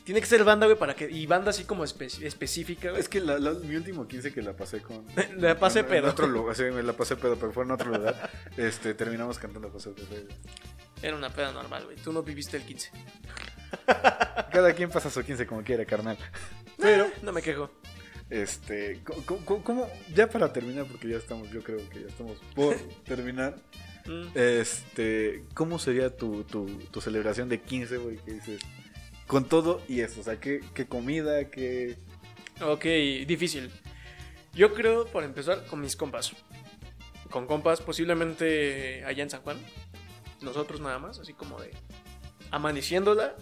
Tiene 0.03 0.21
que 0.21 0.25
ser 0.27 0.43
banda, 0.43 0.65
güey, 0.65 0.77
para 0.77 0.95
que. 0.95 1.07
Y 1.09 1.27
banda 1.27 1.51
así 1.51 1.65
como 1.65 1.83
espe- 1.85 2.23
específica, 2.23 2.89
güey. 2.89 2.99
Es 2.99 3.07
que 3.07 3.19
la- 3.21 3.37
la- 3.37 3.53
mi 3.53 3.75
último 3.75 4.07
15 4.07 4.33
que 4.33 4.41
la 4.41 4.53
pasé 4.57 4.81
con. 4.81 5.05
La 5.37 5.59
pasé 5.59 5.81
en- 5.81 5.85
pedo. 5.85 5.99
En 5.99 6.05
otro 6.05 6.25
lugar, 6.27 6.55
sí, 6.55 6.63
me 6.63 6.81
la 6.81 6.93
pasé 6.93 7.15
pedo, 7.15 7.35
pero 7.35 7.51
fue 7.53 7.63
en 7.63 7.71
otro 7.71 7.95
lugar. 7.95 8.29
Este, 8.57 8.95
terminamos 8.95 9.37
cantando 9.37 9.69
cosas 9.71 9.95
de 9.95 10.27
Era 11.03 11.15
una 11.15 11.29
peda 11.29 11.51
normal, 11.51 11.85
güey. 11.85 11.97
Tú 11.97 12.11
no 12.11 12.23
viviste 12.23 12.57
el 12.57 12.63
15. 12.63 12.89
Cada 14.51 14.73
quien 14.73 14.89
pasa 14.89 15.09
su 15.09 15.23
15 15.23 15.45
como 15.45 15.63
quiera, 15.63 15.85
carnal. 15.85 16.17
Pero 16.77 17.09
no 17.21 17.31
me 17.31 17.41
quejo. 17.41 17.69
Este, 18.29 19.01
¿cómo, 19.25 19.89
ya 20.13 20.29
para 20.29 20.53
terminar, 20.53 20.85
porque 20.85 21.09
ya 21.09 21.17
estamos, 21.17 21.49
yo 21.49 21.63
creo 21.63 21.77
que 21.89 22.01
ya 22.01 22.07
estamos 22.07 22.37
por 22.53 22.75
terminar. 23.05 23.55
Mm. 24.05 24.27
Este, 24.35 25.43
¿cómo 25.53 25.79
sería 25.79 26.15
tu, 26.15 26.43
tu, 26.43 26.67
tu 26.91 27.01
celebración 27.01 27.49
de 27.49 27.59
15, 27.61 27.97
güey? 27.97 28.17
Que 28.17 28.33
dices, 28.33 28.61
con 29.27 29.45
todo 29.45 29.81
y 29.87 30.01
eso, 30.01 30.21
o 30.21 30.23
sea, 30.23 30.39
¿qué, 30.39 30.61
qué 30.73 30.87
comida, 30.87 31.49
qué... 31.49 31.97
Ok, 32.61 32.83
difícil. 33.27 33.71
Yo 34.53 34.73
creo, 34.73 35.05
por 35.05 35.23
empezar, 35.23 35.65
con 35.67 35.81
mis 35.81 35.95
compas. 35.95 36.33
Con 37.29 37.45
compas, 37.45 37.81
posiblemente 37.81 39.03
allá 39.05 39.23
en 39.23 39.29
San 39.29 39.41
Juan. 39.41 39.57
Nosotros 40.41 40.81
nada 40.81 40.99
más, 40.99 41.19
así 41.19 41.33
como 41.33 41.59
de 41.61 41.71
amaneciéndola. 42.51 43.35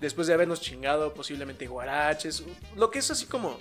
Después 0.00 0.26
de 0.28 0.34
habernos 0.34 0.60
chingado, 0.60 1.12
posiblemente 1.12 1.66
guaraches. 1.66 2.44
Lo 2.76 2.90
que 2.90 3.00
es 3.00 3.10
así 3.10 3.26
como 3.26 3.58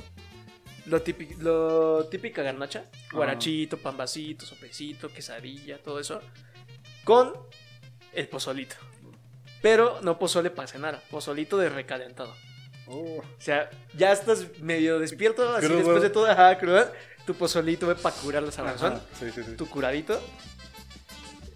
lo, 0.85 1.01
típico, 1.01 1.33
lo 1.41 2.05
típica 2.05 2.43
garnacha. 2.43 2.85
Guarachito, 3.11 3.77
pambacito, 3.77 4.45
sopecito, 4.45 5.09
quesadilla, 5.09 5.79
todo 5.79 5.99
eso. 5.99 6.21
Con 7.03 7.33
el 8.13 8.27
pozolito. 8.27 8.75
Pero 9.61 9.99
no 10.01 10.19
pozole 10.19 10.51
para 10.51 10.67
cenar, 10.67 11.01
pozolito 11.09 11.57
de 11.57 11.69
recalentado. 11.69 12.33
Oh, 12.85 13.17
O 13.17 13.23
sea, 13.41 13.69
ya 13.95 14.11
estás 14.11 14.45
medio 14.59 14.99
despierto, 14.99 15.55
así 15.55 15.65
Crudo. 15.67 15.79
después 15.79 16.01
de 16.03 16.09
toda 16.09 16.31
ajá, 16.33 16.57
cruda, 16.57 16.93
tu 17.25 17.33
pozolito, 17.33 17.93
para 17.97 18.15
curar 18.15 18.43
la 18.43 18.51
sabrosón. 18.51 19.01
sí, 19.19 19.29
sí, 19.33 19.43
sí. 19.43 19.55
Tu 19.57 19.67
curadito. 19.67 20.21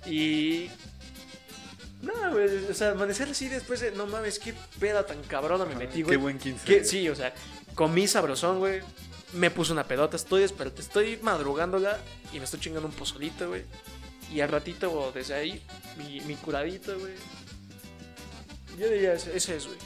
Y. 0.06 0.70
No, 2.02 2.32
güey, 2.32 2.47
o 2.70 2.74
sea, 2.74 2.91
amanecer 2.91 3.30
así 3.30 3.47
después 3.47 3.80
de. 3.80 3.91
No 3.91 4.08
mames, 4.08 4.39
qué 4.39 4.54
peda 4.80 5.06
tan 5.06 5.22
cabrona 5.24 5.66
me 5.66 5.76
metí, 5.76 5.97
Qué 5.99 6.04
güey. 6.04 6.18
buen 6.18 6.39
15. 6.39 6.66
Que- 6.66 6.84
sí, 6.84 7.08
o 7.10 7.16
sea, 7.16 7.34
comí 7.76 8.08
sabrosón, 8.08 8.60
güey. 8.60 8.82
Me 9.34 9.49
puse 9.52 9.72
una 9.72 9.86
pedota, 9.86 10.18
estoy 10.18 10.41
desperto, 10.41 10.82
estoy 10.82 11.18
madrugándola 11.22 11.97
y 12.34 12.39
me 12.39 12.45
estoy 12.45 12.60
chingando 12.60 12.88
un 12.88 12.93
pozolito, 12.93 13.47
güey. 13.49 13.64
Y 14.34 14.41
al 14.41 14.49
ratito, 14.49 15.12
desde 15.14 15.34
ahí, 15.36 15.62
mi, 15.97 16.20
mi 16.22 16.36
curadito, 16.36 16.97
güey. 16.99 17.14
Yo 18.78 18.88
diría, 18.89 19.14
ese, 19.14 19.36
ese 19.36 19.56
es, 19.58 19.68
güey. 19.68 19.78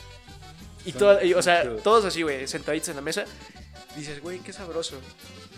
Y, 0.85 1.27
y, 1.27 1.33
o 1.33 1.41
sea, 1.41 1.75
todos 1.77 2.05
así, 2.05 2.21
güey, 2.21 2.47
sentaditos 2.47 2.89
en 2.89 2.95
la 2.95 3.01
mesa. 3.01 3.25
Dices, 3.95 4.21
güey, 4.21 4.39
qué 4.39 4.53
sabroso. 4.53 4.99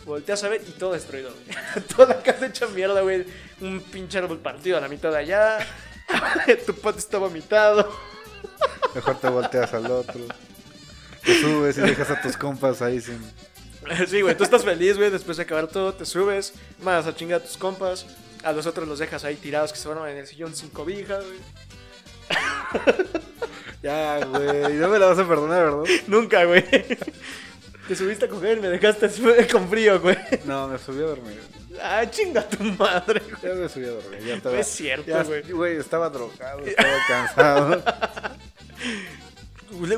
Volteas 0.05 0.43
a 0.43 0.49
ver 0.49 0.61
y 0.67 0.71
todo 0.71 0.93
destruido, 0.93 1.31
güey. 1.33 1.85
Toda 1.95 2.15
la 2.15 2.23
casa 2.23 2.45
hecha 2.47 2.65
mierda, 2.67 3.01
güey. 3.01 3.25
Un 3.61 3.81
pinche 3.81 4.17
árbol 4.19 4.39
partido 4.39 4.77
a 4.77 4.81
la 4.81 4.87
mitad 4.87 5.11
de 5.11 5.17
allá. 5.17 5.57
tu 6.65 6.73
pato 6.75 6.97
está 6.97 7.17
vomitado. 7.17 7.91
Mejor 8.95 9.19
te 9.19 9.29
volteas 9.29 9.73
al 9.73 9.91
otro. 9.91 10.21
Te 11.23 11.41
subes 11.41 11.77
y 11.77 11.81
dejas 11.81 12.09
a 12.09 12.21
tus 12.21 12.37
compas 12.37 12.81
ahí 12.81 13.01
sin... 13.01 13.19
Sí, 14.07 14.21
güey, 14.21 14.35
tú 14.35 14.43
estás 14.43 14.65
feliz, 14.65 14.97
güey, 14.97 15.09
después 15.09 15.37
de 15.37 15.43
acabar 15.43 15.67
todo, 15.67 15.93
te 15.93 16.05
subes, 16.05 16.53
mandas 16.81 17.07
a 17.07 17.15
chingar 17.15 17.41
a 17.41 17.43
tus 17.43 17.57
compas, 17.57 18.05
a 18.43 18.51
los 18.51 18.65
otros 18.65 18.87
los 18.87 18.99
dejas 18.99 19.23
ahí 19.23 19.35
tirados 19.35 19.71
que 19.71 19.79
se 19.79 19.87
van 19.87 20.09
en 20.09 20.17
el 20.17 20.27
sillón 20.27 20.55
sin 20.55 20.69
cobija, 20.69 21.19
güey. 21.19 21.39
Ya, 23.83 24.25
güey, 24.25 24.73
no 24.73 24.89
me 24.89 24.99
la 24.99 25.07
vas 25.07 25.19
a 25.19 25.27
perdonar, 25.27 25.63
¿verdad? 25.63 25.83
Nunca, 26.07 26.43
güey. 26.45 26.65
Te 27.87 27.95
subiste 27.95 28.25
a 28.25 28.27
coger 28.29 28.57
y 28.57 28.61
me 28.61 28.67
dejaste 28.69 29.09
con 29.51 29.69
frío, 29.69 29.99
güey. 30.01 30.17
No, 30.45 30.67
me 30.67 30.77
subí 30.77 30.99
a 31.01 31.07
dormir. 31.07 31.39
Ah, 31.81 32.03
chinga 32.09 32.47
tu 32.47 32.63
madre, 32.63 33.21
güey. 33.21 33.41
Ya 33.43 33.53
me 33.61 33.69
subí 33.69 33.85
a 33.85 33.91
dormir, 33.91 34.19
ya 34.25 34.35
estaba... 34.35 34.55
No 34.55 34.61
es 34.61 34.67
cierto, 34.67 35.05
ya- 35.07 35.23
güey. 35.23 35.41
Güey, 35.43 35.77
estaba 35.77 36.09
drogado, 36.09 36.65
estaba 36.65 36.97
cansado. 37.07 37.83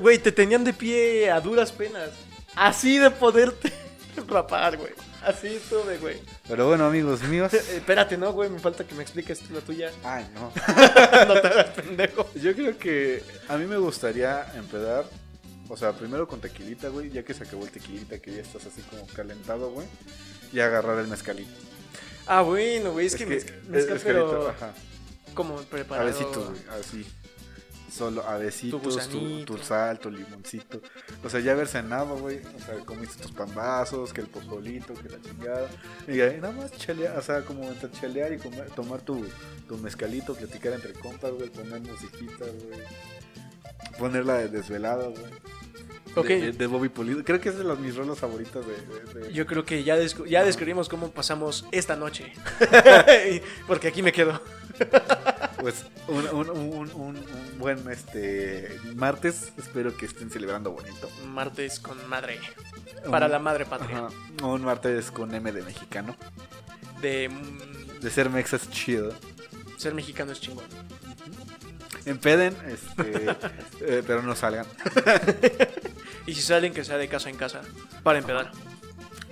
Güey, 0.01 0.17
te 0.17 0.31
tenían 0.31 0.63
de 0.63 0.73
pie 0.73 1.29
a 1.29 1.39
duras 1.39 1.71
penas. 1.71 2.09
Así 2.55 2.97
de 2.97 3.11
poderte 3.11 3.71
rapar, 4.27 4.77
güey. 4.77 4.91
Así 5.23 5.47
estuve, 5.47 5.97
güey. 5.97 6.17
Pero 6.47 6.67
bueno, 6.67 6.85
amigos 6.87 7.21
míos... 7.23 7.53
Eh, 7.53 7.61
Espérate, 7.75 8.17
no, 8.17 8.31
güey, 8.33 8.49
me 8.49 8.57
falta 8.59 8.83
que 8.83 8.95
me 8.95 9.03
expliques 9.03 9.39
tú 9.39 9.53
la 9.53 9.59
tuya. 9.61 9.91
Ay, 10.03 10.25
no. 10.33 10.51
no 11.27 11.41
te 11.41 11.47
hagas 11.47 11.67
pendejo. 11.67 12.29
Yo 12.35 12.53
creo 12.55 12.77
que 12.77 13.21
a 13.47 13.57
mí 13.57 13.65
me 13.65 13.77
gustaría 13.77 14.47
empezar, 14.55 15.05
o 15.69 15.77
sea, 15.77 15.93
primero 15.93 16.27
con 16.27 16.41
tequilita, 16.41 16.89
güey, 16.89 17.09
ya 17.09 17.23
que 17.23 17.33
se 17.33 17.43
acabó 17.43 17.63
el 17.63 17.71
tequilita, 17.71 18.19
que 18.19 18.35
ya 18.35 18.41
estás 18.41 18.65
así 18.65 18.81
como 18.81 19.05
calentado, 19.07 19.71
güey, 19.71 19.87
y 20.51 20.59
agarrar 20.59 20.99
el 20.99 21.07
mezcalito. 21.07 21.51
Ah, 22.27 22.41
bueno, 22.41 22.91
güey, 22.91 23.07
es, 23.07 23.15
que, 23.15 23.25
mezcal, 23.25 23.55
mezcal, 23.67 23.93
mezcalito, 23.93 24.29
pero 24.29 24.49
ajá, 24.49 24.73
como 25.33 25.55
preparado. 25.63 26.07
avecito, 26.09 26.45
güey, 26.49 26.61
así. 26.79 27.05
Solo 27.91 28.21
avecitos, 28.23 29.09
tu, 29.09 29.45
tu 29.45 29.57
sal, 29.57 29.97
tu 29.99 30.11
limoncito. 30.11 30.79
O 31.23 31.29
sea, 31.29 31.39
ya 31.39 31.53
haber 31.53 31.67
cenado, 31.67 32.17
güey. 32.19 32.39
O 32.55 32.59
sea, 32.63 32.75
comiste 32.85 33.19
tus 33.23 33.31
pambazos, 33.31 34.13
que 34.13 34.21
el 34.21 34.27
pozolito, 34.27 34.93
que 34.93 35.09
la 35.09 35.19
chingada. 35.19 35.67
Y 36.07 36.17
nada 36.39 36.51
más 36.53 36.71
chalear, 36.73 37.17
o 37.17 37.21
sea, 37.23 37.41
como 37.43 37.63
entre 37.63 37.89
chalear 37.91 38.31
y 38.31 38.37
comer- 38.37 38.69
tomar 38.75 39.01
tu, 39.01 39.25
tu 39.67 39.75
mezcalito, 39.79 40.35
platicar 40.35 40.73
entre 40.73 40.93
compas, 40.93 41.31
güey, 41.33 41.49
poner 41.49 41.81
musiquita, 41.81 42.45
güey. 42.45 42.79
Ponerla 43.97 44.35
de 44.35 44.49
desvelada, 44.49 45.07
güey. 45.07 45.23
Ok. 46.15 46.27
De, 46.27 46.51
de- 46.51 46.67
Bobby 46.67 46.89
Pulido. 46.89 47.23
Creo 47.23 47.39
que 47.39 47.49
es 47.49 47.57
de 47.57 47.63
las 47.63 47.79
mis 47.79 47.95
rolas 47.95 48.17
favoritas 48.19 48.63
de. 48.65 49.19
de- 49.19 49.33
Yo 49.33 49.45
creo 49.45 49.63
que 49.65 49.83
ya, 49.83 49.97
descu- 49.97 50.25
ya 50.27 50.43
descubrimos 50.43 50.89
cómo 50.89 51.11
pasamos 51.11 51.65
esta 51.71 51.95
noche. 51.95 52.33
Porque 53.67 53.87
aquí 53.87 54.01
me 54.01 54.11
quedo. 54.11 54.41
Pues 55.59 55.83
un, 56.07 56.25
un, 56.29 56.49
un, 56.51 56.91
un- 56.93 57.25
buen 57.57 57.85
este 57.91 58.79
martes. 58.95 59.51
Espero 59.57 59.95
que 59.97 60.05
estén 60.05 60.31
celebrando 60.31 60.71
bonito. 60.71 61.09
Martes 61.27 61.81
con 61.81 61.97
madre. 62.07 62.39
Para 63.11 63.27
la 63.27 63.39
madre 63.39 63.65
patria. 63.65 64.07
Ajá, 64.07 64.45
un 64.45 64.63
martes 64.63 65.11
con 65.11 65.35
M 65.35 65.51
de 65.51 65.61
mexicano. 65.61 66.15
De 67.01 67.29
De 68.01 68.09
ser 68.09 68.29
mexas 68.29 68.69
chido. 68.71 69.13
ser 69.75 69.93
mexicano 69.93 70.31
es 70.31 70.39
chingón. 70.39 70.63
Empeden, 72.05 72.55
este, 72.67 73.25
eh, 73.81 74.03
pero 74.05 74.21
no 74.21 74.35
salgan. 74.35 74.65
Y 76.25 76.35
si 76.35 76.41
salen, 76.41 76.73
que 76.73 76.83
sea 76.83 76.97
de 76.97 77.07
casa 77.07 77.29
en 77.29 77.37
casa. 77.37 77.61
Para 78.03 78.19
empedar. 78.19 78.51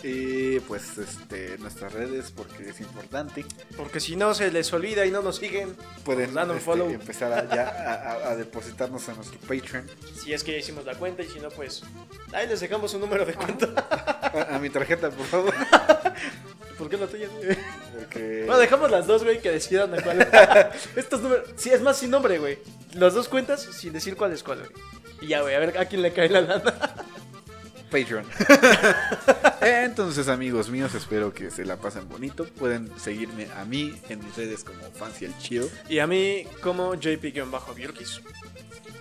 Y 0.02 0.60
pues 0.62 0.98
este 0.98 1.58
nuestras 1.60 1.94
redes, 1.94 2.32
porque 2.32 2.70
es 2.70 2.80
importante. 2.82 3.46
Porque 3.76 4.00
si 4.00 4.16
no 4.16 4.34
se 4.34 4.52
les 4.52 4.72
olvida 4.74 5.06
y 5.06 5.12
no 5.12 5.22
nos 5.22 5.36
siguen, 5.38 5.76
Pueden 6.04 6.36
este, 6.38 6.60
follow. 6.60 6.90
empezar 6.90 7.34
a, 7.34 7.54
ya 7.54 7.68
a, 7.68 7.94
a- 7.94 8.32
a 8.32 8.36
depositarnos 8.36 9.08
en 9.10 9.16
nuestro 9.16 9.40
Patreon. 9.42 9.86
si 10.20 10.34
es 10.34 10.44
que 10.44 10.54
ya 10.54 10.58
hicimos 10.58 10.86
la 10.86 10.96
cuenta 10.96 11.22
y 11.24 11.28
si 11.30 11.40
no, 11.40 11.50
pues 11.50 11.84
ahí 12.34 12.48
les 12.48 12.60
dejamos 12.62 12.92
un 12.96 13.02
número 13.02 13.26
de 13.26 13.34
cuenta. 13.34 13.68
A, 14.28 14.56
a 14.56 14.60
mi 14.60 14.70
tarjeta, 14.70 15.10
por 15.10 15.26
favor. 15.26 15.54
¿Por 16.78 16.90
qué 16.90 16.98
la 16.98 17.08
tuya? 17.08 17.28
Porque 17.98 18.46
No, 18.48 18.58
dejamos 18.58 18.92
las 18.92 19.08
dos, 19.08 19.24
güey, 19.24 19.42
que 19.42 19.52
decidan 19.52 19.94
a 19.94 20.02
cuál. 20.02 20.22
Estos 20.96 21.22
números. 21.22 21.50
Sí, 21.56 21.70
es 21.72 21.82
más 21.82 21.98
sin 21.98 22.12
nombre, 22.12 22.38
güey. 22.38 22.60
Las 22.94 23.14
dos 23.14 23.28
cuentas 23.28 23.62
sin 23.62 23.94
decir 23.94 24.16
cuál 24.16 24.34
es 24.34 24.44
cuál, 24.44 24.60
güey. 24.60 24.72
Y 25.22 25.28
ya, 25.28 25.42
güey, 25.42 25.56
a 25.56 25.60
ver 25.60 25.78
a 25.78 25.86
quién 25.86 26.02
le 26.02 26.14
cae 26.14 26.30
la 26.30 26.42
lana. 26.42 26.64
Patreon. 27.92 28.26
Entonces, 29.62 30.28
amigos 30.28 30.70
míos, 30.70 30.94
espero 30.94 31.34
que 31.34 31.50
se 31.50 31.64
la 31.66 31.78
pasen 31.78 32.08
bonito. 32.10 32.46
Pueden 32.46 32.92
seguirme 33.00 33.48
a 33.56 33.64
mí 33.66 33.96
en 34.10 34.24
mis 34.24 34.36
redes 34.36 34.64
como 34.64 34.80
Fancy 34.94 35.26
el 35.26 35.38
Chido. 35.38 35.70
Y 35.88 36.00
a 36.00 36.08
mí, 36.08 36.46
como 36.62 36.96
JP-Biurkis. 36.96 38.22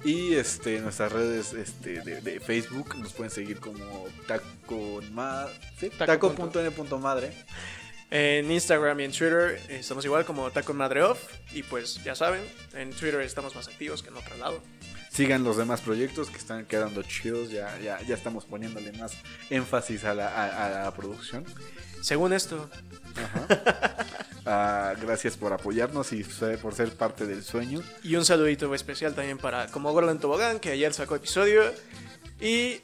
Y 0.07 0.35
este, 0.35 0.79
nuestras 0.81 1.11
redes 1.11 1.53
este, 1.53 2.01
de, 2.01 2.21
de 2.21 2.39
Facebook 2.39 2.97
nos 2.97 3.13
pueden 3.13 3.31
seguir 3.33 3.59
como 3.59 4.07
taco, 4.29 5.01
ma- 5.11 5.49
¿sí? 5.81 5.91
Taco 5.91 6.31
taco.n.madre. 6.31 7.33
En 8.13 8.49
Instagram 8.53 9.01
y 9.01 9.05
en 9.05 9.11
Twitter 9.11 9.61
eh, 9.69 9.79
estamos 9.81 10.05
igual 10.05 10.25
como 10.25 10.49
Taco 10.53 10.73
Madre 10.75 11.03
Off. 11.03 11.21
Y 11.53 11.65
pues 11.65 12.03
ya 12.05 12.15
saben, 12.15 12.41
en 12.75 12.91
Twitter 12.91 13.21
estamos 13.23 13.57
más 13.57 13.67
activos 13.67 14.01
que 14.03 14.11
en 14.11 14.17
otro 14.17 14.37
lado. 14.37 14.63
Sigan 15.11 15.43
los 15.43 15.57
demás 15.57 15.81
proyectos 15.81 16.31
que 16.31 16.37
están 16.37 16.67
quedando 16.67 17.03
chidos. 17.03 17.51
Ya, 17.51 17.77
ya, 17.83 18.01
ya 18.03 18.15
estamos 18.15 18.45
poniéndole 18.45 18.93
más 18.93 19.13
énfasis 19.51 20.05
a 20.05 20.15
la, 20.15 20.29
a- 20.29 20.67
a 20.83 20.85
la 20.85 20.95
producción. 20.95 21.45
Según 22.01 22.33
esto, 22.33 22.71
Ajá. 23.25 23.93
Ah, 24.49 24.95
gracias 25.03 25.37
por 25.37 25.53
apoyarnos 25.53 26.12
y 26.12 26.23
por 26.62 26.73
ser 26.73 26.91
parte 26.93 27.27
del 27.27 27.43
sueño. 27.43 27.83
y 28.05 28.14
un 28.14 28.25
saludito 28.25 28.73
especial 28.77 29.12
también 29.12 29.39
para 29.39 29.67
Como 29.73 29.93
Gordo 29.93 30.12
en 30.12 30.21
Tobogán, 30.21 30.61
que 30.61 30.71
ayer 30.71 30.95
sacó 30.95 31.17
episodio. 31.17 31.64
Y 32.41 32.81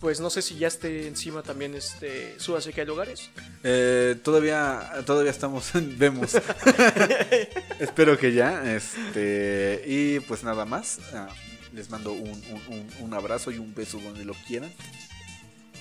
pues 0.00 0.18
no 0.18 0.28
sé 0.28 0.42
si 0.42 0.56
ya 0.56 0.66
esté 0.66 1.06
encima 1.06 1.44
también 1.44 1.76
este 1.76 2.34
Súbase 2.40 2.72
que 2.72 2.80
hay 2.80 2.86
lugares. 2.88 3.30
Eh, 3.62 4.16
todavía, 4.24 4.90
todavía 5.06 5.30
estamos 5.30 5.72
en 5.76 5.96
vemos. 5.96 6.32
Espero 7.78 8.18
que 8.18 8.32
ya. 8.32 8.74
Este, 8.74 9.84
y 9.86 10.18
pues 10.18 10.42
nada 10.42 10.64
más. 10.64 10.98
Ah, 11.12 11.28
Les 11.72 11.90
mando 11.90 12.12
un, 12.12 12.28
un- 12.28 12.62
un- 12.68 12.90
un 13.00 13.14
abrazo 13.14 13.50
y 13.52 13.58
un 13.58 13.72
beso 13.72 13.98
donde 13.98 14.24
lo 14.24 14.34
quieran. 14.48 14.72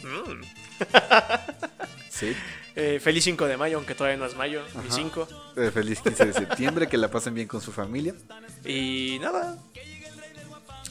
Mm. 0.03 0.41
Sí. 2.09 2.35
Eh, 2.75 2.99
feliz 3.01 3.23
5 3.23 3.45
de 3.47 3.57
mayo, 3.57 3.77
aunque 3.77 3.95
todavía 3.95 4.17
no 4.17 4.25
es 4.25 4.35
mayo, 4.35 4.61
ni 4.75 4.87
Ajá. 4.87 4.95
5. 4.95 5.27
Eh, 5.57 5.71
feliz 5.73 5.99
15 5.99 6.25
de 6.25 6.33
septiembre, 6.33 6.87
que 6.87 6.97
la 6.97 7.09
pasen 7.09 7.33
bien 7.33 7.47
con 7.47 7.59
su 7.59 7.71
familia. 7.71 8.13
Y 8.63 9.17
nada. 9.19 9.57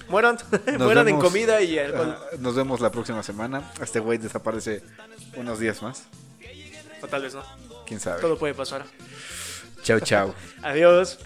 Mueran. 0.08 0.36
Nos 0.66 0.78
Mueran 0.78 1.08
en 1.08 1.18
comida 1.18 1.62
y 1.62 1.78
alcohol. 1.78 2.18
Nos 2.38 2.54
vemos 2.56 2.80
la 2.80 2.90
próxima 2.90 3.22
semana. 3.22 3.72
Este 3.80 4.00
güey 4.00 4.18
desaparece 4.18 4.82
unos 5.36 5.58
días 5.60 5.80
más. 5.80 6.04
O 7.00 7.06
tal 7.06 7.22
vez 7.22 7.34
no. 7.34 7.42
Quién 7.86 8.00
sabe. 8.00 8.20
Todo 8.20 8.36
puede 8.36 8.54
pasar. 8.54 8.84
Chao, 9.82 10.00
chao. 10.00 10.34
Adiós. 10.62 11.18